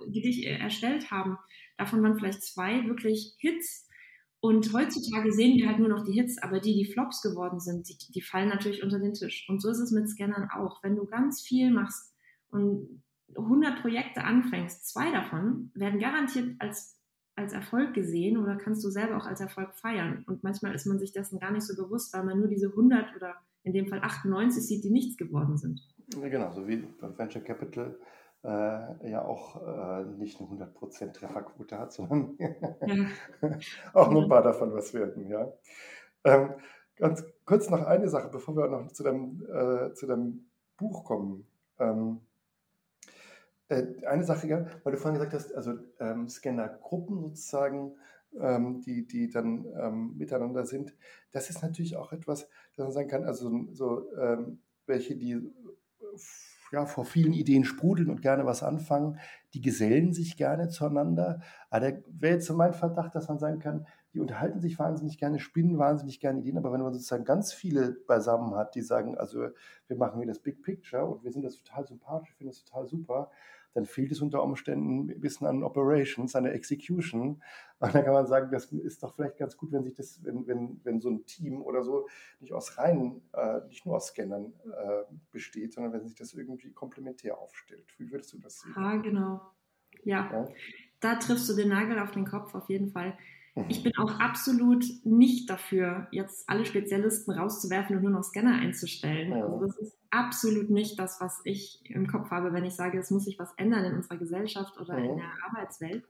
die 0.06 0.22
dich 0.22 0.46
erstellt 0.46 1.10
haben, 1.10 1.38
davon 1.76 2.02
waren 2.02 2.16
vielleicht 2.16 2.42
zwei 2.42 2.86
wirklich 2.86 3.34
Hits. 3.38 3.88
Und 4.40 4.72
heutzutage 4.72 5.32
sehen 5.32 5.56
wir 5.56 5.68
halt 5.68 5.78
nur 5.78 5.88
noch 5.88 6.04
die 6.04 6.12
Hits, 6.12 6.38
aber 6.38 6.60
die, 6.60 6.74
die 6.74 6.92
Flops 6.92 7.22
geworden 7.22 7.58
sind, 7.58 7.88
die, 7.88 8.12
die 8.12 8.20
fallen 8.20 8.48
natürlich 8.48 8.82
unter 8.82 8.98
den 8.98 9.14
Tisch. 9.14 9.46
Und 9.48 9.60
so 9.60 9.70
ist 9.70 9.80
es 9.80 9.90
mit 9.90 10.08
Scannern 10.08 10.48
auch. 10.50 10.82
Wenn 10.82 10.96
du 10.96 11.06
ganz 11.06 11.42
viel 11.42 11.70
machst 11.70 12.14
und 12.50 13.02
100 13.34 13.80
Projekte 13.80 14.24
anfängst, 14.24 14.88
zwei 14.88 15.10
davon 15.10 15.70
werden 15.74 15.98
garantiert 15.98 16.54
als, 16.58 16.98
als 17.34 17.52
Erfolg 17.52 17.94
gesehen 17.94 18.38
oder 18.38 18.56
kannst 18.56 18.84
du 18.84 18.90
selber 18.90 19.16
auch 19.16 19.26
als 19.26 19.40
Erfolg 19.40 19.74
feiern. 19.74 20.24
Und 20.26 20.44
manchmal 20.44 20.74
ist 20.74 20.86
man 20.86 20.98
sich 20.98 21.12
dessen 21.12 21.40
gar 21.40 21.50
nicht 21.50 21.64
so 21.64 21.74
bewusst, 21.74 22.14
weil 22.14 22.24
man 22.24 22.38
nur 22.38 22.48
diese 22.48 22.68
100 22.68 23.16
oder 23.16 23.34
in 23.62 23.72
dem 23.72 23.88
Fall 23.88 24.00
98 24.00 24.62
sieht, 24.62 24.84
die 24.84 24.90
nichts 24.90 25.16
geworden 25.16 25.56
sind. 25.56 25.80
Genau, 26.08 26.52
so 26.52 26.68
wie 26.68 26.76
beim 27.00 27.18
Venture 27.18 27.42
Capital 27.42 27.98
äh, 28.46 29.10
ja 29.10 29.24
auch 29.24 29.56
äh, 29.66 30.04
nicht 30.04 30.40
eine 30.40 30.66
100% 30.66 31.12
Trefferquote 31.12 31.78
hat, 31.78 31.92
sondern 31.92 32.38
auch 33.92 34.10
nur 34.10 34.22
ein 34.22 34.28
paar 34.28 34.42
davon 34.42 34.72
was 34.72 34.94
werden. 34.94 35.28
Ja. 35.28 35.52
Ähm, 36.24 36.54
ganz 36.96 37.24
kurz 37.44 37.68
noch 37.70 37.84
eine 37.84 38.08
Sache, 38.08 38.28
bevor 38.28 38.56
wir 38.56 38.68
noch 38.68 38.92
zu 38.92 39.02
deinem, 39.02 39.44
äh, 39.52 39.92
zu 39.94 40.06
deinem 40.06 40.46
Buch 40.76 41.04
kommen. 41.04 41.46
Ähm, 41.80 42.20
äh, 43.68 44.06
eine 44.06 44.24
Sache, 44.24 44.46
ja, 44.46 44.64
weil 44.84 44.92
du 44.92 44.98
vorhin 44.98 45.18
gesagt 45.18 45.34
hast, 45.34 45.52
also 45.54 45.74
ähm, 45.98 46.28
Scannergruppen 46.28 47.20
sozusagen, 47.22 47.96
ähm, 48.38 48.80
die, 48.82 49.06
die 49.06 49.28
dann 49.28 49.66
ähm, 49.76 50.16
miteinander 50.16 50.66
sind, 50.66 50.94
das 51.32 51.50
ist 51.50 51.62
natürlich 51.62 51.96
auch 51.96 52.12
etwas, 52.12 52.48
das 52.76 52.84
man 52.84 52.92
sagen 52.92 53.08
kann, 53.08 53.24
also 53.24 53.50
so 53.72 54.12
ähm, 54.16 54.60
welche, 54.86 55.16
die 55.16 55.50
ja, 56.72 56.86
vor 56.86 57.04
vielen 57.04 57.32
Ideen 57.32 57.64
sprudeln 57.64 58.10
und 58.10 58.22
gerne 58.22 58.46
was 58.46 58.62
anfangen, 58.62 59.18
die 59.54 59.60
gesellen 59.60 60.12
sich 60.12 60.36
gerne 60.36 60.68
zueinander. 60.68 61.40
Aber 61.70 61.90
da 61.90 61.98
wäre 62.08 62.34
jetzt 62.34 62.46
so 62.46 62.54
mein 62.54 62.74
Verdacht, 62.74 63.14
dass 63.14 63.28
man 63.28 63.38
sagen 63.38 63.58
kann, 63.58 63.86
die 64.16 64.20
unterhalten 64.20 64.60
sich 64.60 64.78
wahnsinnig 64.78 65.18
gerne, 65.18 65.38
spinnen 65.38 65.76
wahnsinnig 65.76 66.20
gerne 66.20 66.40
Ideen, 66.40 66.56
aber 66.56 66.72
wenn 66.72 66.80
man 66.80 66.94
sozusagen 66.94 67.26
ganz 67.26 67.52
viele 67.52 67.92
beisammen 68.06 68.54
hat, 68.54 68.74
die 68.74 68.80
sagen, 68.80 69.18
also 69.18 69.48
wir 69.88 69.96
machen 69.98 70.16
hier 70.16 70.26
das 70.26 70.38
Big 70.38 70.62
Picture 70.62 71.04
und 71.04 71.22
wir 71.22 71.30
sind 71.30 71.42
das 71.42 71.62
total 71.62 71.86
sympathisch, 71.86 72.34
finden 72.34 72.50
das 72.50 72.64
total 72.64 72.86
super, 72.86 73.30
dann 73.74 73.84
fehlt 73.84 74.10
es 74.10 74.22
unter 74.22 74.42
Umständen 74.42 75.10
ein 75.10 75.20
bisschen 75.20 75.46
an 75.46 75.62
Operations, 75.62 76.34
an 76.34 76.44
der 76.44 76.54
Execution. 76.54 77.42
Und 77.78 77.94
dann 77.94 78.04
kann 78.04 78.14
man 78.14 78.26
sagen, 78.26 78.50
das 78.50 78.72
ist 78.72 79.02
doch 79.02 79.14
vielleicht 79.14 79.36
ganz 79.36 79.58
gut, 79.58 79.70
wenn 79.70 79.84
sich 79.84 79.92
das, 79.92 80.24
wenn, 80.24 80.46
wenn, 80.46 80.80
wenn 80.82 80.98
so 80.98 81.10
ein 81.10 81.26
Team 81.26 81.60
oder 81.60 81.82
so 81.82 82.08
nicht 82.40 82.54
aus 82.54 82.78
reinen, 82.78 83.20
äh, 83.34 83.60
nicht 83.68 83.84
nur 83.84 83.96
aus 83.96 84.06
Scannern 84.06 84.54
äh, 84.64 85.02
besteht, 85.30 85.74
sondern 85.74 85.92
wenn 85.92 86.06
sich 86.06 86.14
das 86.14 86.32
irgendwie 86.32 86.72
komplementär 86.72 87.36
aufstellt. 87.36 87.84
Wie 87.98 88.10
würdest 88.10 88.32
du 88.32 88.38
das 88.38 88.60
sehen? 88.60 88.72
Ah, 88.76 88.96
genau. 88.96 89.42
Ja. 90.04 90.30
ja. 90.32 90.48
Da 91.00 91.16
triffst 91.16 91.46
du 91.50 91.52
den 91.52 91.68
Nagel 91.68 91.98
auf 91.98 92.12
den 92.12 92.24
Kopf 92.24 92.54
auf 92.54 92.70
jeden 92.70 92.88
Fall. 92.92 93.18
Ich 93.68 93.82
bin 93.82 93.96
auch 93.96 94.18
absolut 94.20 94.84
nicht 95.04 95.48
dafür, 95.48 96.08
jetzt 96.10 96.48
alle 96.48 96.66
Spezialisten 96.66 97.32
rauszuwerfen 97.32 97.96
und 97.96 98.02
nur 98.02 98.12
noch 98.12 98.22
Scanner 98.22 98.54
einzustellen. 98.54 99.32
Also 99.32 99.60
das 99.60 99.78
ist 99.78 99.98
absolut 100.10 100.68
nicht 100.68 100.98
das, 100.98 101.20
was 101.20 101.40
ich 101.44 101.80
im 101.84 102.06
Kopf 102.06 102.30
habe, 102.30 102.52
wenn 102.52 102.64
ich 102.64 102.74
sage, 102.74 102.98
es 102.98 103.10
muss 103.10 103.24
sich 103.24 103.38
was 103.38 103.54
ändern 103.56 103.84
in 103.86 103.94
unserer 103.94 104.18
Gesellschaft 104.18 104.78
oder 104.78 104.98
in 104.98 105.16
der 105.16 105.30
Arbeitswelt. 105.48 106.04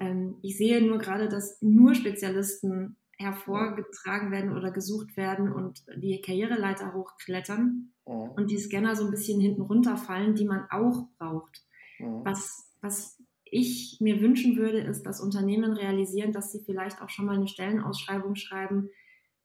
Ähm, 0.00 0.36
ich 0.42 0.56
sehe 0.58 0.84
nur 0.84 0.98
gerade, 0.98 1.28
dass 1.28 1.62
nur 1.62 1.94
Spezialisten 1.94 2.96
hervorgetragen 3.16 4.32
werden 4.32 4.56
oder 4.56 4.72
gesucht 4.72 5.16
werden 5.16 5.52
und 5.52 5.84
die 5.96 6.20
Karriereleiter 6.20 6.92
hochklettern 6.94 7.92
und 8.04 8.50
die 8.50 8.58
Scanner 8.58 8.96
so 8.96 9.04
ein 9.04 9.12
bisschen 9.12 9.40
hinten 9.40 9.62
runterfallen, 9.62 10.34
die 10.34 10.44
man 10.44 10.66
auch 10.70 11.06
braucht. 11.18 11.62
Was, 12.00 12.74
was 12.80 13.21
ich 13.52 13.98
mir 14.00 14.22
wünschen 14.22 14.56
würde, 14.56 14.78
ist, 14.78 15.02
dass 15.02 15.20
Unternehmen 15.20 15.74
realisieren, 15.74 16.32
dass 16.32 16.50
sie 16.50 16.60
vielleicht 16.64 17.02
auch 17.02 17.10
schon 17.10 17.26
mal 17.26 17.36
eine 17.36 17.46
Stellenausschreibung 17.46 18.34
schreiben, 18.34 18.88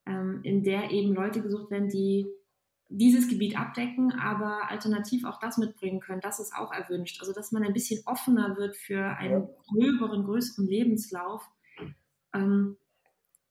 ähm, 0.05 0.39
in 0.43 0.64
der 0.64 0.91
eben 0.91 1.14
Leute 1.14 1.41
gesucht 1.41 1.70
werden, 1.70 1.89
die 1.89 2.26
dieses 2.88 3.28
Gebiet 3.28 3.60
abdecken, 3.60 4.14
aber 4.14 4.72
alternativ 4.72 5.26
auch 5.26 5.41
das 5.41 5.58
mitbringen 5.58 5.99
können. 5.99 6.22
Das 6.22 6.39
ist 6.39 6.55
auch 6.55 6.72
erwünscht. 6.72 7.20
Also, 7.20 7.34
dass 7.34 7.51
man 7.51 7.64
ein 7.64 7.74
bisschen 7.74 8.01
offener 8.05 8.55
wird 8.55 8.78
für 8.78 9.03
einen 9.18 9.49
gröberen, 9.68 10.24
größeren 10.24 10.66
Lebenslauf. 10.66 11.43
Ähm, 12.34 12.78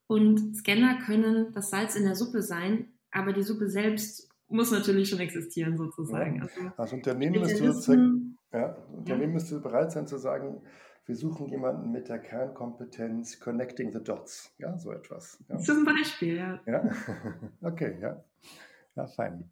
und 0.07 0.57
Scanner 0.57 1.01
können 1.05 1.53
das 1.53 1.69
Salz 1.69 1.97
in 1.97 2.05
der 2.05 2.15
Suppe 2.15 2.41
sein, 2.41 2.95
aber 3.11 3.35
die 3.35 3.43
Suppe 3.43 3.69
selbst 3.69 4.31
muss 4.49 4.71
natürlich 4.71 5.11
schon 5.11 5.19
existieren, 5.19 5.77
sozusagen. 5.77 6.37
Ja. 6.37 6.43
Also, 6.45 6.73
Als 6.79 6.93
Unternehmen 6.95 7.43
du 7.43 7.47
sozusagen 7.47 8.26
ja, 8.57 8.77
Unternehmen 8.93 9.33
ja. 9.33 9.35
müsste 9.35 9.61
bereit 9.61 9.93
sein 9.93 10.07
zu 10.07 10.19
sagen, 10.19 10.63
wir 11.07 11.15
suchen 11.15 11.47
jemanden 11.47 11.93
mit 11.93 12.09
der 12.09 12.19
Kernkompetenz 12.19 13.39
Connecting 13.39 13.93
the 13.93 14.03
Dots. 14.03 14.53
Ja, 14.59 14.77
so 14.77 14.91
etwas. 14.93 15.43
Ja. 15.49 15.59
Zum 15.59 15.85
Beispiel, 15.85 16.37
ja. 16.37 16.61
ja? 16.67 16.91
Okay, 17.63 17.97
ja. 18.01 18.25
Ja, 18.97 19.07
fein. 19.07 19.49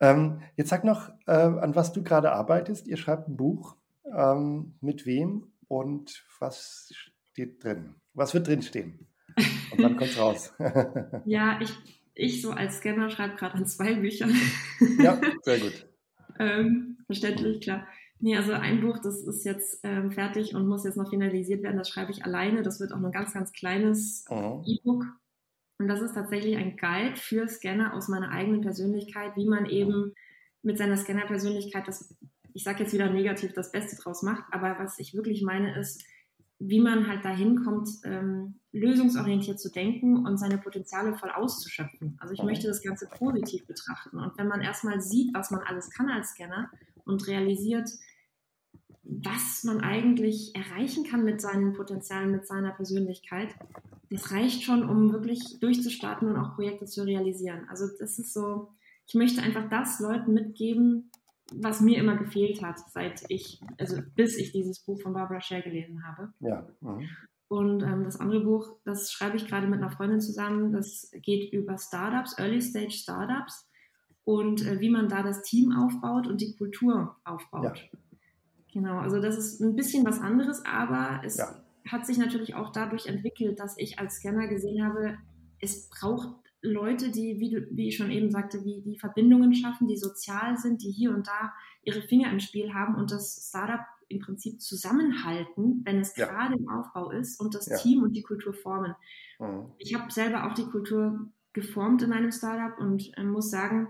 Ähm, 0.00 0.40
jetzt 0.56 0.70
sag 0.70 0.84
noch, 0.84 1.10
äh, 1.26 1.32
an 1.32 1.74
was 1.74 1.92
du 1.92 2.02
gerade 2.02 2.32
arbeitest. 2.32 2.86
Ihr 2.86 2.96
schreibt 2.96 3.28
ein 3.28 3.36
Buch. 3.36 3.76
Ähm, 4.16 4.74
mit 4.80 5.04
wem 5.04 5.52
und 5.68 6.24
was 6.38 6.90
steht 6.94 7.62
drin? 7.62 7.94
Was 8.14 8.32
wird 8.32 8.46
drin 8.46 8.62
stehen? 8.62 9.06
Und 9.70 9.82
wann 9.82 9.96
kommt 9.96 10.10
es 10.10 10.18
raus? 10.18 10.54
ja, 11.26 11.60
ich, 11.60 11.74
ich 12.14 12.40
so 12.40 12.52
als 12.52 12.78
Scanner 12.78 13.10
schreibe 13.10 13.36
gerade 13.36 13.54
an 13.54 13.66
zwei 13.66 13.94
Büchern. 13.94 14.34
ja, 14.98 15.20
sehr 15.42 15.58
gut. 15.58 15.86
ähm, 16.38 16.98
verständlich, 17.06 17.60
klar. 17.60 17.86
Nee, 18.20 18.36
also 18.36 18.52
ein 18.52 18.80
Buch, 18.80 18.98
das 18.98 19.22
ist 19.22 19.44
jetzt 19.44 19.80
ähm, 19.84 20.10
fertig 20.10 20.54
und 20.54 20.66
muss 20.66 20.84
jetzt 20.84 20.96
noch 20.96 21.10
finalisiert 21.10 21.62
werden. 21.62 21.76
Das 21.76 21.88
schreibe 21.88 22.10
ich 22.10 22.24
alleine. 22.24 22.62
Das 22.62 22.80
wird 22.80 22.92
auch 22.92 22.96
ein 22.96 23.12
ganz, 23.12 23.32
ganz 23.32 23.52
kleines 23.52 24.24
mhm. 24.28 24.64
E-Book. 24.66 25.06
Und 25.78 25.86
das 25.86 26.00
ist 26.00 26.14
tatsächlich 26.14 26.56
ein 26.56 26.76
Guide 26.76 27.16
für 27.16 27.46
Scanner 27.46 27.94
aus 27.94 28.08
meiner 28.08 28.30
eigenen 28.30 28.62
Persönlichkeit, 28.62 29.36
wie 29.36 29.46
man 29.46 29.66
eben 29.66 30.14
mit 30.62 30.76
seiner 30.76 30.96
Scanner-Persönlichkeit 30.96 31.86
das, 31.86 32.16
ich 32.52 32.64
sage 32.64 32.82
jetzt 32.82 32.92
wieder 32.92 33.08
negativ, 33.08 33.52
das 33.52 33.70
Beste 33.70 33.94
draus 34.02 34.22
macht. 34.22 34.42
Aber 34.50 34.76
was 34.80 34.98
ich 34.98 35.14
wirklich 35.14 35.42
meine 35.42 35.78
ist, 35.78 36.02
wie 36.58 36.80
man 36.80 37.06
halt 37.06 37.24
dahin 37.24 37.62
kommt, 37.62 37.88
ähm, 38.02 38.58
lösungsorientiert 38.72 39.60
zu 39.60 39.70
denken 39.70 40.26
und 40.26 40.38
seine 40.38 40.58
Potenziale 40.58 41.14
voll 41.14 41.30
auszuschöpfen. 41.30 42.16
Also 42.18 42.34
ich 42.34 42.42
möchte 42.42 42.66
das 42.66 42.82
Ganze 42.82 43.06
positiv 43.06 43.64
betrachten. 43.66 44.18
Und 44.18 44.36
wenn 44.36 44.48
man 44.48 44.60
erstmal 44.60 45.00
sieht, 45.00 45.32
was 45.34 45.52
man 45.52 45.60
alles 45.60 45.90
kann 45.90 46.08
als 46.10 46.30
Scanner 46.30 46.68
und 47.08 47.26
realisiert, 47.26 47.88
was 49.02 49.64
man 49.64 49.80
eigentlich 49.80 50.54
erreichen 50.54 51.04
kann 51.04 51.24
mit 51.24 51.40
seinen 51.40 51.72
Potenzialen, 51.72 52.30
mit 52.30 52.46
seiner 52.46 52.72
Persönlichkeit, 52.72 53.54
das 54.10 54.32
reicht 54.32 54.62
schon, 54.62 54.88
um 54.88 55.12
wirklich 55.12 55.58
durchzustarten 55.60 56.28
und 56.28 56.36
auch 56.36 56.54
Projekte 56.54 56.84
zu 56.86 57.04
realisieren. 57.04 57.66
Also 57.68 57.86
das 57.98 58.18
ist 58.18 58.32
so, 58.32 58.68
ich 59.06 59.14
möchte 59.14 59.42
einfach 59.42 59.68
das 59.68 60.00
Leuten 60.00 60.34
mitgeben, 60.34 61.10
was 61.54 61.80
mir 61.80 61.98
immer 61.98 62.16
gefehlt 62.16 62.62
hat, 62.62 62.78
seit 62.90 63.24
ich, 63.28 63.60
also 63.78 63.96
bis 64.14 64.36
ich 64.36 64.52
dieses 64.52 64.80
Buch 64.80 65.00
von 65.00 65.14
Barbara 65.14 65.40
Scher 65.40 65.62
gelesen 65.62 66.06
habe. 66.06 66.32
Ja. 66.40 66.68
Mhm. 66.80 67.08
Und 67.48 67.82
ähm, 67.82 68.04
das 68.04 68.20
andere 68.20 68.44
Buch, 68.44 68.76
das 68.84 69.10
schreibe 69.10 69.38
ich 69.38 69.46
gerade 69.46 69.66
mit 69.66 69.80
einer 69.80 69.90
Freundin 69.90 70.20
zusammen, 70.20 70.72
das 70.72 71.10
geht 71.22 71.50
über 71.54 71.78
Startups, 71.78 72.38
Early 72.38 72.60
Stage 72.60 72.90
Startups 72.90 73.66
und 74.28 74.66
äh, 74.66 74.78
wie 74.78 74.90
man 74.90 75.08
da 75.08 75.22
das 75.22 75.40
Team 75.40 75.72
aufbaut 75.72 76.26
und 76.26 76.42
die 76.42 76.54
Kultur 76.54 77.16
aufbaut. 77.24 77.64
Ja. 77.64 77.98
Genau, 78.74 78.98
also 78.98 79.22
das 79.22 79.38
ist 79.38 79.60
ein 79.62 79.74
bisschen 79.74 80.04
was 80.04 80.20
anderes, 80.20 80.66
aber 80.66 81.22
es 81.24 81.38
ja. 81.38 81.64
hat 81.86 82.06
sich 82.06 82.18
natürlich 82.18 82.54
auch 82.54 82.70
dadurch 82.70 83.06
entwickelt, 83.06 83.58
dass 83.58 83.78
ich 83.78 83.98
als 83.98 84.16
Scanner 84.16 84.46
gesehen 84.46 84.84
habe, 84.84 85.16
es 85.60 85.88
braucht 85.88 86.28
Leute, 86.60 87.10
die, 87.10 87.40
wie, 87.40 87.48
du, 87.48 87.68
wie 87.70 87.88
ich 87.88 87.96
schon 87.96 88.10
eben 88.10 88.30
sagte, 88.30 88.66
wie 88.66 88.82
die 88.82 88.98
Verbindungen 88.98 89.54
schaffen, 89.54 89.88
die 89.88 89.96
sozial 89.96 90.58
sind, 90.58 90.82
die 90.82 90.90
hier 90.90 91.14
und 91.14 91.26
da 91.26 91.54
ihre 91.82 92.02
Finger 92.02 92.30
im 92.30 92.40
Spiel 92.40 92.74
haben 92.74 92.96
und 92.96 93.10
das 93.10 93.48
Startup 93.48 93.80
im 94.08 94.18
Prinzip 94.18 94.60
zusammenhalten, 94.60 95.80
wenn 95.86 96.00
es 96.00 96.14
ja. 96.16 96.26
gerade 96.26 96.54
im 96.54 96.68
Aufbau 96.68 97.10
ist 97.12 97.40
und 97.40 97.54
das 97.54 97.66
ja. 97.66 97.78
Team 97.78 98.02
und 98.02 98.12
die 98.12 98.22
Kultur 98.22 98.52
formen. 98.52 98.94
Mhm. 99.38 99.72
Ich 99.78 99.94
habe 99.94 100.12
selber 100.12 100.46
auch 100.46 100.52
die 100.52 100.66
Kultur 100.66 101.30
geformt 101.54 102.02
in 102.02 102.12
einem 102.12 102.30
Startup 102.30 102.78
und 102.78 103.10
äh, 103.16 103.24
muss 103.24 103.50
sagen, 103.50 103.88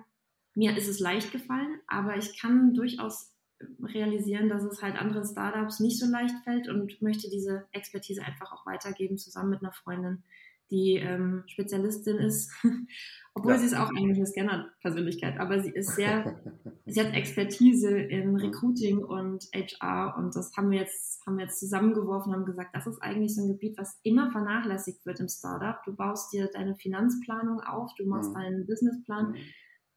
mir 0.59 0.77
ist 0.77 0.89
es 0.89 0.99
leicht 0.99 1.31
gefallen, 1.31 1.79
aber 1.87 2.17
ich 2.17 2.37
kann 2.37 2.75
durchaus 2.75 3.33
realisieren, 3.81 4.49
dass 4.49 4.65
es 4.65 4.83
halt 4.83 4.97
anderen 4.97 5.25
Startups 5.25 5.79
nicht 5.79 6.01
so 6.01 6.07
leicht 6.11 6.35
fällt 6.43 6.69
und 6.69 7.01
möchte 7.01 7.31
diese 7.31 7.67
Expertise 7.71 8.25
einfach 8.25 8.53
auch 8.53 8.67
weitergeben, 8.67 9.19
zusammen 9.19 9.51
mit 9.51 9.63
einer 9.63 9.73
Freundin, 9.73 10.25
die 10.73 10.97
ähm, 10.97 11.45
Spezialistin 11.47 12.17
ist, 12.17 12.53
obwohl 13.35 13.53
ja. 13.53 13.59
sie 13.59 13.67
ist 13.67 13.77
auch 13.77 13.91
eigentlich 13.91 14.17
eine 14.17 14.27
Scanner-Persönlichkeit, 14.27 15.39
aber 15.39 15.63
sie 15.63 15.71
ist 15.71 15.95
sehr, 15.95 16.43
sie 16.87 17.01
hat 17.01 17.15
Expertise 17.15 17.97
in 17.97 18.35
Recruiting 18.35 18.99
und 18.99 19.45
HR 19.55 20.17
und 20.19 20.35
das 20.35 20.57
haben 20.57 20.73
wir 20.73 20.81
jetzt, 20.81 21.25
haben 21.25 21.39
wir 21.39 21.45
jetzt 21.45 21.61
zusammengeworfen 21.61 22.33
und 22.33 22.41
haben 22.41 22.47
gesagt, 22.47 22.75
das 22.75 22.89
ist 22.89 23.01
eigentlich 23.01 23.33
so 23.33 23.43
ein 23.43 23.49
Gebiet, 23.49 23.79
was 23.79 24.01
immer 24.03 24.33
vernachlässigt 24.33 25.07
wird 25.07 25.21
im 25.21 25.29
Startup. 25.29 25.81
Du 25.85 25.95
baust 25.95 26.33
dir 26.33 26.51
deine 26.53 26.75
Finanzplanung 26.75 27.61
auf, 27.61 27.95
du 27.97 28.07
machst 28.07 28.31
mhm. 28.31 28.35
deinen 28.35 28.67
Businessplan, 28.67 29.31
mhm 29.31 29.37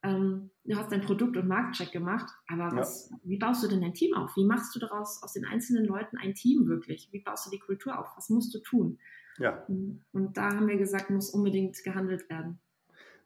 ähm, 0.03 0.49
du 0.63 0.75
hast 0.75 0.91
dein 0.91 1.01
Produkt- 1.01 1.37
und 1.37 1.47
Marktcheck 1.47 1.91
gemacht, 1.91 2.31
aber 2.47 2.75
was, 2.75 3.09
ja. 3.09 3.17
wie 3.23 3.37
baust 3.37 3.63
du 3.63 3.67
denn 3.67 3.81
dein 3.81 3.93
Team 3.93 4.15
auf? 4.15 4.35
Wie 4.35 4.45
machst 4.45 4.75
du 4.75 4.79
daraus 4.79 5.21
aus 5.23 5.33
den 5.33 5.45
einzelnen 5.45 5.85
Leuten 5.85 6.17
ein 6.17 6.33
Team 6.33 6.67
wirklich? 6.67 7.09
Wie 7.11 7.21
baust 7.21 7.45
du 7.45 7.51
die 7.51 7.59
Kultur 7.59 7.99
auf? 7.99 8.07
Was 8.15 8.29
musst 8.29 8.53
du 8.53 8.59
tun? 8.59 8.99
Ja. 9.37 9.65
Und 9.67 10.33
da 10.35 10.53
haben 10.53 10.67
wir 10.67 10.77
gesagt, 10.77 11.09
muss 11.09 11.29
unbedingt 11.29 11.83
gehandelt 11.83 12.29
werden. 12.29 12.59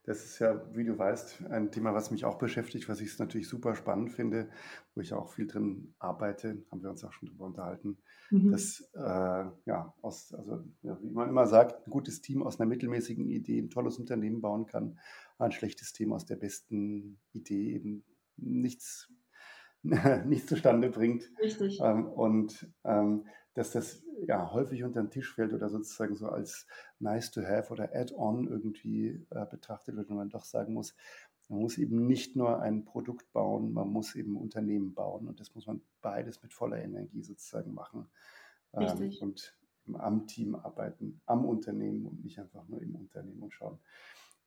Das 0.05 0.23
ist 0.23 0.37
ja, 0.37 0.61
wie 0.75 0.83
du 0.83 0.97
weißt, 0.97 1.45
ein 1.47 1.71
Thema, 1.71 1.95
was 1.95 2.11
mich 2.11 2.25
auch 2.25 2.37
beschäftigt, 2.37 2.87
was 2.87 3.01
ich 3.01 3.17
natürlich 3.17 3.49
super 3.49 3.73
spannend 3.73 4.11
finde, 4.11 4.49
wo 4.93 5.01
ich 5.01 5.13
auch 5.13 5.33
viel 5.33 5.47
drin 5.47 5.95
arbeite, 5.97 6.63
haben 6.69 6.83
wir 6.83 6.91
uns 6.91 7.03
auch 7.03 7.11
schon 7.11 7.29
drüber 7.29 7.45
unterhalten. 7.45 7.97
Mhm. 8.29 8.51
Dass, 8.51 8.87
äh, 8.93 9.45
ja, 9.65 9.93
aus, 10.03 10.31
also, 10.33 10.63
ja, 10.83 10.97
wie 11.01 11.09
man 11.09 11.27
immer 11.27 11.47
sagt, 11.47 11.87
ein 11.87 11.89
gutes 11.89 12.21
Team 12.21 12.43
aus 12.43 12.59
einer 12.59 12.69
mittelmäßigen 12.69 13.27
Idee 13.27 13.59
ein 13.59 13.71
tolles 13.71 13.97
Unternehmen 13.97 14.41
bauen 14.41 14.67
kann, 14.67 14.99
ein 15.37 15.51
schlechtes 15.51 15.93
Team 15.93 16.13
aus 16.13 16.25
der 16.25 16.35
besten 16.35 17.19
Idee 17.33 17.73
eben 17.73 18.03
nichts, 18.37 19.11
nichts 19.83 20.47
zustande 20.47 20.89
bringt. 20.89 21.31
Richtig. 21.39 21.79
Ähm, 21.81 22.07
und 22.07 22.69
ähm, 22.83 23.25
dass 23.53 23.71
das 23.71 24.03
ja 24.27 24.51
häufig 24.51 24.83
unter 24.83 25.01
den 25.01 25.11
Tisch 25.11 25.33
fällt 25.33 25.53
oder 25.53 25.69
sozusagen 25.69 26.15
so 26.15 26.27
als 26.27 26.67
nice 26.99 27.31
to 27.31 27.41
have 27.41 27.71
oder 27.71 27.89
add-on 27.93 28.47
irgendwie 28.47 29.25
äh, 29.29 29.45
betrachtet 29.45 29.95
wird 29.95 30.09
und 30.09 30.17
man 30.17 30.29
doch 30.29 30.43
sagen 30.43 30.73
muss, 30.73 30.95
man 31.47 31.59
muss 31.59 31.77
eben 31.77 32.07
nicht 32.07 32.35
nur 32.35 32.61
ein 32.61 32.85
Produkt 32.85 33.31
bauen, 33.31 33.71
man 33.71 33.89
muss 33.89 34.15
eben 34.15 34.35
Unternehmen 34.35 34.93
bauen 34.93 35.27
und 35.27 35.39
das 35.39 35.53
muss 35.53 35.67
man 35.67 35.81
beides 36.01 36.41
mit 36.41 36.53
voller 36.53 36.81
Energie 36.81 37.21
sozusagen 37.21 37.73
machen. 37.73 38.07
Ähm, 38.73 39.13
und 39.21 39.55
am 39.93 40.27
Team 40.27 40.55
arbeiten, 40.55 41.21
am 41.25 41.45
Unternehmen 41.45 42.05
und 42.07 42.23
nicht 42.23 42.39
einfach 42.39 42.67
nur 42.67 42.81
im 42.81 42.95
Unternehmen 42.95 43.43
und 43.43 43.53
schauen, 43.53 43.79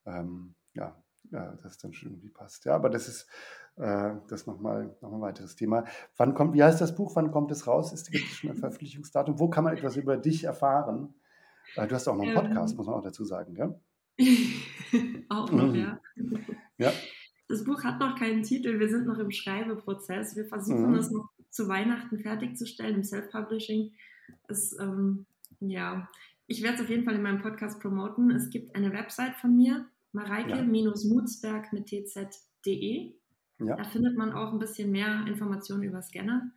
ähm, 0.05 0.55
ja, 0.79 0.97
ja, 1.31 1.59
das 1.63 1.79
dann 1.79 1.93
schon 1.93 2.13
irgendwie 2.13 2.31
passt. 2.31 2.65
Ja, 2.65 2.75
aber 2.75 2.89
das 2.89 3.09
ist 3.09 3.29
äh, 3.77 4.15
das 4.29 4.47
nochmal 4.47 4.97
noch 5.01 5.13
ein 5.13 5.21
weiteres 5.21 5.57
Thema. 5.57 5.85
Wann 6.17 6.35
kommt, 6.35 6.55
wie 6.55 6.63
heißt 6.63 6.81
das 6.81 6.95
Buch? 6.95 7.15
Wann 7.17 7.31
kommt 7.31 7.51
es 7.51 7.67
raus? 7.67 7.93
Ist, 7.93 8.11
gibt 8.11 8.25
es 8.25 8.37
schon 8.37 8.51
ein 8.51 8.57
Veröffentlichungsdatum? 8.59 9.39
Wo 9.39 9.49
kann 9.49 9.65
man 9.65 9.77
etwas 9.77 9.97
über 9.97 10.17
dich 10.17 10.45
erfahren? 10.45 11.15
Äh, 11.77 11.87
du 11.87 11.95
hast 11.95 12.09
auch 12.09 12.17
noch 12.17 12.25
einen 12.25 12.35
Podcast, 12.35 12.73
ähm, 12.73 12.77
muss 12.77 12.87
man 12.87 12.97
auch 12.97 13.03
dazu 13.03 13.25
sagen, 13.25 13.55
gell? 13.55 13.81
auch 15.29 15.51
noch, 15.53 15.69
mhm. 15.69 15.75
ja. 15.75 16.01
ja. 16.79 16.93
Das 17.49 17.65
Buch 17.65 17.83
hat 17.83 17.99
noch 17.99 18.19
keinen 18.19 18.43
Titel, 18.43 18.79
wir 18.79 18.89
sind 18.89 19.07
noch 19.07 19.19
im 19.19 19.31
Schreibeprozess. 19.31 20.37
Wir 20.37 20.45
versuchen 20.45 20.91
mhm. 20.91 20.99
es 20.99 21.11
noch 21.11 21.31
zu 21.51 21.69
Weihnachten 21.69 22.19
fertigzustellen 22.19 22.97
im 22.97 23.05
Self-Publishing. 23.05 23.93
ähm, 24.81 25.27
ja, 25.61 26.09
ich 26.47 26.63
werde 26.63 26.77
es 26.77 26.83
auf 26.83 26.91
jeden 26.91 27.05
Fall 27.05 27.15
in 27.15 27.23
meinem 27.23 27.43
Podcast 27.43 27.81
promoten. 27.81 28.31
Es 28.31 28.51
gibt 28.51 28.75
eine 28.75 28.93
Website 28.93 29.35
von 29.37 29.57
mir, 29.57 29.87
mareike-mutsberg 30.13 31.73
mit 31.73 31.87
tz.de. 31.87 33.15
Ja. 33.61 33.77
Da 33.77 33.85
findet 33.85 34.17
man 34.17 34.33
auch 34.33 34.53
ein 34.53 34.59
bisschen 34.59 34.91
mehr 34.91 35.25
Informationen 35.27 35.83
über 35.83 36.03
Scanner. 36.03 36.51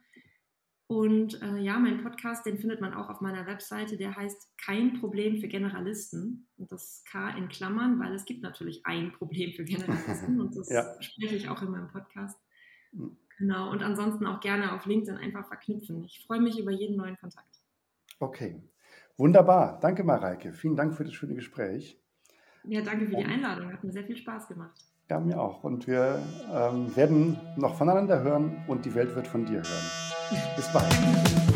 Und 0.92 1.42
äh, 1.42 1.58
ja, 1.60 1.80
mein 1.80 2.04
Podcast, 2.04 2.46
den 2.46 2.58
findet 2.58 2.82
man 2.82 2.94
auch 2.94 3.10
auf 3.10 3.22
meiner 3.22 3.48
Webseite, 3.48 3.96
der 3.96 4.14
heißt 4.14 4.58
Kein 4.58 5.00
Problem 5.00 5.38
für 5.38 5.48
Generalisten. 5.48 6.50
Und 6.58 6.70
das 6.70 7.06
K 7.10 7.30
in 7.30 7.48
Klammern, 7.48 7.98
weil 8.00 8.14
es 8.14 8.26
gibt 8.26 8.44
natürlich 8.44 8.86
ein 8.86 9.14
Problem 9.14 9.54
für 9.54 9.64
Generalisten 9.64 10.42
und 10.42 10.56
das 10.58 10.70
ja. 10.70 11.02
spreche 11.02 11.38
ich 11.38 11.48
auch 11.48 11.62
in 11.62 11.72
meinem 11.72 11.88
Podcast. 11.88 12.38
Hm. 12.92 13.16
Genau, 13.38 13.72
und 13.72 13.82
ansonsten 13.82 14.28
auch 14.28 14.42
gerne 14.42 14.74
auf 14.74 14.86
LinkedIn 14.86 15.18
einfach 15.18 15.48
verknüpfen. 15.48 16.04
Ich 16.04 16.26
freue 16.28 16.42
mich 16.42 16.60
über 16.60 16.72
jeden 16.72 16.98
neuen 16.98 17.18
Kontakt. 17.18 17.64
Okay, 18.20 18.62
wunderbar. 19.18 19.80
Danke, 19.80 20.04
Mareike. 20.04 20.52
Vielen 20.52 20.76
Dank 20.76 20.94
für 20.94 21.06
das 21.06 21.14
schöne 21.14 21.36
Gespräch. 21.36 22.01
Ja, 22.64 22.82
danke 22.82 23.06
für 23.08 23.16
die 23.16 23.26
Einladung. 23.26 23.72
Hat 23.72 23.84
mir 23.84 23.92
sehr 23.92 24.04
viel 24.04 24.16
Spaß 24.16 24.48
gemacht. 24.48 24.72
Ja, 25.10 25.20
mir 25.20 25.40
auch. 25.40 25.64
Und 25.64 25.88
wir 25.88 26.22
ähm, 26.54 26.96
werden 26.96 27.38
noch 27.58 27.76
voneinander 27.76 28.22
hören 28.24 28.64
und 28.68 28.86
die 28.86 28.96
Welt 28.96 29.14
wird 29.16 29.28
von 29.28 29.46
dir 29.46 29.62
hören. 29.64 30.46
Bis 30.56 30.72
bald. 30.72 31.51